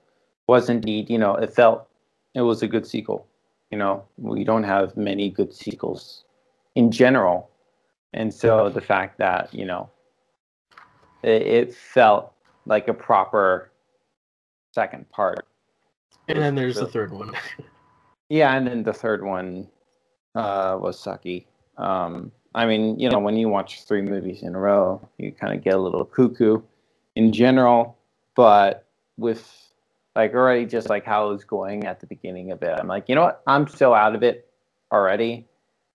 was 0.47 0.69
indeed, 0.69 1.11
you 1.11 1.19
know, 1.19 1.35
it 1.35 1.53
felt 1.53 1.89
it 2.35 2.43
was 2.43 2.63
a 2.63 2.69
good 2.69 2.87
sequel. 2.87 3.27
You 3.71 3.79
know, 3.79 4.05
we 4.17 4.45
don't 4.45 4.63
have 4.63 4.97
many 4.97 5.31
good 5.31 5.53
sequels 5.53 6.25
in 6.75 6.91
general, 6.91 7.51
and 8.13 8.33
so 8.33 8.69
the 8.69 8.81
fact 8.81 9.19
that 9.19 9.53
you 9.53 9.65
know 9.65 9.91
it, 11.23 11.43
it 11.43 11.75
felt 11.75 12.33
like 12.67 12.89
a 12.89 12.95
proper 12.95 13.71
second 14.73 15.09
part. 15.11 15.47
And 16.29 16.39
then 16.39 16.55
there's 16.55 16.77
really, 16.77 16.87
the 16.87 16.93
third 16.93 17.13
one. 17.13 17.33
yeah, 18.29 18.55
and 18.55 18.67
then 18.67 18.83
the 18.83 18.93
third 18.93 19.25
one 19.25 19.69
uh, 20.35 20.77
was 20.81 21.03
sucky. 21.03 21.47
Um, 21.79 22.33
I 22.57 22.65
mean, 22.65 22.99
you 22.99 23.11
know, 23.11 23.19
when 23.19 23.37
you 23.37 23.51
watch 23.51 23.85
three 23.85 24.01
movies 24.01 24.43
in 24.43 24.55
a 24.55 24.59
row, 24.59 25.07
you 25.19 25.31
kind 25.31 25.55
of 25.55 25.63
get 25.63 25.75
a 25.75 25.79
little 25.79 26.07
cuckoo 26.07 26.63
in 27.15 27.31
general. 27.31 27.99
But 28.35 28.87
with 29.19 29.47
like 30.17 30.33
already 30.33 30.65
just 30.65 30.89
like 30.89 31.05
how 31.05 31.29
it 31.29 31.33
was 31.33 31.45
going 31.45 31.85
at 31.85 32.01
the 32.01 32.07
beginning 32.07 32.53
of 32.53 32.63
it, 32.63 32.75
I'm 32.81 32.89
like, 32.89 33.11
you 33.11 33.15
know 33.15 33.25
what? 33.25 33.43
I'm 33.47 33.69
so 33.69 33.93
out 33.93 34.15
of 34.15 34.23
it 34.23 34.49
already. 34.91 35.45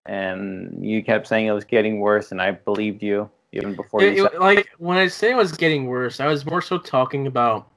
And 0.06 0.86
you 0.86 1.04
kept 1.04 1.28
saying 1.28 1.48
it 1.48 1.52
was 1.52 1.64
getting 1.64 2.00
worse, 2.00 2.32
and 2.32 2.42
I 2.42 2.52
believed 2.52 3.02
you 3.02 3.30
even 3.52 3.76
before 3.76 4.04
it, 4.04 4.16
you. 4.16 4.28
It, 4.28 4.40
like 4.40 4.70
when 4.78 4.98
I 4.98 5.08
say 5.08 5.32
it 5.32 5.38
was 5.38 5.52
getting 5.52 5.88
worse, 5.88 6.20
I 6.20 6.28
was 6.28 6.46
more 6.46 6.62
so 6.62 6.78
talking 6.78 7.26
about 7.26 7.70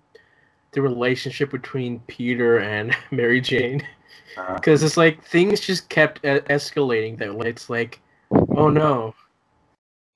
the 0.73 0.83
relationship 0.83 1.51
between 1.51 2.01
Peter 2.01 2.59
and 2.59 2.95
Mary 3.11 3.41
Jane, 3.41 3.87
because 4.55 4.83
uh-huh. 4.83 4.87
it's 4.87 4.97
like 4.99 5.25
things 5.25 5.61
just 5.61 5.89
kept 5.89 6.23
escalating. 6.23 7.19
That 7.19 7.31
it's 7.47 7.69
like 7.69 8.01
Oh 8.57 8.69
no. 8.69 9.15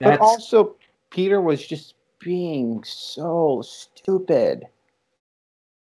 That's... 0.00 0.18
But 0.18 0.24
also, 0.24 0.76
Peter 1.10 1.40
was 1.40 1.66
just 1.66 1.94
being 2.20 2.82
so 2.84 3.62
stupid. 3.64 4.66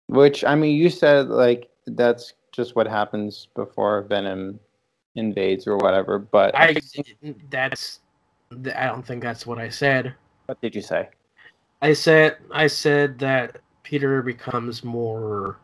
Which 0.08 0.44
I 0.44 0.56
mean, 0.56 0.76
you 0.76 0.90
said 0.90 1.30
like 1.30 1.70
that's 1.86 2.34
just 2.52 2.76
what 2.76 2.88
happens 2.88 3.48
before 3.56 4.04
Venom 4.04 4.60
invades 5.16 5.68
or 5.68 5.78
whatever. 5.78 6.20
But 6.20 6.56
I, 6.56 6.76
that's 7.50 8.00
I 8.76 8.86
don't 8.88 9.06
think 9.06 9.22
that's 9.22 9.46
what 9.46 9.60
I 9.60 9.70
said. 9.70 10.14
What 10.46 10.62
did 10.62 10.74
you 10.76 10.82
say? 10.82 11.10
I 11.82 11.94
said 11.94 12.38
I 12.52 12.68
said 12.68 13.20
that 13.20 13.58
Peter 13.84 14.22
becomes 14.22 14.84
more 14.84 15.58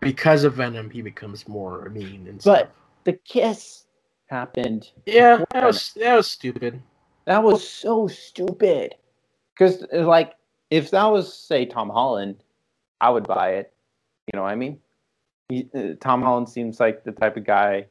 because 0.00 0.44
of 0.44 0.54
Venom. 0.54 0.90
He 0.90 1.02
becomes 1.02 1.46
more 1.48 1.88
mean 1.90 2.26
and 2.28 2.40
stuff. 2.40 2.68
But 2.68 2.72
the 3.04 3.18
kiss 3.24 3.84
happened. 4.26 4.90
Yeah, 5.06 5.44
that 5.50 5.64
was 5.64 5.92
that 5.94 6.16
was 6.16 6.30
stupid. 6.30 6.82
That 7.26 7.42
was 7.42 7.66
so 7.66 8.08
stupid. 8.08 8.94
Because 9.52 9.84
like, 9.92 10.34
if 10.70 10.90
that 10.90 11.06
was 11.06 11.32
say 11.32 11.66
Tom 11.66 11.88
Holland, 11.88 12.42
I 13.00 13.10
would 13.10 13.26
buy 13.26 13.50
it. 13.54 13.72
You 14.32 14.38
know 14.38 14.42
what 14.42 14.52
I 14.52 14.56
mean? 14.56 14.78
He, 15.48 15.68
uh, 15.74 15.94
Tom 16.00 16.22
Holland 16.22 16.48
seems 16.48 16.80
like 16.80 17.04
the 17.04 17.12
type 17.12 17.36
of 17.36 17.44
guy. 17.44 17.86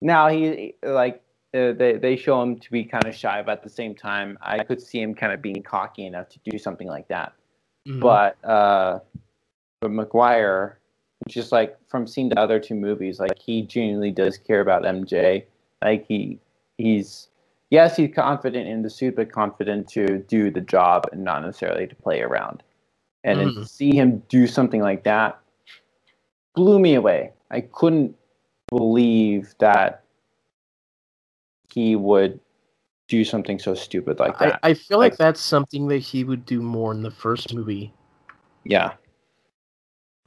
Now 0.00 0.28
he 0.28 0.74
like 0.82 1.22
uh, 1.54 1.72
they 1.72 1.96
they 1.96 2.16
show 2.16 2.42
him 2.42 2.58
to 2.58 2.70
be 2.70 2.84
kind 2.84 3.04
of 3.06 3.14
shy, 3.14 3.42
but 3.42 3.52
at 3.52 3.62
the 3.62 3.70
same 3.70 3.94
time, 3.94 4.38
I 4.40 4.64
could 4.64 4.80
see 4.80 5.00
him 5.00 5.14
kind 5.14 5.32
of 5.32 5.42
being 5.42 5.62
cocky 5.62 6.06
enough 6.06 6.28
to 6.30 6.38
do 6.50 6.58
something 6.58 6.88
like 6.88 7.08
that. 7.08 7.34
Mm-hmm. 7.86 8.00
But 8.00 8.44
uh, 8.44 9.00
but 9.80 9.90
Maguire, 9.90 10.78
just 11.28 11.52
like 11.52 11.76
from 11.88 12.06
seeing 12.06 12.28
the 12.28 12.38
other 12.38 12.58
two 12.58 12.74
movies, 12.74 13.20
like 13.20 13.38
he 13.38 13.62
genuinely 13.62 14.12
does 14.12 14.38
care 14.38 14.60
about 14.60 14.82
MJ 14.82 15.44
like 15.84 16.06
he 16.06 16.38
he's 16.78 17.28
yes, 17.70 17.96
he's 17.96 18.14
confident 18.14 18.68
in 18.68 18.82
the 18.82 18.90
suit, 18.90 19.16
but 19.16 19.32
confident 19.32 19.88
to 19.90 20.18
do 20.18 20.50
the 20.50 20.60
job 20.60 21.06
and 21.12 21.24
not 21.24 21.42
necessarily 21.42 21.86
to 21.86 21.94
play 21.96 22.20
around. 22.20 22.62
And 23.24 23.40
mm. 23.40 23.54
to 23.54 23.66
see 23.66 23.94
him 23.94 24.22
do 24.28 24.46
something 24.46 24.80
like 24.80 25.04
that 25.04 25.38
blew 26.54 26.78
me 26.78 26.94
away. 26.94 27.32
I 27.50 27.60
couldn't 27.60 28.14
believe 28.68 29.54
that 29.58 30.04
he 31.72 31.96
would 31.96 32.40
do 33.08 33.24
something 33.24 33.58
so 33.58 33.74
stupid 33.74 34.18
like 34.18 34.38
that. 34.38 34.60
I, 34.62 34.70
I 34.70 34.74
feel 34.74 34.98
like, 34.98 35.12
like 35.12 35.18
that's 35.18 35.40
something 35.40 35.88
that 35.88 35.98
he 35.98 36.24
would 36.24 36.44
do 36.44 36.62
more 36.62 36.92
in 36.92 37.02
the 37.02 37.10
first 37.10 37.54
movie. 37.54 37.92
Yeah. 38.64 38.92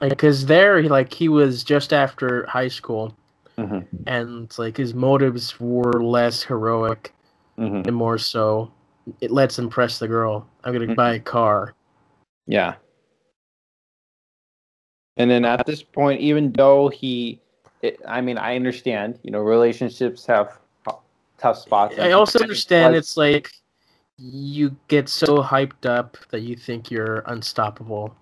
Because 0.00 0.46
there, 0.46 0.82
like 0.84 1.12
he 1.12 1.28
was 1.28 1.64
just 1.64 1.92
after 1.92 2.46
high 2.46 2.68
school, 2.68 3.16
mm-hmm. 3.58 3.80
and 4.06 4.58
like 4.58 4.76
his 4.76 4.94
motives 4.94 5.58
were 5.60 6.02
less 6.02 6.42
heroic 6.42 7.12
mm-hmm. 7.58 7.88
and 7.88 7.94
more 7.96 8.18
so 8.18 8.70
it 9.20 9.30
lets 9.30 9.58
impress 9.58 9.98
the 9.98 10.08
girl. 10.08 10.46
I'm 10.64 10.72
gonna 10.72 10.86
mm-hmm. 10.86 10.94
buy 10.94 11.14
a 11.14 11.20
car. 11.20 11.74
Yeah. 12.46 12.74
And 15.16 15.30
then 15.30 15.44
at 15.44 15.64
this 15.64 15.82
point, 15.82 16.20
even 16.20 16.52
though 16.52 16.88
he, 16.88 17.40
it, 17.82 18.00
I 18.06 18.20
mean, 18.20 18.36
I 18.36 18.56
understand, 18.56 19.18
you 19.22 19.30
know, 19.30 19.40
relationships 19.40 20.26
have 20.26 20.58
tough 21.38 21.58
spots. 21.58 21.98
I 21.98 22.12
also 22.12 22.40
understand 22.40 22.92
like, 22.92 22.98
it's 22.98 23.16
like 23.16 23.50
you 24.18 24.76
get 24.88 25.08
so 25.08 25.42
hyped 25.42 25.86
up 25.86 26.16
that 26.30 26.40
you 26.40 26.56
think 26.56 26.90
you're 26.90 27.20
unstoppable, 27.26 28.14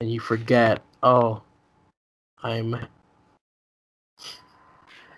and 0.00 0.10
you 0.10 0.20
forget, 0.20 0.82
oh, 1.02 1.42
I'm 2.42 2.76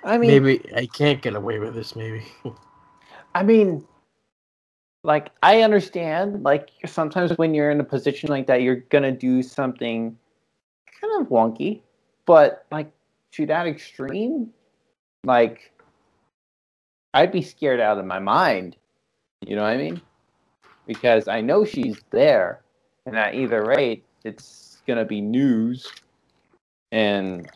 I 0.07 0.19
mean, 0.19 0.31
maybe 0.31 0.65
I 0.75 0.87
can't 0.87 1.21
get 1.21 1.35
away 1.35 1.59
with 1.59 1.75
this. 1.75 1.97
Maybe. 1.97 2.25
I 3.35 3.43
mean, 3.43 3.85
like 5.03 5.31
I 5.43 5.63
understand. 5.63 6.45
Like 6.45 6.71
sometimes 6.87 7.37
when 7.39 7.55
you're 7.55 7.73
in 7.73 7.81
a 7.81 7.85
position 7.85 8.31
like 8.31 8.47
that, 8.47 8.63
you're 8.63 8.77
gonna 8.77 9.11
do 9.11 9.43
something 9.43 10.17
kind 11.01 11.21
of 11.21 11.29
wonky, 11.29 11.81
but 12.25 12.67
like 12.71 12.91
to 13.33 13.47
that 13.47 13.67
extreme, 13.67 14.51
like 15.25 15.73
I'd 17.13 17.33
be 17.33 17.43
scared 17.43 17.81
out 17.81 17.99
of 17.99 18.05
my 18.05 18.21
mind. 18.21 18.77
You 19.45 19.57
know 19.57 19.63
what 19.63 19.73
I 19.73 19.77
mean? 19.77 20.01
Because 20.87 21.27
I 21.27 21.41
know 21.41 21.65
she's 21.65 21.99
there. 22.11 22.63
and 23.07 23.17
at 23.17 23.35
either 23.35 23.65
rate, 23.65 24.05
it's 24.25 24.83
gonna 24.87 25.05
be 25.05 25.21
news. 25.21 25.91
And 26.93 27.51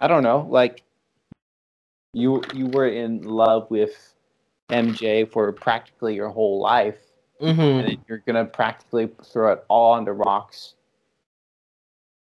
I 0.00 0.08
don't 0.08 0.24
know, 0.24 0.46
like 0.50 0.82
you 2.16 2.42
you 2.54 2.68
were 2.68 2.88
in 2.88 3.22
love 3.22 3.70
with 3.70 4.14
MJ 4.70 5.30
for 5.30 5.52
practically 5.52 6.14
your 6.16 6.30
whole 6.30 6.60
life, 6.60 6.98
Mm-hmm. 7.42 7.86
and 7.86 7.98
you're 8.08 8.22
gonna 8.26 8.46
practically 8.46 9.10
throw 9.24 9.52
it 9.52 9.64
all 9.68 9.92
on 9.94 10.04
the 10.06 10.12
rocks. 10.14 10.74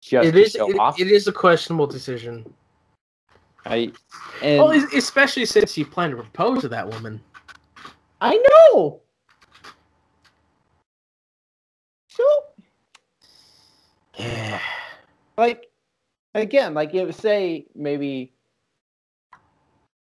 Just 0.02 0.28
It 0.28 0.36
to 0.36 0.44
is. 0.44 0.54
show 0.56 0.68
It, 0.68 0.76
off. 0.78 1.00
it 1.00 1.08
is 1.08 1.28
a 1.28 1.32
questionable 1.32 1.86
decision. 1.88 2.46
I 3.66 3.92
and 4.42 4.58
Well, 4.58 4.70
especially 4.94 5.46
since 5.46 5.78
you 5.78 5.86
planned 5.86 6.12
to 6.16 6.22
propose 6.22 6.62
to 6.62 6.68
that 6.70 6.88
woman. 6.88 7.20
I 8.20 8.36
know. 8.72 9.02
So 12.08 12.24
Yeah. 14.18 14.60
like 15.38 15.66
again, 16.34 16.74
like 16.74 16.94
if 16.94 17.14
say 17.16 17.66
maybe 17.74 18.34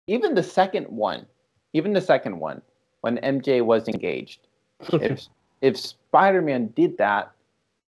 even 0.08 0.36
the 0.36 0.43
second 0.43 0.88
one, 0.88 1.26
even 1.74 1.93
the 1.93 2.01
second 2.01 2.39
one, 2.39 2.62
when 3.01 3.18
MJ 3.18 3.64
was 3.64 3.88
engaged, 3.88 4.47
if 4.93 5.28
if 5.62 5.78
Spider-Man 5.78 6.68
did 6.76 6.97
that, 6.97 7.32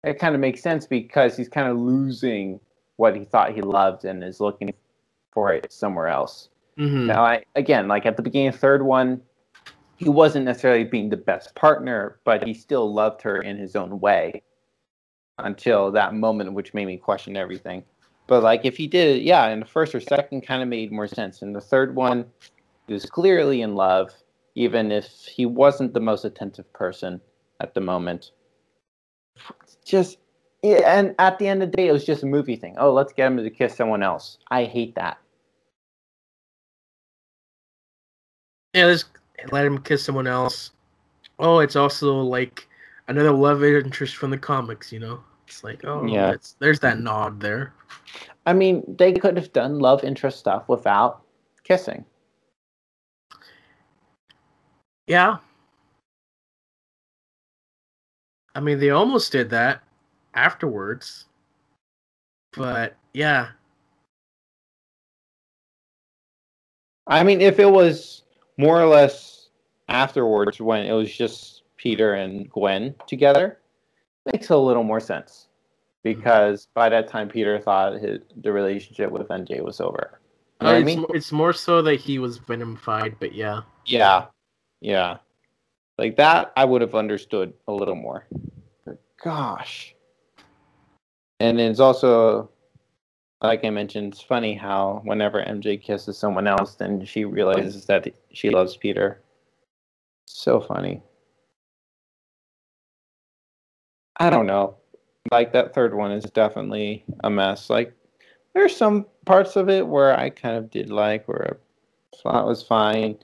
it 0.04 0.18
kind 0.18 0.34
of 0.34 0.40
makes 0.40 0.62
sense 0.62 0.86
because 0.86 1.36
he's 1.36 1.48
kind 1.48 1.68
of 1.68 1.78
losing 1.78 2.60
what 2.96 3.14
he 3.14 3.24
thought 3.24 3.52
he 3.52 3.60
loved 3.60 4.04
and 4.04 4.24
is 4.24 4.40
looking 4.40 4.72
for 5.30 5.52
it 5.52 5.72
somewhere 5.72 6.08
else. 6.08 6.48
hmm 6.76 7.06
Now, 7.06 7.24
I 7.24 7.44
again, 7.56 7.88
like 7.88 8.06
at 8.06 8.16
the 8.16 8.22
beginning 8.22 8.48
of 8.48 8.54
the 8.54 8.60
third 8.60 8.82
one, 8.82 9.20
he 9.96 10.08
wasn't 10.08 10.44
necessarily 10.44 10.84
being 10.84 11.10
the 11.10 11.16
best 11.16 11.54
partner, 11.54 12.20
but 12.24 12.46
he 12.46 12.54
still 12.54 12.92
loved 12.92 13.20
her 13.22 13.42
in 13.42 13.56
his 13.58 13.76
own 13.76 14.00
way 14.00 14.42
until 15.38 15.90
that 15.92 16.14
moment, 16.14 16.52
which 16.52 16.74
made 16.74 16.86
me 16.86 16.96
question 16.96 17.36
everything. 17.36 17.84
But 18.28 18.44
like, 18.44 18.64
if 18.64 18.76
he 18.76 18.86
did 18.86 19.16
it, 19.16 19.22
yeah, 19.22 19.48
in 19.48 19.58
the 19.60 19.66
first 19.66 19.94
or 19.94 20.00
second, 20.00 20.42
kind 20.42 20.62
of 20.62 20.68
made 20.68 20.92
more 20.92 21.08
sense. 21.08 21.42
In 21.42 21.52
the 21.52 21.60
third 21.60 21.96
one, 21.96 22.26
he 22.86 22.92
was 22.92 23.06
clearly 23.06 23.62
in 23.62 23.74
love, 23.74 24.12
even 24.54 24.92
if 24.92 25.06
he 25.24 25.46
wasn't 25.46 25.94
the 25.94 26.00
most 26.00 26.24
attentive 26.24 26.72
person 26.72 27.20
at 27.60 27.74
the 27.74 27.80
moment. 27.80 28.30
Just. 29.84 30.18
Yeah, 30.62 30.98
and 30.98 31.14
at 31.20 31.38
the 31.38 31.46
end 31.46 31.62
of 31.62 31.70
the 31.70 31.76
day, 31.76 31.86
it 31.86 31.92
was 31.92 32.04
just 32.04 32.24
a 32.24 32.26
movie 32.26 32.56
thing. 32.56 32.74
Oh, 32.78 32.92
let's 32.92 33.12
get 33.12 33.28
him 33.28 33.36
to 33.36 33.50
kiss 33.50 33.76
someone 33.76 34.02
else. 34.02 34.38
I 34.50 34.64
hate 34.64 34.94
that. 34.96 35.18
Yeah, 38.74 38.86
let's 38.86 39.04
let 39.52 39.64
him 39.64 39.78
kiss 39.78 40.04
someone 40.04 40.26
else. 40.26 40.72
Oh, 41.38 41.60
it's 41.60 41.76
also 41.76 42.20
like 42.20 42.68
another 43.06 43.30
love 43.30 43.62
interest 43.62 44.16
from 44.16 44.30
the 44.30 44.38
comics. 44.38 44.92
You 44.92 44.98
know, 44.98 45.20
it's 45.46 45.62
like 45.62 45.84
oh 45.84 46.06
Yeah. 46.06 46.32
it's, 46.32 46.56
there's 46.58 46.80
that 46.80 46.98
nod 46.98 47.40
there. 47.40 47.72
I 48.46 48.52
mean, 48.52 48.82
they 48.98 49.12
could 49.12 49.36
have 49.36 49.52
done 49.52 49.78
love 49.78 50.04
interest 50.04 50.38
stuff 50.38 50.68
without 50.68 51.22
kissing. 51.64 52.04
Yeah. 55.06 55.38
I 58.54 58.60
mean, 58.60 58.78
they 58.78 58.90
almost 58.90 59.32
did 59.32 59.50
that 59.50 59.82
afterwards. 60.34 61.26
But 62.52 62.96
yeah, 63.12 63.48
I 67.08 67.24
mean, 67.24 67.40
if 67.40 67.58
it 67.58 67.70
was 67.70 68.22
more 68.58 68.80
or 68.80 68.86
less 68.86 69.48
afterwards 69.88 70.60
when 70.60 70.84
it 70.84 70.92
was 70.92 71.14
just 71.14 71.62
Peter 71.78 72.14
and 72.14 72.50
Gwen 72.50 72.94
together, 73.06 73.58
makes 74.30 74.50
a 74.50 74.56
little 74.56 74.84
more 74.84 75.00
sense. 75.00 75.47
Because 76.04 76.68
by 76.74 76.88
that 76.88 77.08
time, 77.08 77.28
Peter 77.28 77.58
thought 77.58 77.94
his, 77.94 78.20
the 78.36 78.52
relationship 78.52 79.10
with 79.10 79.28
MJ 79.28 79.62
was 79.62 79.80
over. 79.80 80.20
You 80.60 80.66
know 80.66 80.70
Uh, 80.70 80.72
what 80.72 80.76
I 80.76 80.78
it's, 80.78 80.86
mean? 80.86 81.06
it's 81.10 81.32
more 81.32 81.52
so 81.52 81.82
that 81.82 81.96
he 81.96 82.18
was 82.18 82.38
venomified, 82.38 83.16
but 83.20 83.34
yeah. 83.34 83.62
Yeah. 83.84 84.26
Yeah. 84.80 85.18
Like 85.98 86.16
that, 86.16 86.52
I 86.56 86.64
would 86.64 86.80
have 86.80 86.94
understood 86.94 87.52
a 87.66 87.72
little 87.72 87.96
more. 87.96 88.26
But 88.84 89.00
gosh. 89.22 89.94
And 91.40 91.58
then 91.58 91.70
it's 91.70 91.80
also, 91.80 92.50
like 93.42 93.64
I 93.64 93.70
mentioned, 93.70 94.12
it's 94.14 94.22
funny 94.22 94.54
how 94.54 95.00
whenever 95.04 95.42
MJ 95.42 95.80
kisses 95.80 96.16
someone 96.16 96.46
else, 96.46 96.76
then 96.76 97.04
she 97.04 97.24
realizes 97.24 97.84
that 97.86 98.08
she 98.32 98.50
loves 98.50 98.76
Peter. 98.76 99.20
So 100.26 100.60
funny. 100.60 101.02
I 104.20 104.30
don't 104.30 104.46
know. 104.46 104.77
Like 105.30 105.52
that 105.52 105.74
third 105.74 105.94
one 105.94 106.12
is 106.12 106.24
definitely 106.24 107.04
a 107.24 107.30
mess. 107.30 107.70
Like 107.70 107.92
there's 108.54 108.76
some 108.76 109.06
parts 109.24 109.56
of 109.56 109.68
it 109.68 109.86
where 109.86 110.18
I 110.18 110.30
kind 110.30 110.56
of 110.56 110.70
did 110.70 110.90
like, 110.90 111.26
where 111.28 111.58
a 112.12 112.16
plot 112.16 112.46
was 112.46 112.62
fine. 112.62 113.18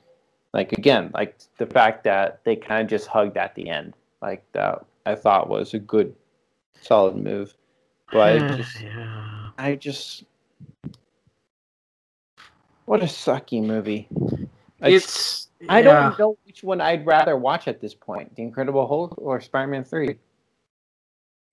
Like 0.52 0.72
again 0.72 1.10
like 1.12 1.36
the 1.58 1.66
fact 1.66 2.04
that 2.04 2.40
they 2.44 2.54
kind 2.54 2.82
of 2.82 2.88
just 2.88 3.08
hugged 3.08 3.36
at 3.36 3.56
the 3.56 3.68
end 3.68 3.94
like 4.22 4.44
that 4.52 4.84
i 5.04 5.14
thought 5.14 5.48
was 5.48 5.74
a 5.74 5.80
good 5.80 6.14
solid 6.80 7.16
move. 7.16 7.54
But 8.12 8.42
I 8.42 8.48
just, 8.56 8.80
yeah. 8.80 9.48
I 9.58 9.74
just 9.74 10.24
what 12.84 13.02
a 13.02 13.06
sucky 13.06 13.62
movie. 13.64 14.08
It's 14.80 15.48
I 15.68 15.82
don't 15.82 16.18
know 16.18 16.36
which 16.44 16.62
one 16.62 16.80
i'd 16.80 17.06
rather 17.06 17.36
watch 17.36 17.68
at 17.68 17.80
this 17.80 17.94
point 17.94 18.34
the 18.36 18.42
incredible 18.42 18.86
hulk 18.86 19.14
or 19.16 19.40
spider-man 19.40 19.84
3 19.84 20.18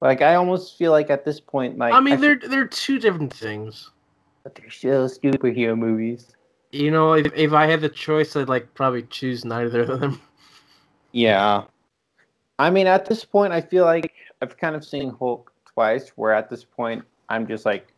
like 0.01 0.21
i 0.21 0.35
almost 0.35 0.77
feel 0.77 0.91
like 0.91 1.09
at 1.09 1.23
this 1.25 1.39
point 1.39 1.77
like 1.77 1.93
I 1.93 1.99
mean, 1.99 2.15
feel 2.17 2.21
they're 2.21 2.49
they're 2.49 2.67
two 2.67 2.99
different 2.99 3.33
things. 3.33 3.91
But 4.43 4.55
they're 4.55 4.71
still 4.71 5.07
superhero 5.07 5.77
movies 5.77 6.33
You 6.71 6.89
know, 6.89 7.13
if 7.13 7.31
if 7.35 7.53
I 7.53 7.67
had 7.67 7.81
the 7.81 7.89
choice, 7.89 8.35
I'd 8.35 8.49
like 8.49 8.73
probably 8.73 9.03
choose 9.03 9.45
neither 9.45 9.81
of 9.81 9.99
them. 9.99 10.21
Yeah. 11.13 11.63
I 12.57 12.69
mean, 12.69 12.87
at 12.87 13.05
this 13.05 13.25
point, 13.25 13.51
I 13.53 13.61
feel 13.61 13.85
like 13.85 14.13
I've 14.41 14.57
kind 14.57 14.75
of 14.75 14.85
seen 14.85 15.09
Hulk 15.19 15.51
twice, 15.65 16.09
where 16.15 16.33
at 16.33 16.49
this 16.49 16.63
point, 16.63 17.03
I'm 17.27 17.47
just 17.47 17.65
like, 17.65 17.93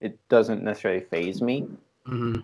it 0.00 0.18
doesn't 0.28 0.62
necessarily 0.62 1.00
phase 1.00 1.42
me. 1.42 1.68
hmm 2.06 2.36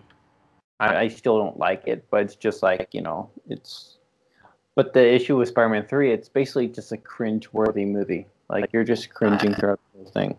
I, 0.79 0.95
I 0.95 1.07
still 1.07 1.37
don't 1.37 1.57
like 1.57 1.87
it, 1.87 2.05
but 2.09 2.21
it's 2.21 2.35
just 2.35 2.61
like, 2.63 2.89
you 2.91 3.01
know, 3.01 3.29
it's. 3.49 3.97
But 4.75 4.93
the 4.93 5.13
issue 5.13 5.37
with 5.37 5.49
Spider 5.49 5.69
Man 5.69 5.85
3, 5.85 6.11
it's 6.11 6.29
basically 6.29 6.67
just 6.67 6.91
a 6.91 6.97
cringe 6.97 7.51
worthy 7.51 7.85
movie. 7.85 8.27
Like, 8.51 8.73
you're 8.73 8.85
just 8.85 9.11
cringing 9.13 9.55
throughout 9.55 9.79
the 9.93 9.99
whole 10.03 10.11
thing. 10.11 10.37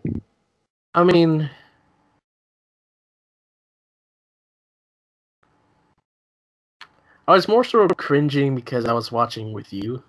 I 0.94 1.04
mean, 1.04 1.50
I 7.28 7.32
was 7.32 7.48
more 7.48 7.64
sort 7.64 7.90
of 7.90 7.96
cringing 7.96 8.54
because 8.54 8.84
I 8.86 8.92
was 8.92 9.12
watching 9.12 9.52
with 9.54 9.72
you 9.72 10.02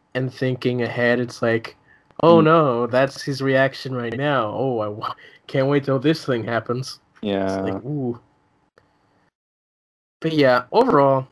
and 0.14 0.32
thinking 0.32 0.82
ahead. 0.82 1.20
It's 1.20 1.42
like, 1.42 1.76
oh 2.22 2.40
Mm. 2.40 2.44
no, 2.44 2.86
that's 2.88 3.22
his 3.22 3.42
reaction 3.42 3.94
right 3.94 4.16
now. 4.16 4.46
Oh, 4.54 4.80
I 4.80 4.86
w- 4.86 5.14
can't 5.48 5.68
wait 5.68 5.84
till 5.84 5.98
this 5.98 6.24
thing 6.24 6.44
happens. 6.44 7.00
It's 7.44 7.56
Yeah. 7.56 7.60
like, 7.62 7.84
ooh. 7.84 8.20
But 10.20 10.32
yeah, 10.34 10.64
overall, 10.72 11.28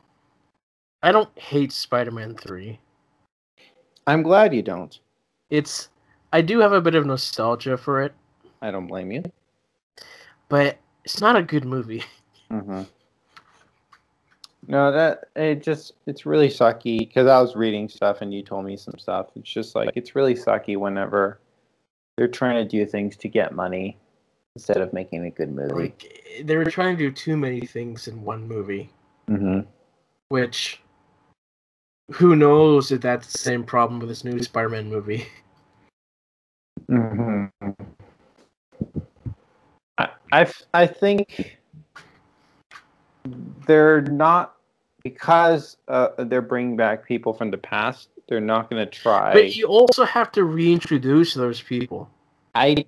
I 1.03 1.13
don't 1.13 1.37
hate 1.39 1.73
Spider-Man 1.73 2.37
Three. 2.37 2.81
I'm 4.07 4.23
glad 4.23 4.55
you 4.55 4.63
don't. 4.63 4.99
It's, 5.51 5.89
I 6.33 6.41
do 6.41 6.61
have 6.61 6.73
a 6.73 6.81
bit 6.81 6.95
of 6.95 7.07
nostalgia 7.07 7.77
for 7.77 8.03
it, 8.03 8.13
I 8.61 8.71
don't 8.71 8.87
blame 8.87 9.11
you. 9.11 9.23
but 10.49 10.79
it's 11.05 11.21
not 11.21 11.37
a 11.37 11.43
good 11.43 11.65
movie. 11.65 12.05
hmm 12.51 12.83
No, 14.69 14.93
that 14.93 15.25
it 15.37 15.63
just 15.63 15.93
it's 16.07 16.25
really 16.27 16.49
sucky 16.49 16.99
because 16.99 17.27
I 17.27 17.41
was 17.41 17.57
reading 17.57 17.89
stuff 17.89 18.21
and 18.23 18.33
you 18.33 18.43
told 18.43 18.65
me 18.65 18.77
some 18.77 18.99
stuff. 18.99 19.29
It's 19.35 19.51
just 19.51 19.75
like 19.75 19.91
it's 19.95 20.15
really 20.15 20.35
sucky 20.35 20.77
whenever 20.77 21.41
they're 22.17 22.29
trying 22.29 22.57
to 22.63 22.69
do 22.69 22.87
things 22.87 23.17
to 23.19 23.29
get 23.29 23.55
money 23.55 23.99
instead 24.55 24.77
of 24.79 24.93
making 24.93 25.25
a 25.25 25.31
good 25.31 25.51
movie. 25.51 25.75
Like 25.75 26.43
they 26.45 26.57
were 26.57 26.65
trying 26.67 26.97
to 26.97 27.03
do 27.05 27.11
too 27.11 27.37
many 27.37 27.61
things 27.63 28.07
in 28.07 28.23
one 28.23 28.47
movie, 28.47 28.91
hmm 29.29 29.61
which 30.29 30.81
who 32.11 32.37
knows 32.37 32.91
if 32.91 33.01
that's 33.01 33.33
the 33.33 33.39
same 33.39 33.65
problem 33.65 34.01
with 34.01 34.09
this 34.09 34.25
new 34.25 34.43
Spider-Man 34.43 34.89
movie. 34.89 35.27
hmm 36.89 37.47
I, 39.99 40.09
I 40.33 40.53
I 40.75 40.87
think 40.87 41.59
they're 43.67 44.03
not 44.03 44.57
because 45.05 45.77
uh, 45.89 46.09
they're 46.19 46.43
bringing 46.43 46.77
back 46.77 47.07
people 47.07 47.33
from 47.33 47.51
the 47.51 47.59
past. 47.59 48.09
They're 48.29 48.41
not 48.41 48.71
going 48.71 48.85
to 48.85 48.91
try. 48.91 49.33
But 49.33 49.57
you 49.57 49.67
also 49.67 50.05
have 50.05 50.33
to 50.33 50.45
reintroduce 50.45 51.35
those 51.35 51.61
people. 51.61 52.11
I 52.55 52.87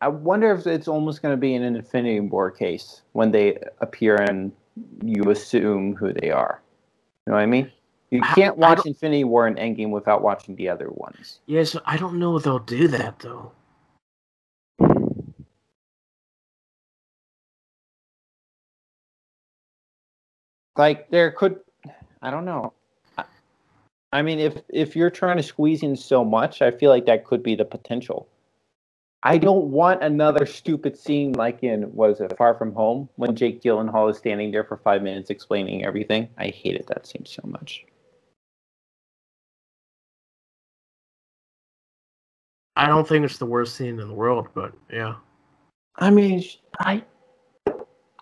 I 0.00 0.08
wonder 0.08 0.52
if 0.52 0.66
it's 0.66 0.88
almost 0.88 1.22
going 1.22 1.32
to 1.32 1.40
be 1.40 1.54
an 1.54 1.62
Infinity 1.62 2.20
War 2.20 2.50
case 2.50 3.02
when 3.12 3.30
they 3.30 3.58
appear 3.80 4.16
and 4.16 4.52
you 5.02 5.30
assume 5.30 5.94
who 5.94 6.12
they 6.12 6.30
are. 6.30 6.62
You 7.26 7.32
know 7.32 7.36
what 7.36 7.42
I 7.42 7.46
mean? 7.46 7.70
You 8.10 8.22
can't 8.22 8.56
watch 8.56 8.84
Infinity 8.86 9.24
War 9.24 9.46
and 9.46 9.56
Endgame 9.56 9.90
without 9.90 10.22
watching 10.22 10.56
the 10.56 10.68
other 10.68 10.90
ones. 10.90 11.40
Yes, 11.46 11.76
I 11.84 11.96
don't 11.96 12.18
know 12.18 12.36
if 12.36 12.42
they'll 12.42 12.58
do 12.58 12.88
that 12.88 13.20
though. 13.20 13.52
Like 20.76 21.10
there 21.10 21.30
could, 21.30 21.60
I 22.22 22.30
don't 22.30 22.44
know. 22.44 22.72
I, 23.18 23.24
I 24.12 24.22
mean, 24.22 24.38
if 24.38 24.56
if 24.68 24.96
you're 24.96 25.10
trying 25.10 25.36
to 25.36 25.42
squeeze 25.42 25.82
in 25.82 25.94
so 25.94 26.24
much, 26.24 26.62
I 26.62 26.70
feel 26.70 26.90
like 26.90 27.06
that 27.06 27.24
could 27.24 27.42
be 27.42 27.54
the 27.54 27.64
potential. 27.64 28.26
I 29.22 29.36
don't 29.36 29.66
want 29.66 30.02
another 30.02 30.46
stupid 30.46 30.98
scene 30.98 31.32
like 31.32 31.62
in 31.62 31.82
what 31.94 32.10
is 32.10 32.20
it, 32.20 32.36
Far 32.38 32.54
From 32.54 32.72
Home, 32.74 33.08
when 33.16 33.36
Jake 33.36 33.62
Gyllenhaal 33.62 34.10
is 34.10 34.16
standing 34.16 34.50
there 34.50 34.64
for 34.64 34.78
five 34.78 35.02
minutes 35.02 35.28
explaining 35.28 35.84
everything. 35.84 36.28
I 36.38 36.46
hated 36.46 36.86
that 36.88 37.06
scene 37.06 37.26
so 37.26 37.42
much. 37.44 37.84
I 42.76 42.86
don't 42.86 43.06
think 43.06 43.26
it's 43.26 43.36
the 43.36 43.44
worst 43.46 43.76
scene 43.76 44.00
in 44.00 44.08
the 44.08 44.14
world, 44.14 44.48
but 44.54 44.72
yeah. 44.90 45.16
I 45.96 46.08
mean, 46.08 46.42
I, 46.78 47.04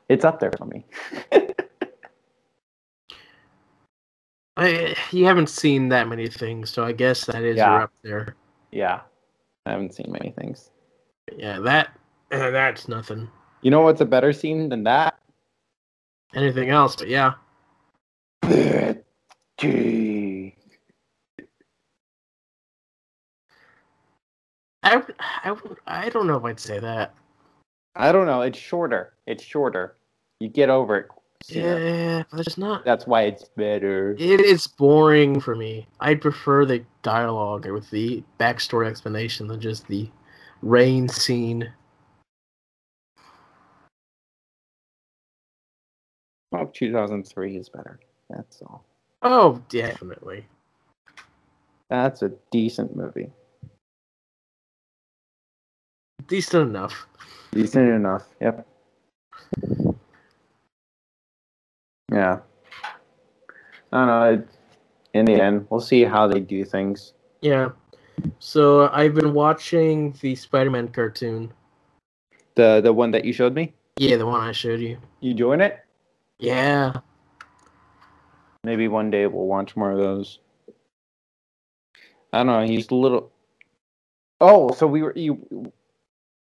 it's 0.09 0.25
up 0.25 0.41
there 0.41 0.51
for 0.59 0.65
me. 0.65 0.85
I, 4.57 4.97
you 5.13 5.27
haven't 5.27 5.49
seen 5.49 5.91
that 5.91 6.09
many 6.09 6.27
things, 6.29 6.71
so 6.71 6.85
I 6.85 6.91
guess 6.91 7.27
that 7.27 7.45
is 7.45 7.59
Yeah. 7.59 7.85
up 7.85 7.93
there. 8.03 8.35
yeah, 8.73 9.03
I 9.65 9.71
haven't 9.71 9.95
seen 9.95 10.11
many 10.11 10.33
things. 10.33 10.71
Yeah, 11.37 11.61
that 11.61 11.93
uh, 12.31 12.51
that's 12.51 12.89
nothing. 12.89 13.29
You 13.63 13.71
know 13.71 13.81
what's 13.81 14.01
a 14.01 14.07
better 14.07 14.33
scene 14.33 14.69
than 14.69 14.85
that? 14.85 15.19
Anything 16.35 16.71
else, 16.71 16.97
but 16.97 17.09
yeah. 17.09 17.35
Gee. 19.59 20.55
I 24.83 25.03
I 25.19 25.57
I 25.87 26.09
don't 26.11 26.27
know 26.27 26.37
if 26.37 26.45
I'd 26.45 26.61
say 26.61 26.79
that. 26.79 27.15
I 27.97 28.13
don't 28.13 28.27
know. 28.27 28.43
It's 28.43 28.59
shorter. 28.59 29.15
It's 29.27 29.43
shorter. 29.43 29.97
You 30.39 30.49
get 30.49 30.71
over 30.71 30.97
it. 30.97 31.07
sooner. 31.43 31.79
Yeah, 31.79 32.23
but 32.31 32.47
it's 32.47 32.57
not. 32.57 32.85
That's 32.85 33.07
why 33.07 33.23
it's 33.23 33.45
better. 33.57 34.15
It 34.19 34.41
is 34.41 34.69
boring 34.69 35.41
for 35.41 35.57
me. 35.57 35.89
I'd 36.01 36.21
prefer 36.21 36.65
the 36.65 36.85
dialogue 37.03 37.67
with 37.67 37.91
the 37.91 38.23
backstory 38.39 38.87
explanation 38.87 39.49
than 39.49 39.61
just 39.61 39.89
the 39.89 40.09
rain 40.63 41.09
scene. 41.09 41.73
Oh, 46.53 46.71
2003 46.73 47.57
is 47.57 47.69
better. 47.69 48.01
That's 48.31 48.63
all. 48.63 48.85
Oh, 49.23 49.63
definitely. 49.69 50.47
That's 51.91 52.23
a 52.23 52.33
decent 52.51 52.97
movie. 52.97 53.31
Decent 56.27 56.69
enough. 56.69 57.07
Decent 57.53 57.89
enough. 57.89 58.27
Yep. 58.41 58.67
Yeah. 62.13 62.39
I 63.93 64.07
don't 64.07 64.07
know. 64.07 64.45
In 65.15 65.25
the 65.25 65.41
end, 65.41 65.67
we'll 65.71 65.81
see 65.81 66.05
how 66.05 66.27
they 66.27 66.41
do 66.41 66.65
things. 66.65 67.15
Yeah. 67.41 67.71
So 68.39 68.89
I've 68.93 69.15
been 69.15 69.35
watching 69.35 70.15
the 70.21 70.35
Spider-Man 70.35 70.89
cartoon. 70.89 71.53
The 72.55 72.81
the 72.81 72.93
one 72.93 73.11
that 73.13 73.25
you 73.25 73.33
showed 73.33 73.55
me. 73.55 73.75
Yeah, 73.99 74.17
the 74.17 74.27
one 74.27 74.41
I 74.41 74.53
showed 74.53 74.81
you. 74.81 74.99
You 75.21 75.35
doing 75.35 75.61
it? 75.61 75.81
Yeah. 76.39 76.95
Maybe 78.65 78.89
one 78.89 79.11
day 79.11 79.27
we'll 79.27 79.47
watch 79.47 79.77
more 79.77 79.93
of 79.93 79.99
those. 79.99 80.39
I 82.33 82.39
don't 82.39 82.47
know. 82.47 82.67
He's 82.67 82.89
a 82.91 82.95
little. 82.95 83.33
Oh, 84.41 84.73
so 84.73 84.87
we 84.87 85.03
were 85.03 85.13
you. 85.17 85.73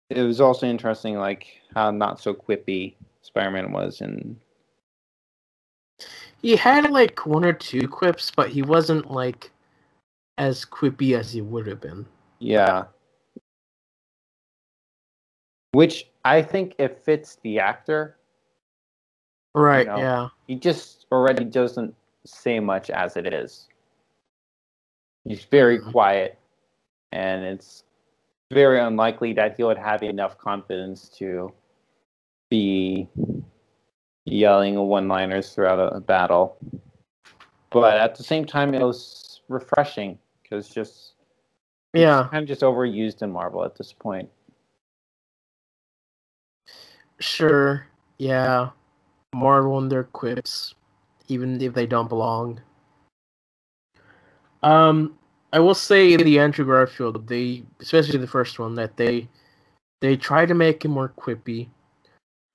It 0.10 0.22
was 0.22 0.40
also 0.40 0.68
interesting, 0.68 1.18
like 1.18 1.48
how 1.74 1.92
not 1.92 2.20
so 2.20 2.34
quippy 2.34 2.96
Spider-Man 3.22 3.72
was, 3.72 4.02
and 4.02 4.36
He 6.44 6.58
had 6.58 6.92
like 6.92 7.26
one 7.26 7.46
or 7.46 7.54
two 7.54 7.88
quips, 7.88 8.30
but 8.30 8.50
he 8.50 8.62
wasn't 8.62 9.10
like 9.10 9.50
as 10.38 10.66
quippy 10.66 11.18
as 11.18 11.32
he 11.32 11.42
would 11.42 11.68
have 11.68 11.82
been. 11.82 12.06
yeah. 12.40 12.86
Which 15.72 16.10
I 16.24 16.44
think 16.44 16.76
it 16.78 17.04
fits 17.04 17.38
the 17.42 17.60
actor. 17.60 18.18
Right, 19.56 19.88
know. 19.88 19.98
yeah. 19.98 20.28
He 20.46 20.56
just 20.56 21.08
already 21.12 21.46
doesn't 21.46 21.96
say 22.26 22.60
much 22.60 22.92
as 22.92 23.18
it 23.18 23.34
is. 23.34 23.68
He's 25.26 25.46
very 25.46 25.80
Mhm. 25.80 25.92
quiet, 25.92 26.38
and 27.12 27.44
it's 27.44 27.86
very 28.52 28.80
unlikely 28.80 29.34
that 29.34 29.58
he 29.58 29.64
would 29.64 29.80
have 29.80 30.04
enough 30.04 30.38
confidence 30.38 31.10
to 31.18 31.52
be 32.50 33.10
yelling 34.26 34.76
one-liners 34.80 35.56
throughout 35.56 35.80
a, 35.80 35.96
a 35.96 36.00
battle. 36.00 36.58
But 37.72 37.98
at 37.98 38.14
the 38.16 38.24
same 38.24 38.46
time, 38.46 38.76
it 38.76 38.84
was 38.84 39.42
refreshing 39.48 40.20
because 40.54 40.70
just 40.70 41.14
Yeah. 41.94 42.28
kind 42.30 42.44
of 42.44 42.48
just 42.48 42.62
overused 42.62 43.24
in 43.24 43.32
Marvel 43.32 43.64
at 43.66 43.76
this 43.76 43.92
point. 43.92 44.30
Sure. 47.20 47.88
Yeah. 48.20 48.70
Marvel 49.34 49.80
and 49.80 49.92
their 49.92 50.04
quips, 50.04 50.76
even 51.28 51.60
if 51.60 51.74
they 51.74 51.88
don't 51.88 52.08
belong. 52.08 52.62
Um, 54.62 55.18
I 55.52 55.60
will 55.60 55.74
say 55.74 56.16
the 56.18 56.40
Andrew 56.40 56.66
Garfield, 56.66 57.28
they 57.28 57.64
especially 57.80 58.20
the 58.20 58.28
first 58.28 58.60
one, 58.60 58.76
that 58.76 58.98
they 58.98 59.28
they 60.02 60.16
try 60.16 60.46
to 60.46 60.54
make 60.54 60.86
it 60.86 60.90
more 60.90 61.10
quippy. 61.10 61.70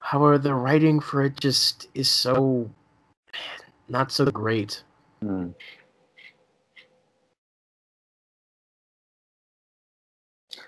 However, 0.00 0.38
the 0.38 0.54
writing 0.54 1.00
for 1.00 1.24
it 1.24 1.38
just 1.40 1.88
is 1.94 2.08
so 2.08 2.70
not 3.88 4.12
so 4.12 4.26
great. 4.30 4.84
Hmm. 5.20 5.50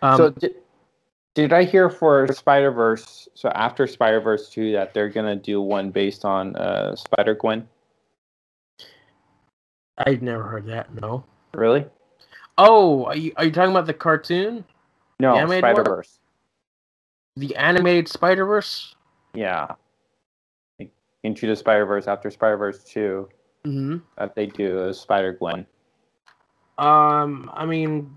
Um, 0.02 0.16
so 0.16 0.30
did, 0.30 0.54
did 1.34 1.52
I 1.52 1.64
hear 1.64 1.90
for 1.90 2.26
Spider 2.32 2.70
Verse? 2.70 3.28
So 3.34 3.48
after 3.50 3.86
Spider 3.86 4.20
Verse 4.20 4.48
two, 4.48 4.72
that 4.72 4.94
they're 4.94 5.08
gonna 5.08 5.36
do 5.36 5.60
one 5.60 5.90
based 5.90 6.24
on 6.24 6.56
uh, 6.56 6.96
Spider 6.96 7.34
Gwen. 7.34 7.68
I've 9.98 10.22
never 10.22 10.42
heard 10.44 10.66
that. 10.66 10.94
No. 11.00 11.24
Really? 11.52 11.84
Oh, 12.56 13.04
are 13.04 13.16
you, 13.16 13.32
are 13.36 13.44
you 13.44 13.50
talking 13.50 13.70
about 13.70 13.86
the 13.86 13.94
cartoon, 13.94 14.64
No, 15.18 15.32
The 15.34 15.38
animated 15.40 15.62
one? 15.64 15.74
Spider 15.74 15.90
Verse. 15.90 16.18
the 17.36 17.56
animated 17.56 18.08
Spider 18.08 18.44
Verse? 18.46 18.94
Yeah. 19.34 19.74
Into 21.22 21.46
the 21.46 21.56
Spider 21.56 21.84
Verse 21.86 22.06
after 22.08 22.30
Spider 22.30 22.56
Verse 22.56 22.82
two, 22.84 23.28
Mm-hmm. 23.66 23.98
that 24.16 24.34
they 24.34 24.46
do 24.46 24.84
a 24.88 24.94
Spider 24.94 25.34
Gwen. 25.34 25.66
Um, 26.80 27.50
I 27.52 27.66
mean, 27.66 28.10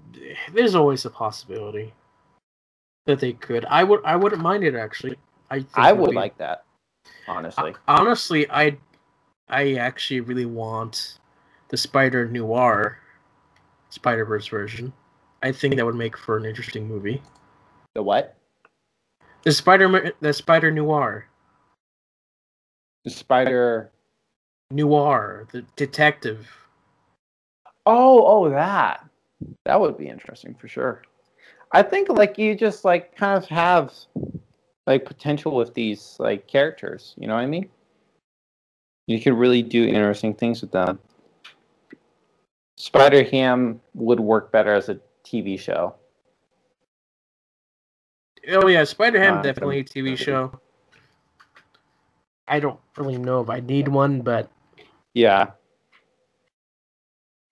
there's 0.54 0.74
always 0.74 1.04
a 1.04 1.10
possibility 1.10 1.94
that 3.06 3.20
they 3.20 3.34
could. 3.34 3.66
I 3.66 3.84
would. 3.84 4.00
I 4.06 4.16
wouldn't 4.16 4.42
mind 4.42 4.64
it 4.64 4.74
actually. 4.74 5.18
I. 5.52 5.58
Think 5.58 5.70
I 5.76 5.92
would 5.92 6.12
be- 6.12 6.16
like 6.16 6.38
that, 6.38 6.64
honestly. 7.28 7.76
Honestly, 7.88 8.50
I. 8.50 8.78
I 9.50 9.74
actually 9.74 10.22
really 10.22 10.46
want 10.46 11.20
the 11.68 11.76
Spider 11.76 12.26
Noir, 12.26 13.00
Spider 13.90 14.24
Verse 14.24 14.48
version. 14.48 14.94
I 15.44 15.52
think 15.52 15.76
that 15.76 15.86
would 15.86 15.96
make 15.96 16.18
for 16.18 16.38
an 16.38 16.46
interesting 16.46 16.88
movie. 16.88 17.22
the 17.94 18.02
what? 18.02 18.38
The 19.44 19.52
Spider. 19.52 20.14
The 20.22 20.32
Spider 20.32 20.72
Noir. 20.72 21.28
The 23.04 23.12
Spider. 23.12 23.92
Noir, 24.72 25.48
the 25.52 25.64
detective. 25.76 26.50
Oh, 27.86 28.24
oh, 28.26 28.50
that. 28.50 29.06
That 29.66 29.80
would 29.80 29.98
be 29.98 30.08
interesting 30.08 30.56
for 30.56 30.68
sure. 30.68 31.02
I 31.72 31.82
think 31.84 32.10
like 32.10 32.38
you 32.38 32.56
just 32.56 32.86
like 32.86 33.16
kind 33.16 33.38
of 33.38 33.50
have 33.50 33.94
like 34.88 35.06
potential 35.06 35.56
with 35.56 35.74
these 35.74 36.16
like 36.20 36.48
characters. 36.48 37.14
You 37.18 37.28
know 37.28 37.36
what 37.36 37.42
I 37.42 37.48
mean? 37.48 37.70
You 39.08 39.20
could 39.20 39.34
really 39.34 39.62
do 39.62 39.86
interesting 39.86 40.34
things 40.34 40.62
with 40.62 40.72
them. 40.72 41.00
Spider 42.78 43.24
Ham 43.24 43.82
would 43.94 44.20
work 44.20 44.52
better 44.52 44.74
as 44.74 44.90
a 44.90 45.00
TV 45.26 45.60
show. 45.60 45.96
Oh 48.50 48.68
yeah, 48.68 48.84
Spider 48.84 49.20
Ham 49.20 49.38
Uh, 49.38 49.42
definitely 49.42 49.80
a 49.80 49.84
TV 49.84 50.18
show. 50.18 50.60
I 52.48 52.60
don't 52.60 52.80
really 52.98 53.18
know 53.18 53.42
if 53.42 53.50
I 53.50 53.62
need 53.62 53.88
one, 53.88 54.22
but 54.22 54.50
Yeah. 55.14 55.52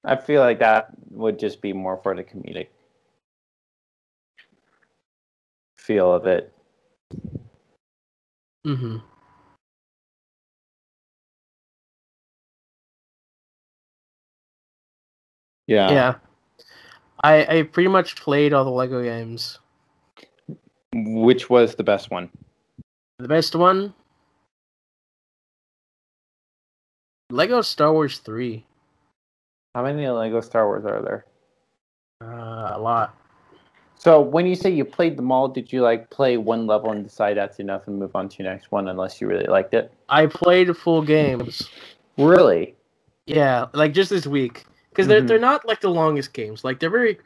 I 0.04 0.16
feel 0.16 0.42
like 0.42 0.60
that 0.60 0.90
would 1.10 1.38
just 1.38 1.62
be 1.62 1.74
more 1.74 1.98
for 1.98 2.16
the 2.16 2.24
comedic 2.24 2.68
feel 5.78 6.14
of 6.14 6.28
it. 6.28 6.54
hmm 8.64 8.98
Yeah. 15.68 15.92
Yeah. 15.92 16.16
I 17.24 17.58
I 17.58 17.64
pretty 17.64 17.90
much 17.90 18.16
played 18.16 18.54
all 18.54 18.64
the 18.64 18.72
Lego 18.72 19.04
games. 19.04 19.60
Which 20.94 21.50
was 21.50 21.76
the 21.76 21.84
best 21.84 22.12
one? 22.12 22.30
The 23.20 23.28
best 23.28 23.56
one 23.56 23.94
Lego 27.30 27.62
Star 27.62 27.94
Wars 27.94 28.20
3. 28.20 28.66
How 29.74 29.84
many 29.84 30.08
Lego 30.08 30.42
Star 30.42 30.68
Wars 30.68 30.86
are 30.86 31.02
there? 31.02 31.26
Uh, 32.22 32.72
a 32.76 32.80
lot. 32.80 33.16
So 33.98 34.20
when 34.20 34.46
you 34.46 34.56
say 34.56 34.70
you 34.70 34.84
played 34.84 35.16
them 35.16 35.32
all, 35.32 35.48
did 35.48 35.72
you 35.72 35.82
like 35.82 36.10
play 36.10 36.38
one 36.38 36.66
level 36.68 36.92
and 36.92 37.04
decide 37.04 37.38
that's 37.38 37.60
enough 37.60 37.88
and 37.88 38.00
move 38.00 38.16
on 38.16 38.28
to 38.30 38.44
your 38.44 38.52
next 38.52 38.72
one 38.72 38.88
unless 38.88 39.22
you 39.22 39.28
really 39.28 39.46
liked 39.46 39.74
it? 39.74 39.94
I 40.10 40.26
played 40.26 40.76
full 40.76 41.02
games. 41.04 41.70
Really? 42.18 42.76
Yeah, 43.28 43.68
like 43.74 43.94
just 43.94 44.10
this 44.10 44.26
week 44.28 44.66
because 44.90 45.08
they're 45.08 45.22
Mhm. 45.22 45.28
they're 45.28 45.40
not 45.40 45.66
like 45.68 45.82
the 45.82 45.90
longest 45.90 46.34
games. 46.34 46.64
Like 46.64 46.80
they're 46.80 46.90
very. 46.90 47.20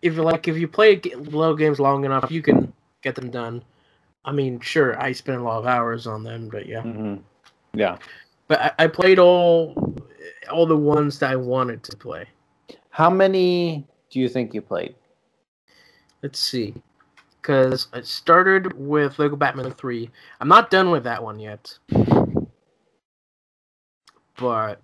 If 0.00 0.14
you 0.14 0.22
like, 0.22 0.46
if 0.46 0.56
you 0.56 0.68
play 0.68 1.00
low 1.16 1.54
games 1.56 1.80
long 1.80 2.04
enough, 2.04 2.30
you 2.30 2.40
can 2.40 2.72
get 3.02 3.16
them 3.16 3.30
done. 3.30 3.64
I 4.24 4.30
mean, 4.30 4.60
sure, 4.60 5.00
I 5.00 5.10
spent 5.12 5.40
a 5.40 5.42
lot 5.42 5.58
of 5.58 5.66
hours 5.66 6.06
on 6.06 6.22
them, 6.22 6.48
but 6.48 6.66
yeah. 6.66 6.82
hmm 6.82 7.16
Yeah. 7.74 7.98
But 8.46 8.60
I, 8.78 8.84
I 8.84 8.86
played 8.86 9.18
all 9.18 9.74
all 10.50 10.66
the 10.66 10.76
ones 10.76 11.18
that 11.18 11.30
I 11.30 11.36
wanted 11.36 11.82
to 11.84 11.96
play. 11.96 12.26
How 12.90 13.10
many 13.10 13.86
do 14.10 14.20
you 14.20 14.28
think 14.28 14.54
you 14.54 14.62
played? 14.62 14.94
Let's 16.22 16.38
see, 16.38 16.74
because 17.40 17.88
I 17.92 18.00
started 18.00 18.72
with 18.78 19.18
Lego 19.18 19.36
Batman 19.36 19.70
three. 19.72 20.10
I'm 20.40 20.48
not 20.48 20.70
done 20.70 20.90
with 20.90 21.04
that 21.04 21.22
one 21.22 21.38
yet, 21.38 21.78
but 24.36 24.80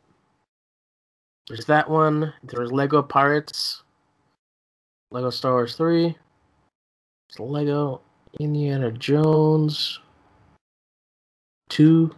there's 1.49 1.67
that 1.67 1.91
one. 1.91 2.33
There's 2.45 2.71
Lego 2.71 3.03
Pirates, 3.03 3.83
Lego 5.11 5.31
Star 5.31 5.53
Wars 5.53 5.75
three, 5.75 6.17
there's 7.29 7.41
Lego 7.41 8.01
Indiana 8.39 8.93
Jones 8.93 9.99
two. 11.69 12.15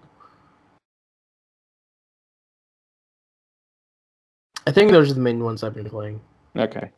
I 4.67 4.73
think 4.73 4.91
those 4.91 5.11
are 5.11 5.15
the 5.15 5.21
main 5.21 5.45
ones 5.45 5.63
I've 5.63 5.75
been 5.75 5.89
playing. 5.89 6.21
Okay. 6.57 6.91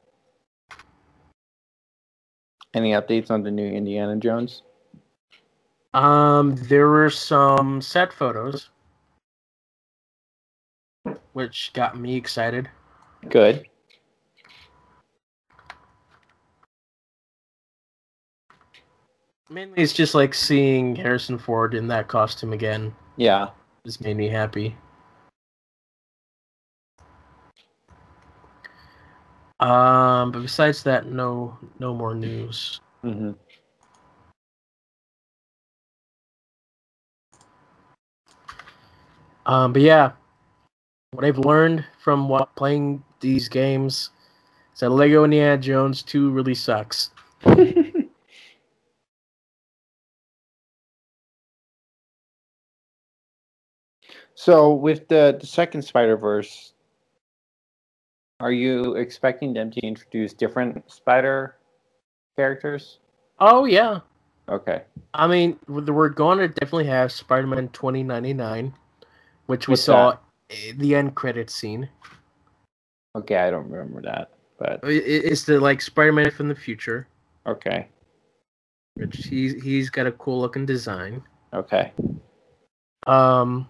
Any 2.74 2.92
updates 2.92 3.30
on 3.30 3.42
the 3.42 3.50
new 3.50 3.66
Indiana 3.66 4.16
Jones? 4.16 4.62
Um, 5.94 6.54
there 6.56 6.88
were 6.88 7.10
some 7.10 7.80
set 7.80 8.12
photos, 8.12 8.70
which 11.32 11.72
got 11.74 11.98
me 11.98 12.16
excited. 12.16 12.68
Good. 13.28 13.66
Mainly, 19.50 19.82
it's 19.82 19.94
just 19.94 20.14
like 20.14 20.34
seeing 20.34 20.94
Harrison 20.94 21.38
Ford 21.38 21.74
in 21.74 21.88
that 21.88 22.08
costume 22.08 22.52
again. 22.52 22.94
Yeah. 23.16 23.48
Just 23.84 24.02
made 24.02 24.18
me 24.18 24.28
happy. 24.28 24.76
Um, 29.60 30.32
but 30.32 30.42
besides 30.42 30.82
that, 30.84 31.06
no, 31.06 31.58
no 31.78 31.94
more 31.94 32.14
news. 32.14 32.80
hmm 33.02 33.32
Um, 39.46 39.72
but 39.72 39.82
yeah, 39.82 40.12
what 41.12 41.24
I've 41.24 41.38
learned 41.38 41.84
from 42.02 42.28
what 42.28 42.54
playing 42.54 43.02
these 43.20 43.48
games 43.48 44.10
is 44.74 44.80
that 44.80 44.90
Lego 44.90 45.24
Indiana 45.24 45.58
Jones 45.58 46.02
2 46.02 46.30
really 46.30 46.54
sucks. 46.54 47.10
so 54.34 54.74
with 54.74 55.08
the, 55.08 55.36
the 55.40 55.46
second 55.46 55.82
Spider 55.82 56.16
Verse, 56.16 56.74
are 58.40 58.52
you 58.52 58.94
expecting 58.96 59.52
them 59.52 59.70
to 59.70 59.80
introduce 59.80 60.32
different 60.32 60.90
Spider 60.90 61.56
characters? 62.36 62.98
Oh 63.40 63.64
yeah, 63.64 64.00
Okay. 64.48 64.82
I 65.12 65.26
mean, 65.26 65.58
we're 65.68 66.08
going 66.08 66.38
to 66.38 66.48
definitely 66.48 66.86
have 66.86 67.12
Spider-Man 67.12 67.68
2099, 67.68 68.72
which 69.46 69.68
we 69.68 69.72
What's 69.72 69.82
saw 69.82 70.16
in 70.48 70.78
the 70.78 70.94
end 70.94 71.14
credit 71.14 71.50
scene. 71.50 71.88
Okay, 73.14 73.36
I 73.36 73.50
don't 73.50 73.68
remember 73.68 74.00
that, 74.02 74.30
but 74.58 74.80
It's 74.84 75.44
the 75.44 75.60
like 75.60 75.82
Spider-Man 75.82 76.30
from 76.30 76.48
the 76.48 76.54
future, 76.54 77.08
okay. 77.46 77.88
which 78.94 79.26
he's 79.26 79.62
he's 79.62 79.90
got 79.90 80.06
a 80.06 80.12
cool 80.12 80.40
looking 80.40 80.64
design. 80.66 81.22
Okay. 81.52 81.92
Um, 83.06 83.68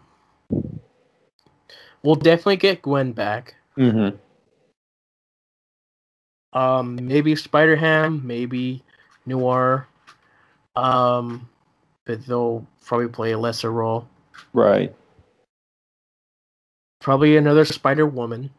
we'll 2.03 2.17
definitely 2.17 2.57
get 2.57 2.83
Gwen 2.83 3.13
back. 3.13 3.55
Mm-hmm. 3.77 4.17
Um, 6.53 6.99
maybe 7.03 7.37
Spider 7.37 7.77
Ham, 7.77 8.23
maybe 8.25 8.83
Noir. 9.27 9.87
Um, 10.77 11.49
but 12.05 12.25
they'll 12.27 12.67
probably 12.85 13.09
play 13.09 13.33
a 13.33 13.39
lesser 13.39 13.73
role. 13.73 14.09
Right. 14.53 14.95
Probably 17.01 17.37
another 17.37 17.65
Spider 17.65 18.07
Woman. 18.07 18.51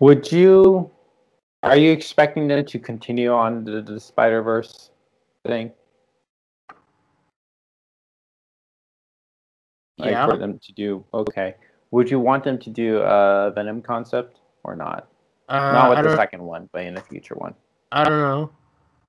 Would 0.00 0.30
you? 0.30 0.90
Are 1.64 1.76
you 1.76 1.90
expecting 1.90 2.46
them 2.46 2.64
to 2.64 2.78
continue 2.78 3.32
on 3.32 3.64
the, 3.64 3.82
the 3.82 3.98
Spider 3.98 4.42
Verse 4.42 4.90
thing? 5.44 5.72
Like 9.98 10.12
Yeah. 10.12 10.26
for 10.26 10.36
them 10.36 10.58
to 10.58 10.72
do 10.72 11.04
okay. 11.12 11.54
Would 11.90 12.10
you 12.10 12.20
want 12.20 12.44
them 12.44 12.58
to 12.58 12.70
do 12.70 12.98
a 12.98 13.50
Venom 13.54 13.82
concept 13.82 14.40
or 14.62 14.76
not? 14.76 15.08
Uh, 15.48 15.72
not 15.72 15.90
with 15.90 16.04
the 16.04 16.16
second 16.16 16.42
one, 16.42 16.68
but 16.72 16.84
in 16.84 16.96
a 16.98 17.00
future 17.00 17.34
one. 17.34 17.54
I 17.92 18.04
don't 18.04 18.20
know. 18.20 18.50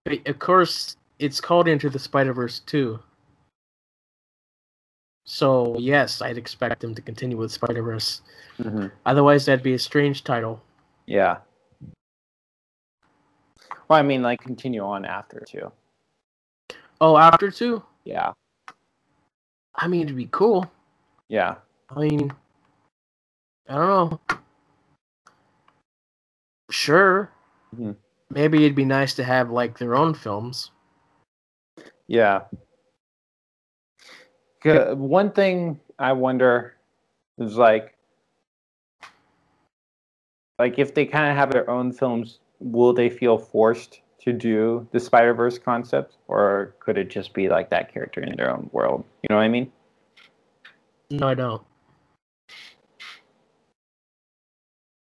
But 0.05 0.25
of 0.27 0.39
course, 0.39 0.95
it's 1.19 1.41
called 1.41 1.67
Into 1.67 1.89
the 1.89 1.99
Spider 1.99 2.33
Verse 2.33 2.59
too. 2.59 2.99
So 5.25 5.75
yes, 5.77 6.21
I'd 6.21 6.37
expect 6.37 6.79
them 6.79 6.95
to 6.95 7.01
continue 7.01 7.37
with 7.37 7.51
Spider 7.51 7.83
Verse. 7.83 8.21
Mm-hmm. 8.59 8.87
Otherwise, 9.05 9.45
that'd 9.45 9.61
be 9.63 9.73
a 9.73 9.79
strange 9.79 10.23
title. 10.23 10.61
Yeah. 11.05 11.37
Well, 13.87 13.99
I 13.99 14.01
mean, 14.01 14.21
like 14.21 14.39
continue 14.39 14.81
on 14.81 15.03
after 15.05 15.41
too. 15.41 15.71
Oh, 17.01 17.17
after 17.17 17.51
two? 17.51 17.83
Yeah. 18.05 18.33
I 19.75 19.87
mean, 19.87 20.03
it'd 20.03 20.15
be 20.15 20.29
cool. 20.31 20.69
Yeah. 21.29 21.55
I 21.89 21.99
mean, 21.99 22.33
I 23.69 23.75
don't 23.75 23.87
know. 24.11 24.37
Sure. 26.71 27.31
Mhm. 27.75 27.95
Maybe 28.31 28.65
it'd 28.65 28.75
be 28.75 28.85
nice 28.85 29.13
to 29.15 29.23
have 29.23 29.49
like 29.49 29.77
their 29.77 29.95
own 29.95 30.13
films. 30.13 30.71
Yeah. 32.07 32.45
One 34.63 35.31
thing 35.31 35.79
I 35.97 36.11
wonder 36.13 36.75
is 37.37 37.55
like, 37.55 37.95
like 40.57 40.77
if 40.77 40.93
they 40.93 41.05
kind 41.05 41.31
of 41.31 41.37
have 41.37 41.51
their 41.51 41.69
own 41.69 41.91
films, 41.93 42.39
will 42.59 42.93
they 42.93 43.09
feel 43.09 43.37
forced 43.37 44.01
to 44.19 44.33
do 44.33 44.87
the 44.91 44.99
Spider 44.99 45.33
Verse 45.33 45.57
concept, 45.57 46.17
or 46.27 46.75
could 46.79 46.97
it 46.97 47.09
just 47.09 47.33
be 47.33 47.47
like 47.47 47.69
that 47.69 47.93
character 47.93 48.21
in 48.21 48.35
their 48.35 48.51
own 48.51 48.69
world? 48.73 49.05
You 49.23 49.27
know 49.29 49.37
what 49.37 49.43
I 49.43 49.47
mean? 49.47 49.71
No, 51.11 51.27
I 51.27 51.33
don't. 51.33 51.61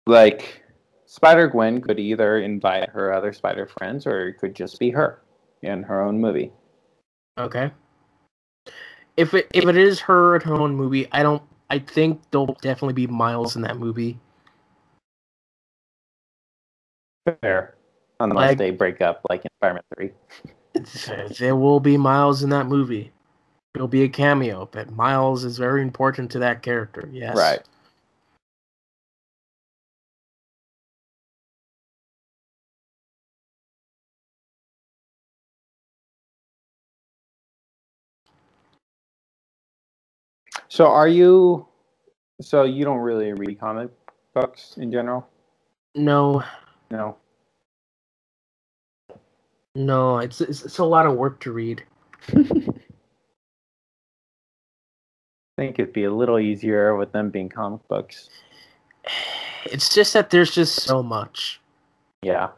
Like, 0.07 0.63
Spider 1.07 1.49
Gwen 1.49 1.81
could 1.81 1.99
either 1.99 2.39
invite 2.39 2.91
her 2.91 3.13
other 3.13 3.33
Spider 3.33 3.67
friends, 3.67 4.07
or 4.07 4.29
it 4.29 4.35
could 4.39 4.55
just 4.55 4.79
be 4.79 4.91
her 4.91 5.23
in 5.63 5.83
her 5.83 6.03
own 6.03 6.21
movie. 6.21 6.53
Okay. 7.39 7.71
If 9.17 9.33
it 9.33 9.47
if 9.55 9.65
it 9.67 9.77
is 9.77 10.01
her 10.01 10.35
at 10.37 10.43
her 10.43 10.55
own 10.55 10.75
movie, 10.75 11.07
I 11.13 11.23
don't. 11.23 11.43
I 11.71 11.79
think 11.79 12.21
there'll 12.31 12.57
definitely 12.61 12.95
be 12.95 13.07
Miles 13.07 13.57
in 13.57 13.63
that 13.63 13.79
movie. 13.79 14.19
Fair. 17.41 17.77
Unless 18.21 18.51
Like- 18.51 18.59
they 18.59 18.71
break 18.71 19.01
up, 19.01 19.21
like 19.31 19.45
in 19.45 19.51
Spider-Man 19.61 19.83
Three. 19.97 20.11
There 21.39 21.55
will 21.55 21.79
be 21.79 21.97
Miles 21.97 22.43
in 22.43 22.51
that 22.51 22.67
movie. 22.67 23.13
It'll 23.75 23.89
be 23.89 24.03
a 24.05 24.09
cameo, 24.09 24.69
but 24.73 24.93
Miles 24.93 25.45
is 25.45 25.59
very 25.59 25.83
important 25.83 26.31
to 26.33 26.41
that 26.41 26.63
character. 26.63 27.09
Yes. 27.13 27.37
Right. 27.37 27.61
So 40.69 40.87
are 40.87 41.09
you? 41.09 41.67
So 42.41 42.65
you 42.65 42.85
don't 42.85 42.99
really 42.99 43.33
read 43.33 43.61
comic 43.61 43.91
books 44.35 44.77
in 44.79 44.93
general? 44.93 45.29
No, 45.95 46.45
No. 46.91 47.17
no, 49.77 50.19
it's 50.19 50.41
it's, 50.41 50.65
it's 50.65 50.79
a 50.79 50.85
lot 50.85 51.07
of 51.07 51.15
work 51.17 51.41
to 51.41 51.53
read. 51.53 51.85
I 55.57 55.63
think 55.63 55.79
it'd 55.79 55.93
be 55.93 56.05
a 56.05 56.13
little 56.13 56.41
easier 56.41 56.97
with 56.97 57.13
them 57.13 57.31
being 57.31 57.49
comic 57.49 57.87
books. 57.87 58.29
It's 59.67 59.95
just 59.95 60.13
that 60.15 60.31
there's 60.31 60.53
just 60.53 60.83
so 60.83 61.01
much, 61.01 61.61
Yeah. 62.23 62.51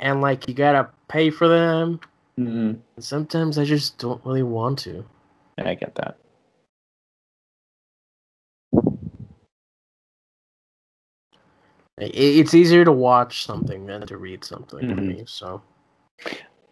and 0.00 0.22
like 0.22 0.48
you 0.48 0.54
gotta 0.54 0.88
pay 1.08 1.28
for 1.28 1.48
them. 1.48 2.00
Mm-hmm. 2.38 2.80
Sometimes 2.98 3.58
I 3.58 3.64
just 3.64 3.98
don't 3.98 4.24
really 4.24 4.42
want 4.42 4.78
to. 4.80 5.04
And 5.58 5.68
I 5.68 5.74
get 5.74 5.94
that. 5.96 6.16
It's 11.98 12.54
easier 12.54 12.84
to 12.84 12.92
watch 12.92 13.44
something 13.44 13.86
than 13.86 14.06
to 14.06 14.16
read 14.16 14.44
something 14.44 14.80
for 14.80 15.00
Mhm. 15.00 15.06
me. 15.18 15.22
So 15.26 15.62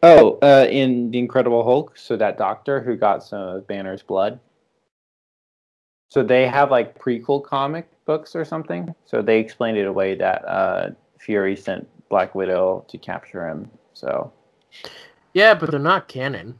Oh, 0.04 0.36
uh, 0.42 0.66
in 0.68 1.12
the 1.12 1.18
Incredible 1.20 1.62
Hulk, 1.62 1.96
so 1.96 2.16
that 2.16 2.36
doctor 2.36 2.80
who 2.80 2.96
got 2.96 3.22
some 3.22 3.40
of 3.40 3.66
Banner's 3.68 4.02
blood. 4.02 4.40
So 6.12 6.22
they 6.22 6.46
have 6.46 6.70
like 6.70 6.98
prequel 6.98 7.42
comic 7.42 7.88
books 8.04 8.36
or 8.36 8.44
something. 8.44 8.94
So 9.06 9.22
they 9.22 9.38
explained 9.38 9.78
it 9.78 9.86
away 9.86 10.14
that 10.16 10.46
uh, 10.46 10.90
Fury 11.18 11.56
sent 11.56 11.88
Black 12.10 12.34
Widow 12.34 12.84
to 12.88 12.98
capture 12.98 13.48
him. 13.48 13.70
So 13.94 14.30
yeah, 15.32 15.54
but 15.54 15.70
they're 15.70 15.80
not 15.80 16.08
canon. 16.08 16.58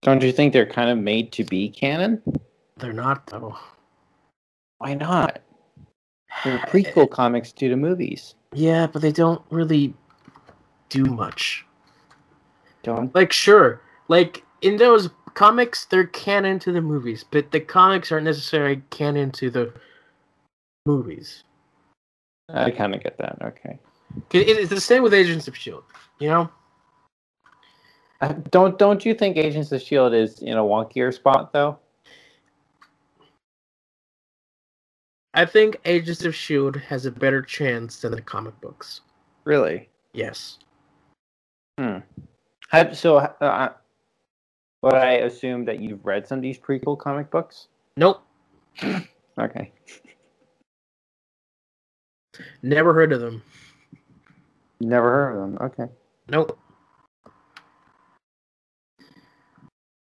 don't 0.00 0.24
you 0.24 0.32
think 0.32 0.52
they're 0.52 0.66
kind 0.66 0.90
of 0.90 0.98
made 0.98 1.30
to 1.34 1.44
be 1.44 1.68
canon? 1.68 2.20
They're 2.78 2.92
not 2.92 3.28
though. 3.28 3.56
Why 4.78 4.94
not? 4.94 5.40
They're 6.42 6.58
prequel 6.66 7.08
comics 7.08 7.52
to 7.52 7.68
the 7.68 7.76
movies. 7.76 8.34
Yeah, 8.52 8.88
but 8.88 9.02
they 9.02 9.12
don't 9.12 9.42
really 9.50 9.94
do 10.88 11.04
much. 11.04 11.64
Don't 12.82 13.14
Like, 13.14 13.32
sure, 13.32 13.80
like 14.08 14.42
in 14.62 14.78
those 14.78 15.08
comics, 15.34 15.84
they're 15.86 16.06
canon 16.06 16.58
to 16.60 16.72
the 16.72 16.80
movies, 16.80 17.24
but 17.30 17.50
the 17.50 17.60
comics 17.60 18.10
aren't 18.12 18.24
necessarily 18.24 18.82
canon 18.90 19.30
to 19.32 19.50
the 19.50 19.72
movies. 20.86 21.44
I 22.48 22.70
kind 22.70 22.94
of 22.94 23.02
get 23.02 23.18
that. 23.18 23.38
Okay. 23.42 23.78
It's 24.32 24.70
the 24.70 24.80
same 24.80 25.02
with 25.02 25.14
Agents 25.14 25.48
of 25.48 25.56
Shield. 25.56 25.84
You 26.18 26.28
know, 26.28 26.50
Uh, 28.20 28.34
Don't 28.50 28.78
don't 28.78 29.04
you 29.04 29.14
think 29.14 29.36
Agents 29.36 29.72
of 29.72 29.82
Shield 29.82 30.14
is 30.14 30.40
in 30.42 30.56
a 30.56 30.62
wonkier 30.62 31.12
spot 31.12 31.52
though? 31.52 31.78
I 35.34 35.46
think 35.46 35.78
Agents 35.86 36.24
of 36.24 36.34
Shield 36.34 36.76
has 36.76 37.06
a 37.06 37.10
better 37.10 37.40
chance 37.42 38.00
than 38.02 38.12
the 38.12 38.20
comic 38.20 38.60
books. 38.60 39.00
Really? 39.44 39.88
Yes. 40.12 40.58
Have, 42.68 42.96
so, 42.96 43.16
uh, 43.16 43.70
would 44.82 44.94
I 44.94 45.12
assume 45.14 45.64
that 45.66 45.80
you've 45.80 46.04
read 46.04 46.26
some 46.26 46.38
of 46.38 46.42
these 46.42 46.58
prequel 46.58 46.98
comic 46.98 47.30
books? 47.30 47.68
Nope. 47.96 48.22
Okay. 49.38 49.72
Never 52.62 52.92
heard 52.94 53.12
of 53.12 53.20
them. 53.20 53.42
Never 54.80 55.10
heard 55.10 55.36
of 55.36 55.40
them. 55.40 55.58
Okay. 55.66 55.92
Nope. 56.28 56.58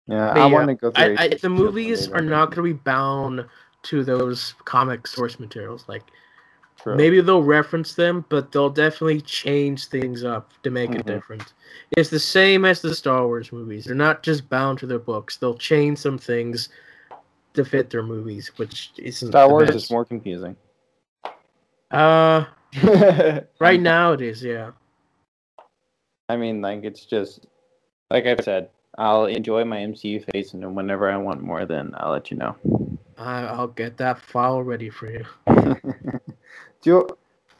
Yeah, 0.08 0.32
But 0.32 0.42
I 0.42 0.46
yeah, 0.48 0.52
want 0.54 0.68
to 0.68 0.74
go 0.74 0.90
through. 0.90 1.16
I, 1.18 1.24
I, 1.24 1.28
the 1.28 1.50
movies 1.50 2.08
are 2.08 2.22
not 2.22 2.46
going 2.54 2.68
to 2.68 2.74
be 2.74 2.80
bound 2.84 3.44
to 3.84 4.04
those 4.04 4.54
comic 4.64 5.06
source 5.06 5.38
materials. 5.38 5.84
Like 5.88 6.04
True. 6.78 6.94
maybe 6.94 7.20
they'll 7.20 7.42
reference 7.42 7.94
them, 7.94 8.24
but 8.28 8.52
they'll 8.52 8.70
definitely 8.70 9.20
change 9.20 9.86
things 9.86 10.22
up 10.22 10.52
to 10.62 10.70
make 10.70 10.90
it 10.90 11.02
Mhm. 11.04 11.06
different. 11.06 11.52
It's 11.96 12.08
the 12.08 12.20
same 12.20 12.64
as 12.64 12.80
the 12.80 12.94
Star 12.94 13.26
Wars 13.26 13.52
movies. 13.52 13.84
They're 13.86 13.94
not 13.96 14.22
just 14.22 14.48
bound 14.48 14.78
to 14.78 14.86
their 14.86 14.98
books. 15.00 15.36
They'll 15.38 15.56
change 15.58 15.98
some 15.98 16.18
things 16.18 16.68
to 17.54 17.64
fit 17.64 17.90
their 17.90 18.04
movies, 18.04 18.52
which 18.58 18.92
isn't 18.96 19.28
Star 19.28 19.48
Wars 19.48 19.66
best. 19.66 19.76
is 19.76 19.90
more 19.90 20.04
confusing. 20.04 20.54
Uh, 21.90 22.44
right 23.58 23.80
now 23.80 24.12
it 24.12 24.20
is. 24.20 24.42
Yeah. 24.44 24.70
I 26.28 26.36
mean, 26.36 26.60
like 26.60 26.84
it's 26.84 27.04
just 27.06 27.46
like 28.10 28.26
I've 28.26 28.44
said. 28.44 28.70
I'll 28.96 29.26
enjoy 29.26 29.64
my 29.64 29.78
MCU 29.78 30.24
phase, 30.32 30.54
and 30.54 30.62
then 30.62 30.74
whenever 30.74 31.08
I 31.08 31.16
want 31.18 31.40
more, 31.40 31.64
then 31.64 31.92
I'll 31.98 32.10
let 32.10 32.32
you 32.32 32.36
know. 32.36 32.56
I, 33.16 33.42
I'll 33.44 33.68
get 33.68 33.96
that 33.98 34.18
file 34.20 34.60
ready 34.62 34.90
for 34.90 35.08
you. 35.08 35.24
do 36.82 36.90
you, 36.90 37.18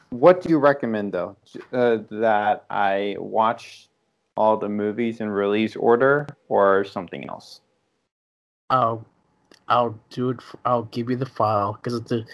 what 0.09 0.41
do 0.41 0.49
you 0.49 0.57
recommend 0.57 1.13
though? 1.13 1.35
Uh, 1.71 1.99
that 2.09 2.65
I 2.69 3.15
watch 3.19 3.89
all 4.35 4.57
the 4.57 4.69
movies 4.69 5.19
in 5.19 5.29
release 5.29 5.75
order 5.75 6.27
or 6.47 6.83
something 6.85 7.27
else? 7.29 7.61
I'll 8.69 9.05
I'll 9.67 9.99
do 10.09 10.29
it. 10.29 10.41
For, 10.41 10.59
I'll 10.65 10.83
give 10.83 11.09
you 11.09 11.15
the 11.15 11.25
file 11.25 11.73
because 11.73 12.01
the 12.03 12.25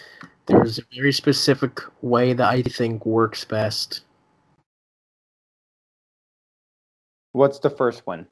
there's 0.46 0.78
a 0.78 0.82
very 0.94 1.12
specific 1.12 1.80
way 2.02 2.32
that 2.32 2.48
I 2.48 2.62
think 2.62 3.04
works 3.04 3.44
best. 3.44 4.02
What's 7.32 7.58
the 7.58 7.70
first 7.70 8.06
one 8.06 8.26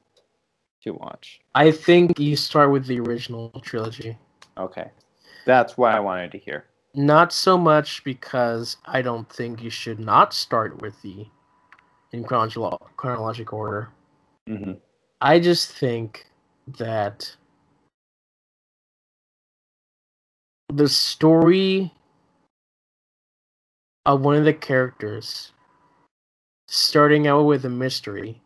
to 0.83 0.93
watch? 0.93 1.41
I 1.53 1.71
think 1.71 2.17
you 2.19 2.35
start 2.35 2.71
with 2.71 2.87
the 2.87 2.99
original 2.99 3.49
trilogy. 3.61 4.17
Okay, 4.57 4.89
that's 5.45 5.77
what 5.77 5.93
I 5.93 5.99
wanted 5.99 6.31
to 6.31 6.37
hear. 6.39 6.65
Not 6.95 7.33
so 7.33 7.57
much 7.57 8.03
because 8.05 8.77
I 8.85 9.01
don't 9.01 9.29
think 9.29 9.61
you 9.61 9.69
should 9.69 9.99
not 9.99 10.33
start 10.33 10.81
with 10.81 11.01
the 11.01 11.27
in 12.11 12.23
chronolo- 12.23 12.79
chronological 12.95 13.59
order. 13.59 13.89
hmm 14.47 14.73
I 15.21 15.39
just 15.39 15.71
think 15.71 16.27
that 16.67 17.35
the 20.69 20.87
story 20.89 21.93
of 24.05 24.21
one 24.21 24.35
of 24.35 24.45
the 24.45 24.53
characters 24.53 25.51
starting 26.67 27.27
out 27.27 27.43
with 27.43 27.65
a 27.65 27.69
mystery, 27.69 28.41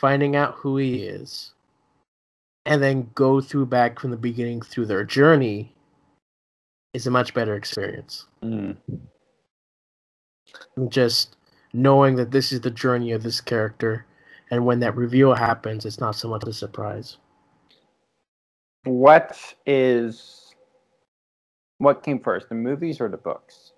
finding 0.00 0.36
out 0.36 0.54
who 0.54 0.76
he 0.76 1.02
is, 1.02 1.52
and 2.64 2.82
then 2.82 3.10
go 3.14 3.40
through 3.40 3.66
back 3.66 3.98
from 3.98 4.10
the 4.10 4.16
beginning 4.16 4.62
through 4.62 4.86
their 4.86 5.04
journey 5.04 5.75
is 6.96 7.06
a 7.06 7.10
much 7.10 7.34
better 7.34 7.54
experience. 7.54 8.26
Mm. 8.42 8.76
Just 10.88 11.36
knowing 11.74 12.16
that 12.16 12.30
this 12.30 12.52
is 12.52 12.62
the 12.62 12.70
journey 12.70 13.12
of 13.12 13.22
this 13.22 13.40
character, 13.40 14.06
and 14.50 14.64
when 14.64 14.80
that 14.80 14.96
reveal 14.96 15.34
happens, 15.34 15.84
it's 15.84 16.00
not 16.00 16.16
so 16.16 16.28
much 16.28 16.44
a 16.44 16.52
surprise. 16.54 17.18
What 18.84 19.36
is 19.66 20.54
what 21.78 22.02
came 22.02 22.18
first, 22.18 22.48
the 22.48 22.54
movies 22.54 22.98
or 22.98 23.10
the 23.10 23.18
books? 23.18 23.72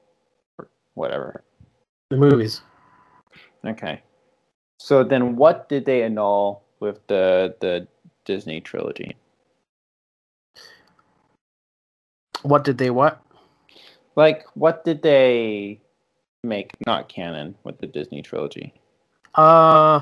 Or 0.56 0.68
whatever. 0.94 1.42
The 2.10 2.18
movies. 2.18 2.62
Okay. 3.66 4.00
So 4.78 5.02
then, 5.02 5.34
what 5.34 5.68
did 5.68 5.84
they 5.84 6.04
annul 6.04 6.62
with 6.78 7.04
the 7.08 7.56
the 7.60 7.88
Disney 8.24 8.60
trilogy? 8.60 9.16
What 12.42 12.64
did 12.64 12.78
they 12.78 12.90
what? 12.90 13.22
Like, 14.16 14.44
what 14.54 14.84
did 14.84 15.02
they 15.02 15.80
make 16.42 16.72
not 16.86 17.08
canon 17.08 17.54
with 17.64 17.78
the 17.78 17.86
Disney 17.86 18.22
trilogy? 18.22 18.74
Uh, 19.34 20.00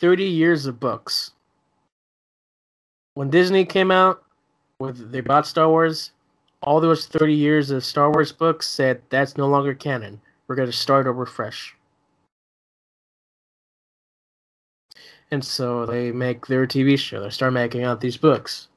30 0.00 0.24
years 0.24 0.66
of 0.66 0.78
books. 0.78 1.32
When 3.14 3.30
Disney 3.30 3.64
came 3.64 3.90
out, 3.90 4.24
with 4.78 5.12
they 5.12 5.20
bought 5.20 5.46
Star 5.46 5.68
Wars, 5.68 6.10
all 6.62 6.80
those 6.80 7.06
30 7.06 7.34
years 7.34 7.70
of 7.70 7.84
Star 7.84 8.10
Wars 8.10 8.32
books 8.32 8.68
said 8.68 9.02
that's 9.08 9.36
no 9.36 9.46
longer 9.46 9.74
canon. 9.74 10.20
We're 10.46 10.56
going 10.56 10.70
to 10.70 10.76
start 10.76 11.06
over 11.06 11.26
fresh. 11.26 11.74
And 15.30 15.44
so 15.44 15.86
they 15.86 16.12
make 16.12 16.46
their 16.46 16.66
TV 16.66 16.98
show. 16.98 17.22
They 17.22 17.30
start 17.30 17.52
making 17.52 17.82
out 17.82 18.00
these 18.00 18.16
books. 18.16 18.68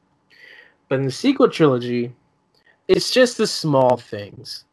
But 0.89 0.99
in 0.99 1.05
the 1.05 1.11
sequel 1.11 1.49
trilogy, 1.49 2.13
it's 2.87 3.11
just 3.11 3.37
the 3.37 3.47
small 3.47 3.97
things 3.97 4.65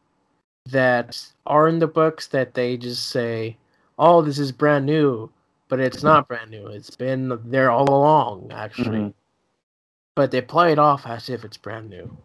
that 0.66 1.20
are 1.46 1.68
in 1.68 1.78
the 1.78 1.86
books 1.86 2.28
that 2.28 2.54
they 2.54 2.76
just 2.76 3.08
say, 3.10 3.56
oh, 3.98 4.22
this 4.22 4.38
is 4.38 4.52
brand 4.52 4.86
new, 4.86 5.30
but 5.68 5.80
it's 5.80 6.02
not 6.02 6.28
brand 6.28 6.50
new. 6.50 6.66
It's 6.68 6.96
been 6.96 7.38
there 7.44 7.70
all 7.70 7.88
along, 7.90 8.50
actually. 8.52 8.98
Mhm. 8.98 9.14
But 10.16 10.30
they 10.30 10.42
play 10.42 10.72
it 10.72 10.78
off 10.78 11.06
as 11.06 11.28
if 11.28 11.44
it's 11.44 11.56
brand 11.56 11.90
new. 11.90 12.16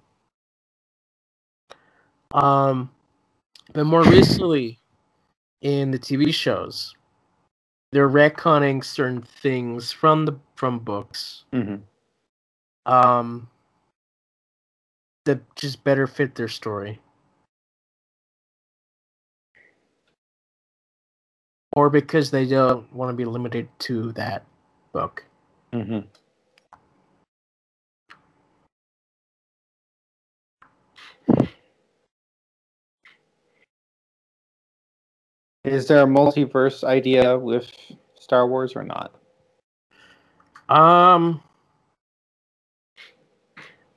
Um, 2.33 2.91
but 3.73 3.85
more 3.85 4.03
recently, 4.03 4.79
in 5.61 5.91
the 5.91 5.99
TV 5.99 6.33
shows, 6.33 6.95
they're 7.91 8.09
retconning 8.09 8.83
certain 8.83 9.21
things 9.21 9.91
from 9.91 10.25
the 10.25 10.39
from 10.55 10.79
books 10.79 11.45
Mhm. 11.53 11.81
um 12.85 13.49
that 15.25 15.55
just 15.55 15.83
better 15.83 16.07
fit 16.07 16.35
their 16.35 16.47
story. 16.47 16.99
Or 21.73 21.89
because 21.89 22.31
they 22.31 22.45
don't 22.45 22.91
want 22.93 23.09
to 23.09 23.15
be 23.15 23.25
limited 23.25 23.69
to 23.79 24.11
that 24.13 24.43
book. 24.91 25.23
Mm-hmm. 25.71 25.99
Is 35.63 35.87
there 35.87 36.01
a 36.01 36.07
multiverse 36.07 36.83
idea 36.83 37.37
with 37.37 37.71
Star 38.19 38.47
Wars 38.47 38.75
or 38.75 38.83
not? 38.83 39.13
Um, 40.69 41.41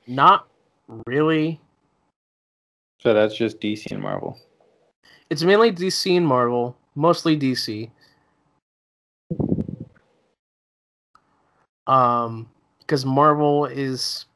not 0.06 0.48
really. 1.06 1.60
So 3.00 3.14
that's 3.14 3.34
just 3.34 3.60
DC 3.60 3.90
and 3.90 4.00
Marvel. 4.02 4.38
It's 5.30 5.42
mainly 5.42 5.72
DC 5.72 6.16
and 6.16 6.26
Marvel, 6.26 6.76
mostly 6.94 7.36
DC. 7.38 7.90
Um, 11.86 12.48
because 12.78 13.04
Marvel 13.04 13.66
is, 13.66 14.26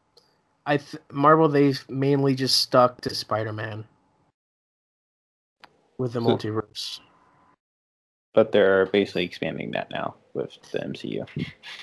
I 0.66 0.78
th- 0.78 1.02
Marvel 1.12 1.48
they've 1.48 1.84
mainly 1.88 2.34
just 2.34 2.58
stuck 2.58 3.00
to 3.02 3.14
Spider-Man 3.14 3.84
with 5.98 6.14
the 6.14 6.20
So- 6.20 6.26
multiverse. 6.26 7.00
But 8.34 8.52
they're 8.52 8.84
basically 8.86 9.24
expanding 9.24 9.70
that 9.70 9.90
now 9.90 10.14
with 10.34 10.58
the 10.70 10.80
MCU. 10.80 11.26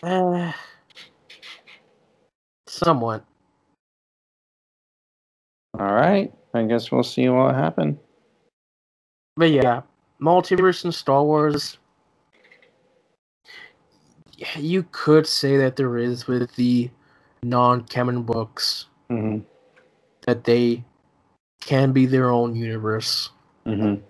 Uh, 0.04 0.52
somewhat. 2.68 3.26
All 5.80 5.94
right. 5.94 6.32
I 6.54 6.64
guess 6.64 6.92
we'll 6.92 7.04
see 7.04 7.28
what 7.30 7.56
happens. 7.56 7.98
But 9.36 9.50
yeah, 9.52 9.82
multiverse 10.22 10.84
and 10.84 10.94
Star 10.94 11.24
Wars. 11.24 11.78
You 14.56 14.86
could 14.92 15.26
say 15.26 15.58
that 15.58 15.76
there 15.76 15.98
is 15.98 16.28
with 16.28 16.54
the 16.56 16.90
non-canon 17.44 18.24
books 18.24 18.88
Mm-hmm. 19.10 19.40
that 20.26 20.44
they 20.44 20.84
can 21.62 21.92
be 21.92 22.06
their 22.06 22.30
own 22.30 22.56
universe, 22.56 23.30
Mm-hmm. 23.66 24.02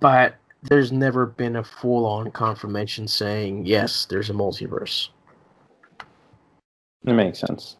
but 0.00 0.36
there's 0.62 0.92
never 0.92 1.26
been 1.26 1.56
a 1.56 1.64
full-on 1.64 2.30
confirmation 2.30 3.06
saying 3.08 3.66
yes, 3.66 4.06
there's 4.06 4.30
a 4.30 4.32
multiverse. 4.34 5.08
It 7.06 7.12
makes 7.12 7.38
sense. 7.38 7.76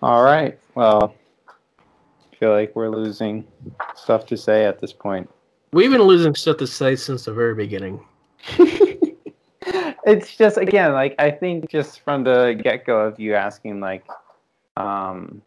All 0.00 0.22
right. 0.22 0.58
Well, 0.74 1.14
I 1.48 2.36
feel 2.36 2.52
like 2.52 2.74
we're 2.76 2.88
losing 2.88 3.44
stuff 3.96 4.24
to 4.26 4.36
say 4.36 4.64
at 4.66 4.80
this 4.80 4.92
point. 4.92 5.28
We've 5.72 5.90
been 5.90 6.02
losing 6.02 6.34
stuff 6.34 6.58
to 6.58 6.66
say 6.66 6.96
since 6.96 7.24
the 7.24 7.32
very 7.32 7.54
beginning. 7.54 8.04
it's 10.04 10.36
just 10.36 10.58
again 10.58 10.92
like 10.92 11.14
I 11.18 11.30
think 11.30 11.70
just 11.70 12.00
from 12.00 12.24
the 12.24 12.58
get 12.60 12.84
go 12.84 12.98
of 12.98 13.20
you 13.20 13.34
asking 13.34 13.80
like 13.80 14.04
um 14.76 15.40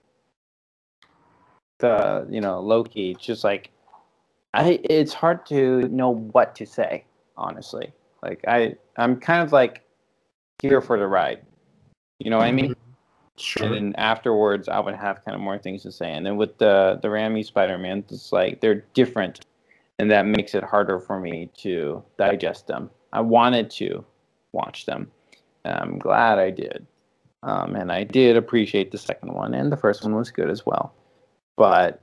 the 1.79 2.25
you 2.29 2.39
know 2.39 2.61
Loki 2.61 3.15
just 3.15 3.43
like 3.43 3.71
I 4.53 4.79
it's 4.85 5.13
hard 5.13 5.45
to 5.47 5.89
know 5.89 6.11
what 6.11 6.55
to 6.55 6.65
say 6.65 7.03
honestly 7.35 7.91
like 8.25 8.43
I 8.47 8.75
I'm 8.97 9.19
kind 9.19 9.41
of 9.43 9.51
like 9.51 9.83
here 10.61 10.81
for 10.81 10.97
the 10.97 11.07
ride 11.07 11.41
you 12.19 12.29
know 12.29 12.37
what 12.37 12.47
I 12.47 12.51
mean 12.51 12.75
Sure. 13.37 13.65
and 13.65 13.75
then 13.75 13.95
afterwards 13.97 14.69
I 14.69 14.79
would 14.79 14.95
have 14.95 15.23
kind 15.25 15.35
of 15.35 15.41
more 15.41 15.57
things 15.57 15.83
to 15.83 15.91
say 15.91 16.11
and 16.11 16.25
then 16.25 16.37
with 16.37 16.57
the 16.57 16.99
the 17.01 17.09
Raimi 17.09 17.45
Spider-Man 17.45 18.05
it's 18.09 18.31
like 18.31 18.61
they're 18.61 18.85
different 18.93 19.45
and 19.99 20.09
that 20.11 20.25
makes 20.25 20.55
it 20.55 20.63
harder 20.63 20.99
for 20.99 21.19
me 21.19 21.49
to 21.57 22.03
digest 22.17 22.67
them 22.67 22.89
I 23.15 23.21
wanted 23.21 23.69
to 23.71 24.03
watch 24.51 24.85
them. 24.85 25.11
I'm 25.63 25.97
glad 25.99 26.37
I 26.37 26.49
did. 26.49 26.85
Um, 27.43 27.75
and 27.75 27.91
I 27.91 28.03
did 28.03 28.35
appreciate 28.35 28.91
the 28.91 28.97
second 28.97 29.33
one, 29.33 29.53
and 29.53 29.71
the 29.71 29.77
first 29.77 30.03
one 30.03 30.15
was 30.15 30.31
good 30.31 30.49
as 30.49 30.65
well. 30.65 30.93
But 31.55 32.01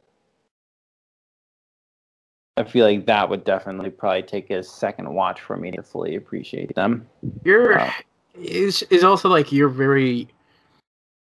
I 2.57 2.65
feel 2.65 2.87
like 2.87 3.07
that 3.07 3.29
would 3.29 3.45
definitely 3.45 3.91
probably 3.91 4.23
take 4.23 4.51
a 4.51 4.63
second 4.63 5.13
watch 5.13 5.41
for 5.41 5.57
me 5.57 5.71
to 5.71 5.83
fully 5.83 6.17
appreciate 6.17 6.75
them. 6.75 7.09
You're 7.45 7.79
Wow. 7.79 7.93
is 8.35 8.83
is 8.85 9.05
also 9.05 9.29
like 9.29 9.51
you're 9.51 9.71
very 9.71 10.29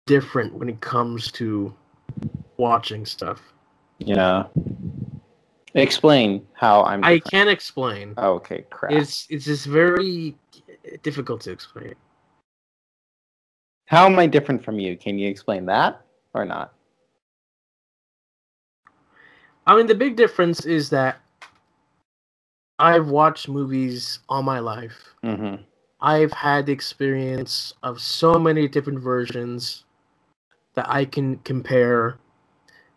different 0.06 0.54
when 0.54 0.70
it 0.70 0.80
comes 0.80 1.32
to 1.34 1.74
watching 2.56 3.06
stuff. 3.06 3.42
Yeah. 4.00 4.46
Explain 5.74 6.48
how 6.54 6.84
I'm. 6.84 7.04
I 7.04 7.20
can't 7.20 7.50
explain. 7.50 8.14
Oh, 8.18 8.34
okay, 8.36 8.66
crap. 8.70 8.94
It's 8.94 9.28
it's 9.30 9.46
just 9.46 9.66
very 9.66 10.36
difficult 11.04 11.42
to 11.42 11.52
explain. 11.52 11.94
How 13.86 14.06
am 14.06 14.18
I 14.18 14.28
different 14.28 14.64
from 14.64 14.80
you? 14.80 14.98
Can 14.98 15.20
you 15.20 15.30
explain 15.30 15.66
that 15.66 16.02
or 16.34 16.46
not? 16.46 16.74
I 19.68 19.76
mean, 19.76 19.86
the 19.86 19.96
big 19.96 20.16
difference 20.16 20.66
is 20.66 20.90
that 20.92 21.20
I've 22.80 23.10
watched 23.10 23.50
movies 23.50 24.20
all 24.30 24.42
my 24.42 24.60
life. 24.60 25.14
Mm-hmm. 25.24 25.62
I've 26.00 26.32
had 26.32 26.66
the 26.66 26.72
experience 26.72 27.74
of 27.84 28.00
so 28.00 28.36
many 28.40 28.70
different 28.70 29.00
versions 29.00 29.84
that 30.76 30.90
I 30.90 31.04
can 31.04 31.38
compare 31.40 32.18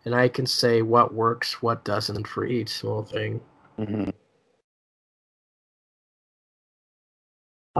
and 0.05 0.15
I 0.15 0.29
can 0.29 0.47
say 0.47 0.83
what 0.83 1.13
works, 1.13 1.61
what 1.61 1.85
doesn't 1.85 2.29
for 2.29 2.45
each 2.45 2.69
small 2.69 3.03
thing. 3.03 3.41
Mm-hmm. 3.79 4.11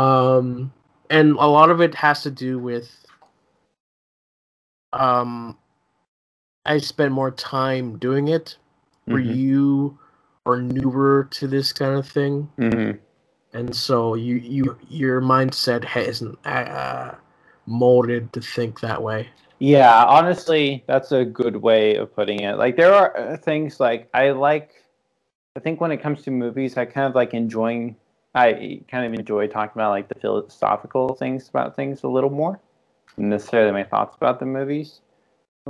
Um, 0.01 0.73
and 1.11 1.33
a 1.33 1.47
lot 1.47 1.71
of 1.71 1.81
it 1.81 1.95
has 1.95 2.23
to 2.25 2.31
do 2.31 2.59
with 2.59 3.07
um, 4.93 5.57
I 6.65 6.79
spend 6.79 7.15
more 7.15 7.31
time 7.31 7.99
doing 7.99 8.29
it. 8.29 8.57
Where 9.11 9.21
Mhm. 9.21 9.37
you 9.37 9.99
are 10.47 10.63
newer 10.63 11.29
to 11.33 11.49
this 11.49 11.73
kind 11.73 11.97
of 11.97 12.09
thing, 12.09 12.49
Mm-hmm. 12.59 12.99
and 13.53 13.75
so 13.75 14.15
you 14.15 14.37
you 14.37 14.79
your 14.89 15.21
mindset 15.21 15.85
hasn't 15.85 16.39
uh, 16.47 17.13
molded 17.67 18.33
to 18.35 18.41
think 18.41 18.81
that 18.81 19.03
way. 19.03 19.29
Yeah, 19.59 20.05
honestly, 20.05 20.85
that's 20.87 21.13
a 21.13 21.25
good 21.25 21.57
way 21.57 21.97
of 21.97 22.15
putting 22.15 22.41
it. 22.41 22.57
Like 22.57 22.77
there 22.77 22.95
are 22.95 23.17
uh, 23.17 23.37
things 23.37 23.81
like 23.81 24.09
I 24.15 24.31
like 24.31 24.73
I 25.57 25.61
think 25.61 25.81
when 25.81 25.93
it 25.93 25.99
comes 25.99 26.23
to 26.23 26.31
movies, 26.31 26.77
I 26.77 26.87
kind 26.87 27.07
of 27.07 27.15
like 27.15 27.35
enjoying 27.35 27.97
I 28.35 28.83
kind 28.91 29.05
of 29.07 29.15
enjoy 29.19 29.49
talking 29.49 29.73
about 29.81 29.91
like 29.91 30.09
the 30.09 30.21
philosophical 30.21 31.15
things 31.15 31.49
about 31.49 31.77
things 31.77 32.05
a 32.05 32.09
little 32.09 32.31
more 32.31 32.61
necessarily 33.19 33.73
my 33.73 33.85
thoughts 33.85 34.17
about 34.17 34.41
the 34.41 34.47
movies. 34.47 35.01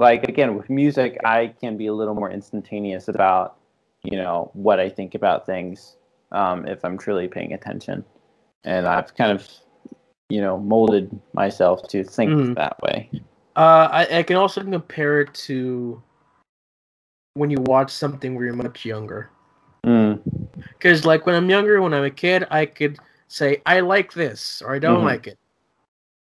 Like 0.01 0.27
again, 0.27 0.57
with 0.57 0.71
music, 0.71 1.19
I 1.27 1.49
can 1.61 1.77
be 1.77 1.89
a 1.89 1.93
little 1.93 2.15
more 2.15 2.31
instantaneous 2.31 3.09
about, 3.09 3.59
you 4.03 4.17
know, 4.17 4.51
what 4.55 4.81
I 4.81 4.89
think 4.89 5.15
about 5.15 5.45
things 5.45 5.97
um, 6.33 6.67
if 6.67 6.83
I'm 6.87 6.97
truly 6.97 7.29
paying 7.29 7.53
attention. 7.53 8.03
And 8.65 8.87
I've 8.87 9.15
kind 9.15 9.31
of, 9.31 9.47
you 10.31 10.41
know, 10.41 10.59
molded 10.59 11.21
myself 11.35 11.87
to 11.89 12.03
think 12.03 12.31
Mhm. 12.33 12.55
that 12.55 12.81
way. 12.81 13.11
Uh, 13.57 13.89
I, 13.93 14.21
I 14.21 14.23
can 14.23 14.37
also 14.37 14.63
compare 14.63 15.21
it 15.21 15.35
to 15.35 16.03
when 17.35 17.51
you 17.51 17.59
watch 17.67 17.91
something 17.91 18.35
where 18.35 18.47
you're 18.47 18.55
much 18.55 18.87
younger. 18.87 19.29
Mm. 19.85 20.23
Because 20.79 21.05
like 21.05 21.27
when 21.27 21.35
I'm 21.35 21.51
younger, 21.51 21.83
when 21.83 21.93
I'm 21.93 22.05
a 22.05 22.11
kid, 22.11 22.47
I 22.51 22.65
could 22.65 22.99
say 23.29 23.61
I 23.67 23.81
like 23.81 24.15
this 24.15 24.63
or 24.63 24.75
I 24.75 24.79
don't 24.79 25.03
Mhm. 25.03 25.05
like 25.05 25.27
it, 25.27 25.39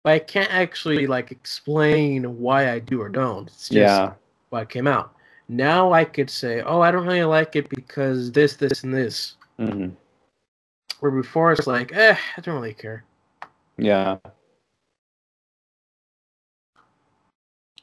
but 0.04 0.12
I 0.12 0.18
can't 0.20 0.52
actually 0.52 1.06
like 1.06 1.32
explain 1.32 2.38
why 2.38 2.70
I 2.70 2.78
do 2.78 3.00
or 3.00 3.08
don't. 3.08 3.48
It's 3.48 3.68
just 3.70 3.72
Yeah. 3.72 4.12
what 4.50 4.68
came 4.68 4.86
out. 4.86 5.16
Now 5.48 5.92
I 5.92 6.04
could 6.04 6.30
say, 6.30 6.60
oh, 6.60 6.80
I 6.82 6.90
don't 6.90 7.06
really 7.06 7.24
like 7.24 7.56
it 7.56 7.68
because 7.70 8.30
this, 8.30 8.54
this, 8.56 8.84
and 8.84 8.94
this. 8.94 9.36
hmm 9.58 9.88
Where 11.00 11.10
before 11.10 11.52
it's 11.52 11.66
like, 11.66 11.92
eh, 11.92 12.16
I 12.36 12.40
don't 12.42 12.54
really 12.56 12.74
care. 12.74 13.04
Yeah. 13.78 14.18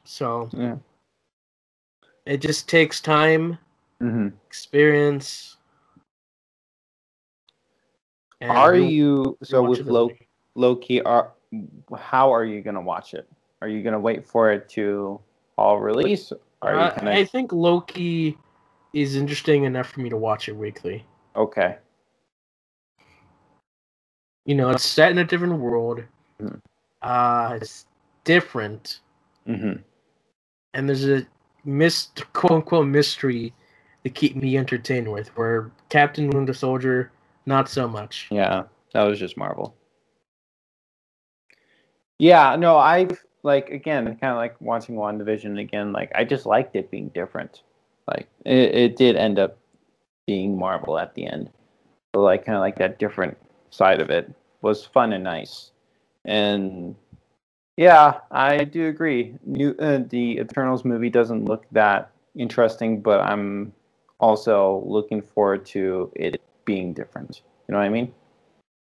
So 0.05 0.49
Yeah. 0.53 0.77
it 2.25 2.37
just 2.41 2.69
takes 2.69 3.01
time, 3.01 3.57
hmm 3.99 4.29
experience. 4.47 5.57
Are 8.41 8.75
you 8.75 9.37
so 9.43 9.63
with 9.63 9.81
low 9.87 10.09
low 10.55 10.75
key? 10.75 11.01
Are 11.01 11.31
how 11.97 12.33
are 12.33 12.45
you 12.45 12.61
gonna 12.61 12.81
watch 12.81 13.13
it? 13.13 13.27
Are 13.61 13.67
you 13.67 13.83
gonna 13.83 13.99
wait 13.99 14.25
for 14.25 14.51
it 14.51 14.69
to 14.69 15.19
all 15.57 15.79
release? 15.79 16.31
Are 16.61 16.73
you 16.73 16.79
Uh, 16.79 16.95
gonna? 16.95 17.11
I 17.11 17.25
think 17.25 17.51
Loki 17.51 18.37
is 18.93 19.15
interesting 19.15 19.63
enough 19.63 19.87
for 19.89 20.01
me 20.01 20.09
to 20.09 20.17
watch 20.17 20.49
it 20.49 20.55
weekly. 20.55 21.05
Okay. 21.35 21.77
You 24.45 24.55
know, 24.55 24.69
it's 24.71 24.83
set 24.83 25.11
in 25.11 25.17
a 25.19 25.23
different 25.23 25.59
world. 25.59 26.03
Mhm. 26.41 26.59
Uh, 27.01 27.57
it's 27.61 27.85
different, 28.23 28.99
Mm-hmm. 29.47 29.81
and 30.73 30.89
there's 30.89 31.07
a 31.07 31.25
mist 31.63 32.23
quote 32.33 32.51
unquote 32.51 32.87
mystery 32.87 33.53
to 34.03 34.09
keep 34.09 34.35
me 34.35 34.57
entertained 34.57 35.11
with. 35.11 35.29
Where 35.37 35.71
Captain 35.89 36.29
Winter 36.29 36.53
Soldier, 36.53 37.11
not 37.45 37.69
so 37.69 37.87
much. 37.87 38.27
Yeah, 38.31 38.63
that 38.93 39.03
was 39.03 39.19
just 39.19 39.37
Marvel. 39.37 39.75
Yeah, 42.21 42.55
no, 42.55 42.77
I've 42.77 43.19
like 43.41 43.71
again, 43.71 44.05
kind 44.05 44.31
of 44.31 44.37
like 44.37 44.55
watching 44.61 44.93
WandaVision 44.93 45.59
again. 45.59 45.91
Like 45.91 46.11
I 46.13 46.23
just 46.23 46.45
liked 46.45 46.75
it 46.75 46.91
being 46.91 47.09
different. 47.09 47.63
Like 48.07 48.27
it, 48.45 48.75
it 48.75 48.95
did 48.95 49.15
end 49.15 49.39
up 49.39 49.57
being 50.27 50.55
Marvel 50.55 50.99
at 50.99 51.15
the 51.15 51.25
end, 51.25 51.49
but 52.13 52.19
like 52.19 52.45
kind 52.45 52.55
of 52.55 52.61
like 52.61 52.77
that 52.77 52.99
different 52.99 53.39
side 53.71 53.99
of 53.99 54.11
it 54.11 54.31
was 54.61 54.85
fun 54.85 55.13
and 55.13 55.23
nice. 55.23 55.71
And 56.23 56.95
yeah, 57.75 58.19
I 58.29 58.65
do 58.65 58.87
agree. 58.87 59.33
New 59.43 59.71
uh, 59.79 60.01
the 60.07 60.37
Eternals 60.37 60.85
movie 60.85 61.09
doesn't 61.09 61.45
look 61.45 61.65
that 61.71 62.11
interesting, 62.35 63.01
but 63.01 63.21
I'm 63.21 63.73
also 64.19 64.83
looking 64.85 65.23
forward 65.23 65.65
to 65.67 66.11
it 66.15 66.39
being 66.65 66.93
different. 66.93 67.41
You 67.67 67.71
know 67.71 67.79
what 67.79 67.85
I 67.85 67.89
mean? 67.89 68.13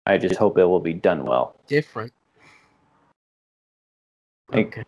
I 0.06 0.18
just 0.18 0.34
hope 0.34 0.58
it 0.58 0.64
will 0.64 0.80
be 0.80 0.94
done 0.94 1.24
well. 1.24 1.54
Different. 1.68 2.12
Like- 4.52 4.86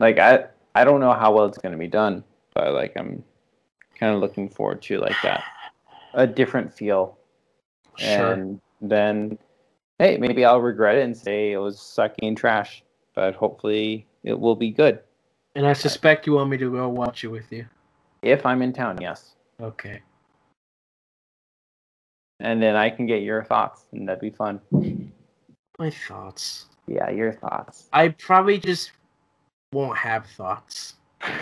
Like 0.00 0.18
I 0.18 0.46
I 0.74 0.84
don't 0.84 1.00
know 1.00 1.12
how 1.12 1.32
well 1.34 1.46
it's 1.46 1.58
going 1.58 1.72
to 1.72 1.78
be 1.78 1.88
done, 1.88 2.22
but 2.54 2.72
like 2.74 2.92
I'm 2.96 3.24
kind 3.98 4.14
of 4.14 4.20
looking 4.20 4.48
forward 4.48 4.80
to 4.82 4.98
like 4.98 5.16
that 5.22 5.42
a 6.14 6.26
different 6.26 6.72
feel. 6.72 7.18
Sure. 7.96 8.32
And 8.32 8.60
then 8.80 9.38
hey, 9.98 10.16
maybe 10.18 10.44
I'll 10.44 10.60
regret 10.60 10.96
it 10.96 11.02
and 11.02 11.16
say 11.16 11.50
it 11.52 11.58
was 11.58 11.80
sucking 11.80 12.36
trash, 12.36 12.84
but 13.14 13.34
hopefully 13.34 14.06
it 14.22 14.38
will 14.38 14.54
be 14.56 14.70
good 14.70 15.00
And 15.56 15.66
I 15.66 15.72
suspect 15.72 16.26
you 16.26 16.34
want 16.34 16.50
me 16.50 16.56
to 16.58 16.70
go 16.70 16.88
watch 16.88 17.24
it 17.24 17.28
with 17.28 17.50
you. 17.50 17.66
if 18.22 18.46
I'm 18.46 18.62
in 18.62 18.72
town, 18.72 19.00
yes. 19.00 19.34
Okay. 19.60 20.00
And 22.40 22.62
then 22.62 22.76
I 22.76 22.88
can 22.90 23.06
get 23.06 23.22
your 23.22 23.42
thoughts 23.42 23.82
and 23.92 24.08
that'd 24.08 24.20
be 24.20 24.30
fun. 24.30 24.60
My 25.78 25.90
thoughts. 25.90 26.66
Yeah, 26.88 27.10
your 27.10 27.32
thoughts. 27.32 27.88
I 27.92 28.08
probably 28.08 28.58
just 28.58 28.92
won't 29.72 29.96
have 29.98 30.26
thoughts. 30.26 30.94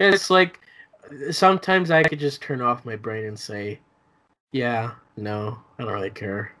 It's 0.00 0.30
like 0.30 0.60
sometimes 1.32 1.90
I 1.90 2.04
could 2.04 2.20
just 2.20 2.40
turn 2.40 2.60
off 2.60 2.84
my 2.84 2.94
brain 2.94 3.26
and 3.26 3.38
say, 3.38 3.80
"Yeah, 4.52 4.92
no, 5.16 5.58
I 5.78 5.82
don't 5.84 5.92
really 5.92 6.10
care." 6.10 6.52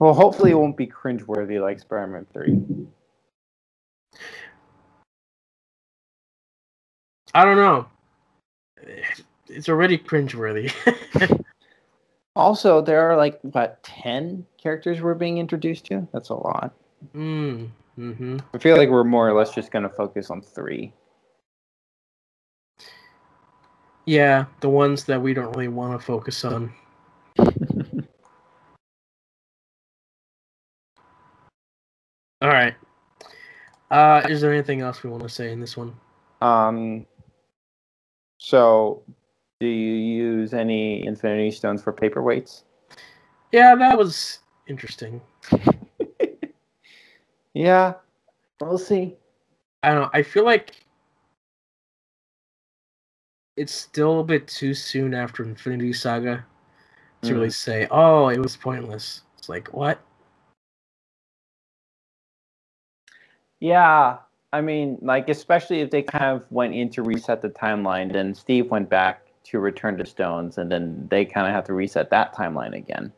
Well, 0.00 0.12
hopefully 0.12 0.50
it 0.50 0.54
won't 0.54 0.76
be 0.76 0.86
cringeworthy 0.86 1.60
like 1.60 1.78
Spider-Man 1.78 2.26
3. 2.32 2.86
I 7.32 7.44
don't 7.44 7.56
know. 7.56 7.86
It's 9.48 9.68
already 9.68 9.98
cringeworthy. 9.98 10.72
Also, 12.36 12.80
there 12.80 13.08
are 13.08 13.16
like 13.16 13.38
what 13.42 13.82
ten 13.82 14.44
characters 14.60 15.00
we're 15.00 15.14
being 15.14 15.38
introduced 15.38 15.86
to. 15.86 16.06
That's 16.12 16.30
a 16.30 16.34
lot. 16.34 16.74
mm, 17.14 17.68
mm-hmm. 17.98 18.38
I 18.52 18.58
feel 18.58 18.76
like 18.76 18.88
we're 18.88 19.04
more 19.04 19.28
or 19.28 19.32
less 19.32 19.54
just 19.54 19.70
gonna 19.70 19.88
focus 19.88 20.30
on 20.30 20.42
three. 20.42 20.92
Yeah, 24.06 24.46
the 24.60 24.68
ones 24.68 25.04
that 25.04 25.22
we 25.22 25.32
don't 25.32 25.50
really 25.52 25.68
want 25.68 25.98
to 25.98 26.04
focus 26.04 26.44
on. 26.44 26.74
All 27.38 27.48
right. 32.42 32.74
Uh, 33.90 34.22
is 34.28 34.40
there 34.40 34.52
anything 34.52 34.80
else 34.80 35.02
we 35.02 35.08
want 35.08 35.22
to 35.22 35.28
say 35.28 35.52
in 35.52 35.60
this 35.60 35.76
one? 35.76 35.94
um. 36.42 37.06
So, 38.38 39.02
do 39.60 39.66
you 39.66 39.94
use 39.94 40.54
any 40.54 41.06
Infinity 41.06 41.50
Stones 41.52 41.82
for 41.82 41.92
paperweights? 41.92 42.64
Yeah, 43.52 43.74
that 43.76 43.98
was 43.98 44.40
interesting. 44.68 45.20
Yeah, 47.54 47.94
we'll 48.60 48.78
see. 48.78 49.16
I 49.82 49.90
don't 49.90 50.02
know. 50.02 50.10
I 50.12 50.22
feel 50.22 50.44
like 50.44 50.72
it's 53.56 53.72
still 53.72 54.20
a 54.20 54.24
bit 54.24 54.48
too 54.48 54.74
soon 54.74 55.14
after 55.14 55.44
Infinity 55.44 55.92
Saga 55.92 56.44
to 57.22 57.34
Mm. 57.34 57.36
really 57.36 57.50
say, 57.50 57.86
"Oh, 57.90 58.28
it 58.28 58.38
was 58.38 58.56
pointless." 58.56 59.22
It's 59.38 59.48
like, 59.48 59.72
what? 59.72 60.00
Yeah, 63.60 64.18
I 64.52 64.60
mean, 64.60 64.98
like 65.02 65.28
especially 65.28 65.80
if 65.80 65.90
they 65.90 66.02
kind 66.02 66.24
of 66.36 66.44
went 66.50 66.74
in 66.74 66.90
to 66.90 67.02
reset 67.02 67.42
the 67.42 67.50
timeline, 67.50 68.12
then 68.12 68.34
Steve 68.34 68.70
went 68.70 68.88
back 68.90 69.23
to 69.44 69.58
Return 69.58 69.96
to 69.98 70.06
Stones, 70.06 70.58
and 70.58 70.70
then 70.70 71.06
they 71.10 71.24
kind 71.24 71.46
of 71.46 71.52
have 71.52 71.64
to 71.64 71.74
reset 71.74 72.10
that 72.10 72.34
timeline 72.34 72.74
again. 72.74 73.12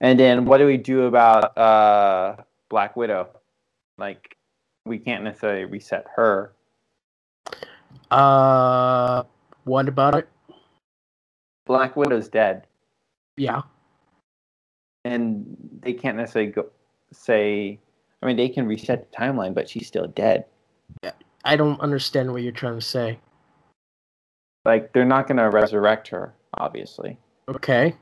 And 0.00 0.18
then 0.18 0.44
what 0.46 0.58
do 0.58 0.66
we 0.66 0.76
do 0.76 1.02
about 1.02 1.56
uh, 1.56 2.36
Black 2.68 2.96
Widow? 2.96 3.28
Like, 3.98 4.36
we 4.84 4.98
can't 4.98 5.22
necessarily 5.22 5.64
reset 5.64 6.06
her. 6.16 6.52
Uh, 8.10 9.22
what 9.64 9.88
about 9.88 10.14
it? 10.14 10.28
Black 11.66 11.94
Widow's 11.96 12.28
dead, 12.28 12.66
Yeah. 13.36 13.62
and 15.04 15.56
they 15.80 15.92
can't 15.92 16.16
necessarily 16.16 16.50
go 16.50 16.66
say. 17.12 17.78
I 18.22 18.26
mean, 18.26 18.36
they 18.36 18.48
can 18.48 18.66
reset 18.66 19.10
the 19.10 19.16
timeline, 19.16 19.54
but 19.54 19.68
she's 19.68 19.86
still 19.86 20.06
dead. 20.06 20.44
I 21.44 21.56
don't 21.56 21.80
understand 21.80 22.32
what 22.32 22.42
you're 22.42 22.52
trying 22.52 22.76
to 22.76 22.80
say. 22.80 23.18
Like, 24.64 24.92
they're 24.92 25.04
not 25.04 25.26
gonna 25.26 25.50
resurrect 25.50 26.08
her, 26.08 26.34
obviously, 26.54 27.18
Okay. 27.48 27.94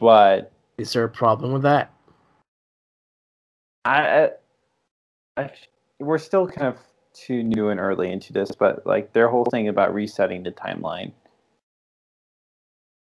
but 0.00 0.52
Is 0.78 0.92
there 0.92 1.04
a 1.04 1.08
problem 1.10 1.52
with 1.52 1.62
that? 1.62 1.92
I, 3.84 4.30
I, 5.36 5.42
I, 5.42 5.50
we're 6.00 6.18
still 6.18 6.46
kind 6.46 6.68
of 6.68 6.78
too 7.14 7.42
new 7.42 7.68
and 7.68 7.80
early 7.80 8.10
into 8.10 8.32
this, 8.32 8.52
but 8.52 8.86
like 8.86 9.12
their 9.12 9.28
whole 9.28 9.44
thing 9.44 9.68
about 9.68 9.92
resetting 9.94 10.42
the 10.42 10.52
timeline, 10.52 11.12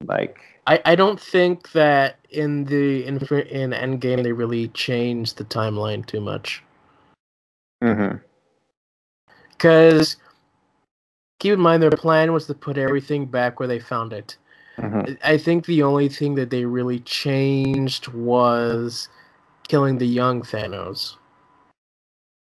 like 0.05 0.39
I, 0.67 0.81
I 0.85 0.95
don't 0.95 1.19
think 1.19 1.71
that 1.73 2.17
in 2.29 2.65
the 2.65 3.05
in, 3.05 3.17
in 3.17 3.71
Endgame 3.71 4.23
they 4.23 4.31
really 4.31 4.69
changed 4.69 5.37
the 5.37 5.43
timeline 5.45 6.05
too 6.05 6.21
much. 6.21 6.63
mm-hmm. 7.83 8.17
Because 9.51 10.15
keep 11.39 11.53
in 11.53 11.59
mind 11.59 11.81
their 11.81 11.89
plan 11.89 12.33
was 12.33 12.45
to 12.47 12.53
put 12.53 12.77
everything 12.77 13.25
back 13.25 13.59
where 13.59 13.67
they 13.67 13.79
found 13.79 14.13
it. 14.13 14.37
Mm-hmm. 14.77 15.13
I 15.23 15.37
think 15.37 15.65
the 15.65 15.83
only 15.83 16.07
thing 16.07 16.35
that 16.35 16.49
they 16.49 16.65
really 16.65 16.99
changed 16.99 18.07
was 18.09 19.09
killing 19.67 19.97
the 19.97 20.07
young 20.07 20.41
Thanos. 20.41 21.15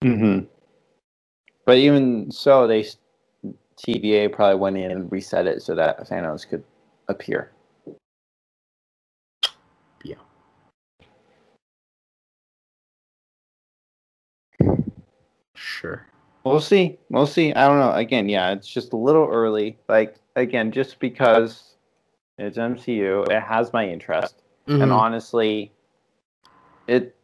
Mm-hmm. 0.02 0.46
But 1.64 1.78
even 1.78 2.30
so, 2.30 2.66
they 2.66 2.86
TVA 3.76 4.32
probably 4.32 4.58
went 4.58 4.76
in 4.76 4.90
and 4.90 5.12
reset 5.12 5.46
it 5.46 5.62
so 5.62 5.74
that 5.74 6.08
Thanos 6.08 6.48
could 6.48 6.64
appear. 7.08 7.52
Yeah. 10.02 10.16
Sure. 15.54 16.06
We'll 16.48 16.60
see. 16.60 16.98
We'll 17.10 17.26
see. 17.26 17.52
I 17.52 17.66
don't 17.68 17.78
know. 17.78 17.92
Again, 17.92 18.28
yeah, 18.28 18.52
it's 18.52 18.66
just 18.68 18.92
a 18.92 18.96
little 18.96 19.26
early. 19.26 19.78
Like 19.88 20.16
again, 20.36 20.72
just 20.72 20.98
because 20.98 21.74
it's 22.38 22.56
MCU, 22.58 23.30
it 23.30 23.42
has 23.42 23.72
my 23.72 23.86
interest. 23.88 24.42
And 24.66 24.82
Mhm. 24.82 24.92
honestly, 24.92 25.72
it 26.86 27.14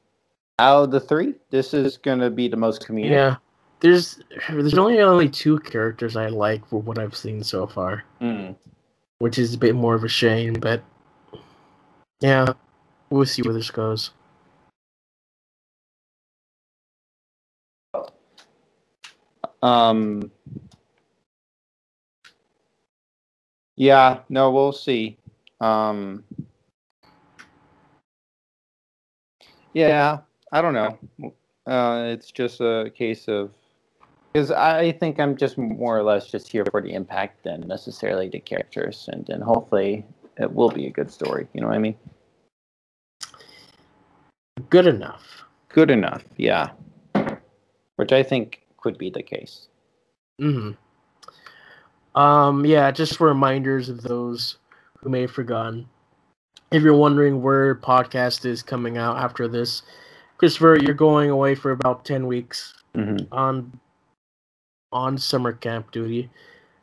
out 0.58 0.84
of 0.84 0.90
the 0.90 1.00
three, 1.00 1.34
this 1.50 1.74
is 1.74 1.96
gonna 1.96 2.30
be 2.30 2.48
the 2.48 2.56
most 2.56 2.86
comedic. 2.86 3.10
Yeah. 3.10 3.36
There's 3.80 4.20
there's 4.48 4.78
only 4.78 5.00
only 5.00 5.28
two 5.28 5.58
characters 5.60 6.16
I 6.16 6.28
like 6.28 6.66
for 6.66 6.80
what 6.80 6.98
I've 6.98 7.16
seen 7.16 7.42
so 7.42 7.66
far, 7.66 8.04
Mm. 8.20 8.56
which 9.18 9.38
is 9.38 9.54
a 9.54 9.58
bit 9.58 9.74
more 9.74 9.94
of 9.94 10.04
a 10.04 10.08
shame, 10.08 10.54
but 10.54 10.82
yeah, 12.20 12.52
we'll 13.10 13.26
see 13.26 13.42
where 13.42 13.52
this 13.52 13.70
goes. 13.70 14.10
Um. 19.64 20.30
Yeah. 23.76 24.20
No, 24.28 24.50
we'll 24.50 24.72
see. 24.72 25.16
Um. 25.60 26.22
Yeah, 29.72 30.18
I 30.52 30.62
don't 30.62 30.74
know. 30.74 30.98
Uh, 31.66 32.04
it's 32.08 32.30
just 32.30 32.60
a 32.60 32.92
case 32.94 33.26
of 33.26 33.50
Because 34.32 34.50
I 34.50 34.92
think 34.92 35.18
I'm 35.18 35.36
just 35.36 35.56
more 35.56 35.96
or 35.98 36.02
less 36.02 36.28
just 36.30 36.50
here 36.50 36.64
for 36.70 36.80
the 36.82 36.92
impact 36.92 37.44
than 37.44 37.60
necessarily 37.62 38.28
the 38.28 38.40
characters, 38.40 39.08
and 39.12 39.28
and 39.30 39.42
hopefully 39.42 40.04
it 40.38 40.52
will 40.52 40.70
be 40.70 40.86
a 40.86 40.90
good 40.90 41.10
story. 41.10 41.46
You 41.54 41.60
know 41.60 41.68
what 41.68 41.76
I 41.76 41.78
mean? 41.78 41.96
Good 44.70 44.86
enough. 44.86 45.44
Good 45.68 45.90
enough, 45.90 46.24
yeah. 46.36 46.70
Which 47.96 48.12
I 48.12 48.22
think 48.22 48.63
could 48.84 48.98
be 48.98 49.08
the 49.08 49.22
case. 49.22 49.68
hmm 50.38 50.72
Um, 52.14 52.66
yeah, 52.66 52.90
just 52.90 53.16
for 53.16 53.28
reminders 53.28 53.88
of 53.88 54.02
those 54.02 54.58
who 55.00 55.08
may 55.08 55.22
have 55.22 55.32
forgotten. 55.32 55.88
If 56.70 56.82
you're 56.82 56.94
wondering 56.96 57.40
where 57.40 57.74
podcast 57.74 58.44
is 58.44 58.62
coming 58.62 58.98
out 58.98 59.16
after 59.16 59.48
this, 59.48 59.82
Christopher, 60.36 60.76
you're 60.82 60.92
going 60.94 61.30
away 61.30 61.54
for 61.56 61.72
about 61.72 62.04
ten 62.04 62.26
weeks 62.26 62.74
Mm-hmm. 62.94 63.26
on 63.32 63.80
on 64.92 65.18
summer 65.18 65.52
camp 65.52 65.90
duty, 65.90 66.30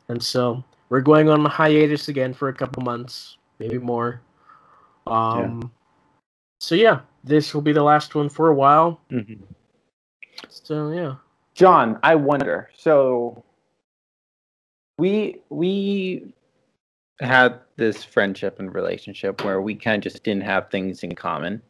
and 0.08 0.22
so 0.22 0.62
we're 0.90 1.00
going 1.00 1.30
on 1.30 1.46
a 1.46 1.48
hiatus 1.48 2.08
again 2.08 2.34
for 2.34 2.50
a 2.50 2.52
couple 2.52 2.82
months, 2.82 3.38
maybe 3.58 3.78
more. 3.78 4.20
Um, 5.06 5.72
so 6.60 6.74
yeah, 6.74 7.00
this 7.24 7.54
will 7.54 7.62
be 7.62 7.72
the 7.72 7.82
last 7.82 8.14
one 8.14 8.28
for 8.28 8.48
a 8.48 8.54
while. 8.54 9.00
Mm-hmm. 9.10 9.40
So 10.50 10.90
yeah, 10.92 11.14
John, 11.54 11.98
I 12.02 12.14
wonder. 12.16 12.70
So 12.76 13.44
we 14.98 15.38
we 15.50 16.34
had 17.20 17.60
this 17.76 18.04
friendship 18.04 18.58
and 18.58 18.74
relationship 18.74 19.44
where 19.44 19.60
we 19.62 19.74
kind 19.74 20.04
of 20.04 20.12
just 20.12 20.24
didn't 20.24 20.44
have 20.44 20.70
things 20.70 21.02
in 21.02 21.14
common, 21.14 21.62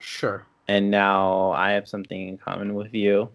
sure. 0.00 0.46
and 0.68 0.90
now 0.90 1.52
I 1.52 1.72
have 1.72 1.88
something 1.88 2.28
in 2.28 2.38
common 2.38 2.74
with 2.74 2.94
you. 2.94 3.30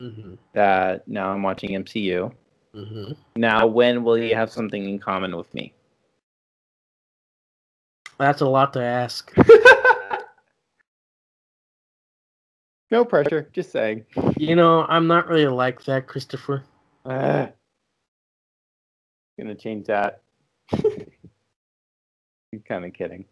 hmm 0.00 0.34
That 0.54 1.06
now 1.08 1.32
I'm 1.32 1.42
watching 1.42 1.70
MCU. 1.70 2.32
hmm 2.74 3.12
Now, 3.36 3.66
when 3.66 4.04
will 4.04 4.18
you 4.18 4.34
have 4.34 4.50
something 4.50 4.88
in 4.88 4.98
common 4.98 5.36
with 5.36 5.52
me? 5.54 5.72
That's 8.18 8.42
a 8.42 8.48
lot 8.48 8.72
to 8.74 8.82
ask. 8.82 9.32
no 12.90 13.04
pressure, 13.04 13.48
just 13.52 13.72
saying. 13.72 14.04
You 14.36 14.56
know, 14.56 14.84
I'm 14.88 15.06
not 15.06 15.28
really 15.28 15.46
like 15.46 15.84
that, 15.84 16.06
Christopher. 16.06 16.64
Uh, 17.04 17.48
gonna 19.38 19.54
change 19.54 19.86
that. 19.86 20.22
I'm 20.72 22.60
kind 22.66 22.84
of 22.84 22.92
kidding. 22.92 23.24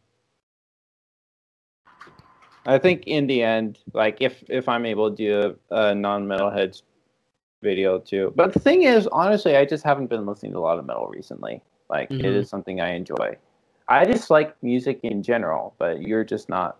I 2.66 2.78
think 2.78 3.04
in 3.06 3.26
the 3.26 3.42
end, 3.42 3.78
like 3.94 4.18
if 4.20 4.44
if 4.48 4.68
I'm 4.68 4.84
able 4.86 5.10
to 5.10 5.16
do 5.16 5.56
a, 5.70 5.90
a 5.90 5.94
non-metalheads 5.94 6.82
video 7.62 7.98
too, 7.98 8.32
but 8.36 8.52
the 8.52 8.60
thing 8.60 8.82
is, 8.82 9.06
honestly, 9.08 9.56
I 9.56 9.64
just 9.64 9.84
haven't 9.84 10.08
been 10.08 10.26
listening 10.26 10.52
to 10.52 10.58
a 10.58 10.60
lot 10.60 10.78
of 10.78 10.86
metal 10.86 11.08
recently. 11.08 11.62
Like 11.88 12.10
it 12.10 12.22
Mhm. 12.22 12.34
is 12.34 12.48
something 12.48 12.80
I 12.80 12.90
enjoy. 12.92 13.36
I 13.88 14.04
just 14.04 14.30
like 14.30 14.60
music 14.62 15.00
in 15.02 15.22
general, 15.22 15.74
but 15.78 16.02
you're 16.02 16.24
just 16.24 16.48
not 16.50 16.76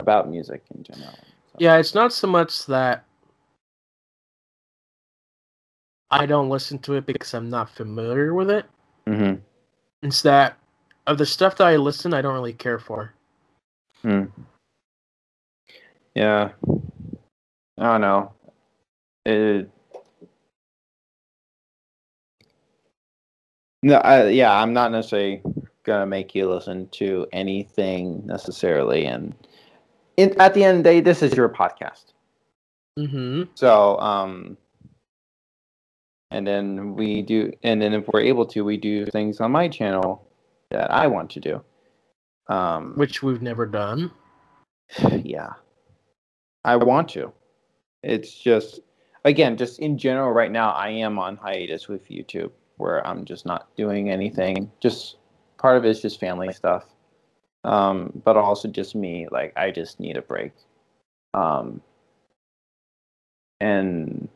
about 0.00 0.28
music 0.28 0.64
in 0.74 0.82
general. 0.82 1.25
Yeah, 1.58 1.78
it's 1.78 1.94
not 1.94 2.12
so 2.12 2.26
much 2.28 2.66
that 2.66 3.04
I 6.10 6.26
don't 6.26 6.50
listen 6.50 6.78
to 6.80 6.94
it 6.94 7.06
because 7.06 7.34
I'm 7.34 7.50
not 7.50 7.70
familiar 7.70 8.34
with 8.34 8.50
it. 8.50 8.66
Mhm. 9.06 9.40
It's 10.02 10.22
that 10.22 10.58
of 11.06 11.18
the 11.18 11.26
stuff 11.26 11.56
that 11.58 11.68
I 11.68 11.76
listen, 11.76 12.14
I 12.14 12.22
don't 12.22 12.34
really 12.34 12.52
care 12.54 12.78
for. 12.78 13.14
Hmm. 14.02 14.26
Yeah. 16.14 16.52
I 17.78 17.84
don't 17.84 18.00
know. 18.02 18.32
It. 19.26 19.70
No, 23.82 23.96
I, 23.96 24.28
yeah, 24.28 24.52
I'm 24.52 24.72
not 24.74 24.92
necessarily 24.92 25.42
gonna 25.84 26.06
make 26.06 26.34
you 26.34 26.50
listen 26.50 26.88
to 26.90 27.26
anything 27.32 28.26
necessarily, 28.26 29.06
and 29.06 29.34
in, 30.16 30.40
at 30.40 30.54
the 30.54 30.64
end 30.64 30.78
of 30.78 30.84
the 30.84 30.90
day, 30.90 31.00
this 31.00 31.22
is 31.22 31.34
your 31.34 31.48
podcast. 31.48 32.12
hmm 32.98 33.44
So, 33.54 33.98
um, 34.00 34.56
and 36.30 36.46
then 36.46 36.94
we 36.94 37.22
do, 37.22 37.52
and 37.62 37.80
then 37.80 37.92
if 37.94 38.08
we're 38.08 38.20
able 38.20 38.46
to, 38.46 38.64
we 38.64 38.76
do 38.76 39.06
things 39.06 39.40
on 39.40 39.52
my 39.52 39.68
channel 39.68 40.26
that 40.70 40.90
I 40.90 41.06
want 41.06 41.30
to 41.30 41.40
do. 41.40 41.62
Um, 42.48 42.94
Which 42.96 43.22
we've 43.22 43.42
never 43.42 43.66
done. 43.66 44.10
yeah 45.24 45.50
i 46.64 46.76
want 46.76 47.08
to 47.08 47.32
it's 48.02 48.32
just 48.32 48.80
again 49.24 49.56
just 49.56 49.78
in 49.80 49.98
general 49.98 50.30
right 50.30 50.52
now 50.52 50.70
i 50.72 50.88
am 50.88 51.18
on 51.18 51.36
hiatus 51.36 51.88
with 51.88 52.08
youtube 52.08 52.50
where 52.76 53.06
i'm 53.06 53.24
just 53.24 53.46
not 53.46 53.74
doing 53.76 54.10
anything 54.10 54.70
just 54.80 55.16
part 55.58 55.76
of 55.76 55.84
it 55.84 55.90
is 55.90 56.02
just 56.02 56.20
family 56.20 56.52
stuff 56.52 56.84
um 57.66 58.10
but 58.24 58.36
also 58.36 58.68
just 58.68 58.94
me 58.94 59.26
like 59.30 59.52
i 59.56 59.70
just 59.70 60.00
need 60.00 60.16
a 60.16 60.22
break 60.22 60.52
um 61.34 61.80
and 63.60 64.28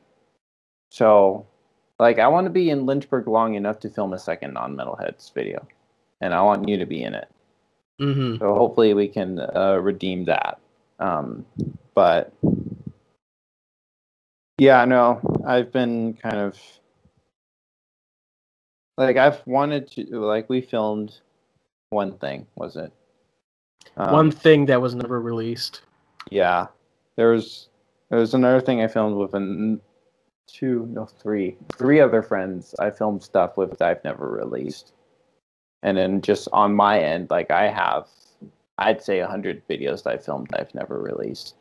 so 0.90 1.46
like 1.98 2.18
i 2.18 2.28
want 2.28 2.44
to 2.46 2.50
be 2.50 2.70
in 2.70 2.86
lynchburg 2.86 3.28
long 3.28 3.54
enough 3.54 3.78
to 3.80 3.88
film 3.88 4.12
a 4.12 4.18
second 4.18 4.52
non-metalheads 4.54 5.32
video 5.34 5.66
and 6.20 6.34
i 6.34 6.42
want 6.42 6.68
you 6.68 6.76
to 6.78 6.86
be 6.86 7.02
in 7.02 7.14
it 7.14 7.28
hmm 7.98 8.36
so 8.40 8.54
hopefully 8.54 8.94
we 8.94 9.06
can 9.06 9.38
uh, 9.38 9.78
redeem 9.80 10.24
that. 10.24 10.58
Um, 10.98 11.44
but 11.94 12.32
yeah, 14.58 14.84
no, 14.86 15.20
I've 15.46 15.72
been 15.72 16.14
kind 16.14 16.38
of 16.38 16.58
like 18.96 19.16
I've 19.16 19.46
wanted 19.46 19.90
to 19.92 20.20
like 20.20 20.48
we 20.48 20.62
filmed 20.62 21.20
one 21.90 22.18
thing, 22.18 22.46
was 22.54 22.76
it? 22.76 22.92
Um, 23.96 24.12
One 24.12 24.30
thing 24.30 24.66
that 24.66 24.80
was 24.80 24.94
never 24.94 25.20
released. 25.20 25.82
Yeah, 26.30 26.66
there 27.16 27.30
was 27.32 27.68
there 28.08 28.18
was 28.18 28.34
another 28.34 28.60
thing 28.60 28.82
I 28.82 28.88
filmed 28.88 29.16
with 29.16 29.34
an 29.34 29.80
two 30.46 30.86
no 30.90 31.06
three 31.06 31.56
three 31.76 32.00
other 32.00 32.22
friends. 32.22 32.74
I 32.78 32.90
filmed 32.90 33.22
stuff 33.22 33.56
with 33.56 33.78
that 33.78 33.88
I've 33.88 34.04
never 34.04 34.28
released, 34.28 34.92
and 35.82 35.96
then 35.96 36.20
just 36.22 36.48
on 36.52 36.74
my 36.74 37.00
end, 37.00 37.30
like 37.30 37.50
I 37.50 37.68
have, 37.68 38.06
I'd 38.78 39.02
say 39.02 39.20
a 39.20 39.26
hundred 39.28 39.66
videos 39.68 40.02
that 40.04 40.14
I 40.14 40.18
filmed 40.18 40.48
that 40.50 40.60
I've 40.60 40.74
never 40.74 41.00
released. 41.00 41.56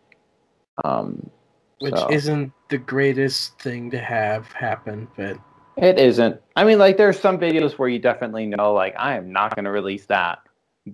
Um, 0.84 1.30
Which 1.80 1.96
so- 1.96 2.12
isn't 2.12 2.54
the 2.70 2.78
greatest 2.78 3.60
thing 3.60 3.90
to 3.92 4.00
have 4.00 4.52
happen, 4.52 5.08
but 5.18 5.38
It 5.78 5.98
isn't. 5.98 6.42
I 6.56 6.64
mean, 6.64 6.78
like 6.78 6.98
there's 6.98 7.20
some 7.20 7.38
videos 7.40 7.74
where 7.78 7.90
you 7.90 8.00
definitely 8.00 8.46
know, 8.46 8.74
like 8.74 8.96
I 8.98 9.16
am 9.16 9.32
not 9.32 9.56
going 9.56 9.66
to 9.66 9.72
release 9.72 10.06
that. 10.08 10.40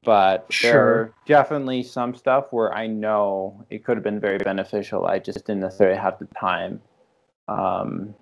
But 0.04 0.48
there 0.62 0.80
are 0.80 1.14
definitely 1.26 1.84
some 1.84 2.16
stuff 2.16 2.48
where 2.52 2.74
I 2.74 2.88
know 2.88 3.66
it 3.70 3.84
could 3.84 3.98
have 3.98 4.04
been 4.04 4.20
very 4.20 4.38
beneficial. 4.38 5.06
I 5.06 5.20
just 5.20 5.46
didn't 5.46 5.62
necessarily 5.62 5.98
have 5.98 6.18
the 6.20 6.28
time 6.38 6.82
um, 7.48 8.16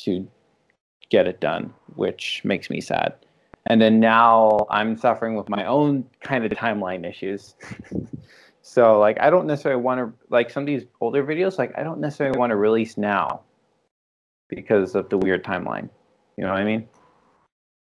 to 0.00 0.28
get 1.10 1.26
it 1.26 1.40
done, 1.40 1.74
which 1.96 2.42
makes 2.44 2.70
me 2.70 2.80
sad. 2.80 3.14
And 3.66 3.80
then 3.80 4.00
now 4.00 4.66
I'm 4.70 4.96
suffering 4.96 5.34
with 5.34 5.48
my 5.48 5.64
own 5.64 6.04
kind 6.20 6.44
of 6.44 6.52
timeline 6.52 7.08
issues. 7.08 7.54
so 8.62 8.98
like 8.98 9.20
I 9.20 9.30
don't 9.30 9.46
necessarily 9.46 9.82
want 9.82 9.98
to 10.00 10.12
like 10.30 10.50
some 10.50 10.62
of 10.62 10.66
these 10.66 10.84
older 11.00 11.24
videos, 11.24 11.58
like 11.58 11.76
I 11.76 11.82
don't 11.82 12.00
necessarily 12.00 12.38
want 12.38 12.50
to 12.50 12.56
release 12.56 12.96
now 12.96 13.42
because 14.48 14.94
of 14.94 15.08
the 15.10 15.18
weird 15.18 15.44
timeline. 15.44 15.90
You 16.36 16.44
know 16.44 16.50
what 16.50 16.60
I 16.60 16.64
mean? 16.64 16.88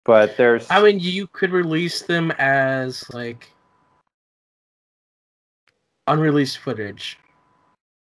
But 0.05 0.37
there's 0.37 0.69
I 0.69 0.81
mean, 0.81 0.99
you 0.99 1.27
could 1.27 1.51
release 1.51 2.03
them 2.03 2.31
as 2.37 3.03
like 3.13 3.49
unreleased 6.07 6.59
footage 6.59 7.17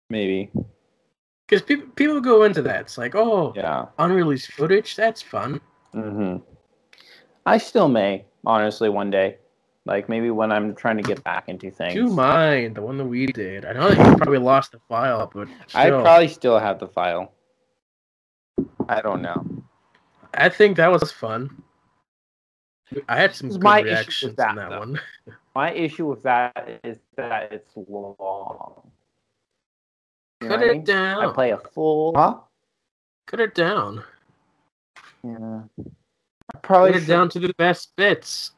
maybe 0.10 0.52
because 1.48 1.62
people 1.62 1.88
people 1.96 2.20
go 2.22 2.44
into 2.44 2.62
that. 2.64 2.82
It's 2.82 2.98
like, 2.98 3.16
oh, 3.16 3.54
yeah. 3.56 3.86
unreleased 4.00 4.52
footage. 4.52 4.96
That's 4.96 5.22
fun. 5.22 5.62
hmm 5.94 6.38
I 7.46 7.58
still 7.60 7.88
may 7.88 8.26
honestly 8.46 8.90
one 8.90 9.12
day, 9.12 9.38
like 9.86 10.10
maybe 10.10 10.32
when 10.32 10.52
I'm 10.52 10.74
trying 10.74 10.98
to 10.98 11.04
get 11.04 11.24
back 11.24 11.48
into 11.48 11.70
things. 11.70 11.94
Do 11.94 12.08
mine, 12.08 12.74
the 12.74 12.82
one 12.82 12.98
that 12.98 13.06
we 13.06 13.28
did. 13.28 13.66
I 13.66 13.74
know 13.74 13.90
that 13.90 13.98
you 13.98 14.16
probably 14.18 14.40
lost 14.40 14.72
the 14.72 14.80
file, 14.90 15.30
but 15.32 15.48
I 15.76 15.90
probably 15.90 16.28
still 16.30 16.58
have 16.58 16.80
the 16.80 16.88
file. 16.88 17.32
I 18.90 19.02
don't 19.02 19.22
know. 19.22 19.46
I 20.34 20.50
think 20.50 20.78
that 20.78 20.92
was 20.92 21.12
fun. 21.12 21.64
I 23.08 23.18
had 23.20 23.36
some 23.36 23.48
This 23.48 23.54
is 23.56 23.58
good 23.58 23.64
my 23.64 23.82
issue 23.82 24.28
with 24.28 24.36
that, 24.38 24.56
that 24.56 24.70
though. 24.70 24.80
one. 24.80 25.00
My 25.56 25.72
issue 25.72 26.06
with 26.08 26.22
that 26.24 26.82
is 26.84 26.98
that 27.16 27.50
it's 27.54 27.72
long. 27.76 28.92
You 30.42 30.50
Cut 30.50 30.60
what 30.60 30.60
I 30.60 30.66
it 30.66 30.72
mean? 30.74 30.84
down. 30.84 31.26
I 31.26 31.32
play 31.34 31.52
a 31.52 31.58
full. 31.58 32.14
Huh? 32.14 32.40
Cut 33.28 33.40
it 33.40 33.56
down. 33.56 34.04
Yeah. 35.24 35.62
I 36.54 36.58
probably 36.62 36.92
Cut 36.92 36.98
it 36.98 37.00
should- 37.06 37.08
down 37.08 37.30
to 37.30 37.40
the 37.40 37.54
best 37.58 37.96
bits. 37.96 38.52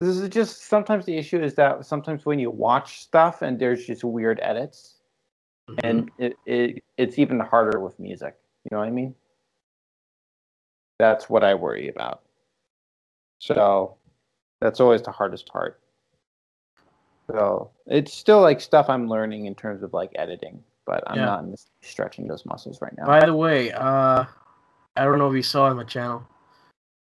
This 0.00 0.16
is 0.16 0.28
just 0.28 0.66
sometimes 0.68 1.04
the 1.04 1.16
issue 1.16 1.42
is 1.42 1.54
that 1.54 1.84
sometimes 1.84 2.24
when 2.24 2.38
you 2.38 2.50
watch 2.52 3.00
stuff 3.00 3.42
and 3.42 3.58
there's 3.58 3.84
just 3.84 4.04
weird 4.04 4.38
edits, 4.40 5.00
mm-hmm. 5.68 5.80
and 5.84 6.10
it, 6.18 6.36
it 6.46 6.84
it's 6.96 7.18
even 7.18 7.40
harder 7.40 7.80
with 7.80 7.98
music. 7.98 8.36
You 8.64 8.68
know 8.76 8.78
what 8.78 8.86
I 8.86 8.92
mean? 8.92 9.16
That's 11.00 11.28
what 11.28 11.42
I 11.42 11.54
worry 11.54 11.88
about. 11.88 12.22
So 13.38 13.96
that's 14.60 14.80
always 14.80 15.02
the 15.02 15.12
hardest 15.12 15.46
part. 15.46 15.80
So 17.30 17.70
it's 17.86 18.12
still 18.14 18.40
like 18.40 18.60
stuff 18.60 18.88
I'm 18.88 19.08
learning 19.08 19.46
in 19.46 19.54
terms 19.54 19.82
of 19.82 19.92
like 19.92 20.10
editing, 20.14 20.62
but 20.86 21.04
I'm 21.06 21.18
yeah. 21.18 21.24
not 21.26 21.44
stretching 21.82 22.26
those 22.26 22.44
muscles 22.46 22.80
right 22.80 22.92
now. 22.96 23.06
By 23.06 23.24
the 23.24 23.34
way, 23.34 23.70
uh, 23.72 24.24
I 24.96 25.04
don't 25.04 25.18
know 25.18 25.28
if 25.28 25.36
you 25.36 25.42
saw 25.42 25.64
on 25.64 25.76
my 25.76 25.84
channel, 25.84 26.26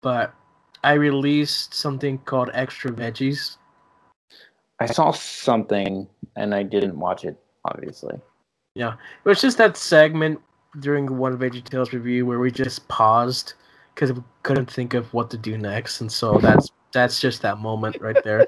but 0.02 0.34
I 0.82 0.94
released 0.94 1.74
something 1.74 2.18
called 2.18 2.50
Extra 2.52 2.90
Veggies. 2.90 3.56
I 4.80 4.86
saw 4.86 5.12
something 5.12 6.06
and 6.36 6.54
I 6.54 6.62
didn't 6.62 6.98
watch 6.98 7.24
it, 7.24 7.40
obviously. 7.64 8.20
Yeah, 8.74 8.92
it 8.92 9.28
was 9.28 9.40
just 9.40 9.58
that 9.58 9.76
segment 9.76 10.40
during 10.80 11.16
one 11.16 11.38
Veggie 11.38 11.64
Tales 11.64 11.92
review 11.92 12.26
where 12.26 12.38
we 12.38 12.50
just 12.50 12.86
paused 12.88 13.54
because 13.96 14.12
we 14.12 14.22
couldn't 14.42 14.70
think 14.70 14.92
of 14.92 15.12
what 15.14 15.30
to 15.30 15.38
do 15.38 15.56
next, 15.56 16.02
and 16.02 16.12
so 16.12 16.38
that's 16.38 16.70
that's 16.92 17.18
just 17.18 17.42
that 17.42 17.58
moment 17.58 18.00
right 18.00 18.22
there. 18.22 18.46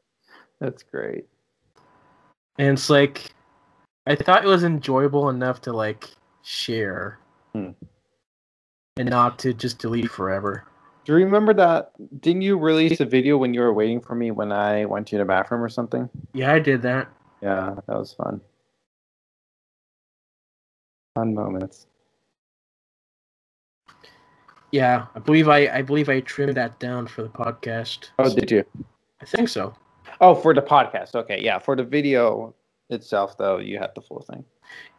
that's 0.60 0.82
great. 0.82 1.24
And 2.58 2.68
it's 2.76 2.90
like, 2.90 3.32
I 4.06 4.16
thought 4.16 4.44
it 4.44 4.48
was 4.48 4.64
enjoyable 4.64 5.30
enough 5.30 5.62
to 5.62 5.72
like 5.72 6.10
share, 6.42 7.18
hmm. 7.54 7.70
and 8.98 9.08
not 9.08 9.38
to 9.40 9.54
just 9.54 9.78
delete 9.78 10.10
forever. 10.10 10.64
Do 11.04 11.16
you 11.16 11.24
remember 11.24 11.54
that? 11.54 11.92
Didn't 12.20 12.42
you 12.42 12.58
release 12.58 13.00
a 13.00 13.06
video 13.06 13.38
when 13.38 13.54
you 13.54 13.60
were 13.60 13.72
waiting 13.72 14.00
for 14.00 14.14
me 14.14 14.32
when 14.32 14.52
I 14.52 14.84
went 14.84 15.06
to 15.08 15.18
the 15.18 15.24
bathroom 15.24 15.62
or 15.62 15.68
something? 15.68 16.10
Yeah, 16.34 16.52
I 16.52 16.58
did 16.58 16.82
that. 16.82 17.08
Yeah, 17.40 17.76
that 17.86 17.96
was 17.96 18.12
fun. 18.12 18.40
Fun 21.14 21.34
moments. 21.34 21.86
Yeah, 24.72 25.06
I 25.14 25.18
believe 25.18 25.48
I 25.48 25.68
I 25.68 25.82
believe 25.82 26.08
I 26.08 26.20
trimmed 26.20 26.56
that 26.56 26.78
down 26.78 27.06
for 27.06 27.22
the 27.22 27.28
podcast. 27.28 28.10
Oh, 28.18 28.32
did 28.32 28.50
you? 28.50 28.64
I 29.20 29.24
think 29.24 29.48
so. 29.48 29.74
Oh, 30.20 30.34
for 30.34 30.54
the 30.54 30.62
podcast. 30.62 31.14
Okay, 31.14 31.40
yeah. 31.42 31.58
For 31.58 31.74
the 31.74 31.84
video 31.84 32.54
itself, 32.88 33.36
though, 33.36 33.58
you 33.58 33.78
had 33.78 33.90
the 33.94 34.00
full 34.00 34.22
thing. 34.22 34.44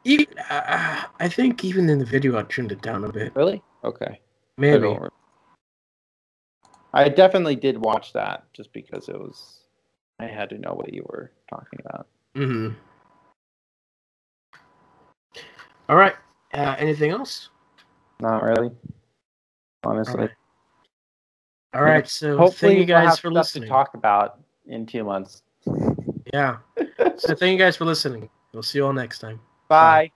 Even, 0.03 0.25
uh, 0.49 1.03
I 1.19 1.27
think 1.29 1.63
even 1.63 1.89
in 1.89 1.99
the 1.99 2.05
video, 2.05 2.37
I 2.37 2.43
trimmed 2.43 2.71
it 2.71 2.81
down 2.81 3.03
a 3.03 3.11
bit. 3.11 3.35
Really? 3.35 3.61
Okay. 3.83 4.19
Maybe. 4.57 4.87
I, 4.87 5.07
I 6.93 7.09
definitely 7.09 7.55
did 7.55 7.77
watch 7.77 8.13
that 8.13 8.51
just 8.53 8.73
because 8.73 9.09
it 9.09 9.17
was. 9.17 9.59
I 10.19 10.25
had 10.25 10.49
to 10.49 10.57
know 10.57 10.73
what 10.73 10.93
you 10.93 11.03
were 11.09 11.31
talking 11.49 11.79
about. 11.85 12.07
Hmm. 12.35 12.69
All 15.89 15.95
right. 15.95 16.15
Uh, 16.53 16.75
anything 16.77 17.11
else? 17.11 17.49
Not 18.19 18.43
really 18.43 18.71
honestly. 19.83 20.13
All 20.13 20.19
right. 20.19 20.31
All 21.73 21.83
right 21.83 22.07
so 22.07 22.37
hopefully, 22.37 22.71
thank 22.71 22.79
you 22.79 22.85
guys 22.85 23.07
we'll 23.07 23.15
for 23.17 23.31
listening. 23.31 23.63
to 23.63 23.69
talk 23.69 23.93
about 23.93 24.39
in 24.65 24.85
two 24.85 25.03
months. 25.03 25.43
Yeah. 26.33 26.57
so 27.17 27.35
thank 27.35 27.53
you 27.53 27.57
guys 27.57 27.77
for 27.77 27.85
listening. 27.85 28.29
We'll 28.53 28.63
see 28.63 28.79
you 28.79 28.85
all 28.85 28.93
next 28.93 29.19
time. 29.19 29.39
Bye. 29.69 30.09
Bye. 30.09 30.11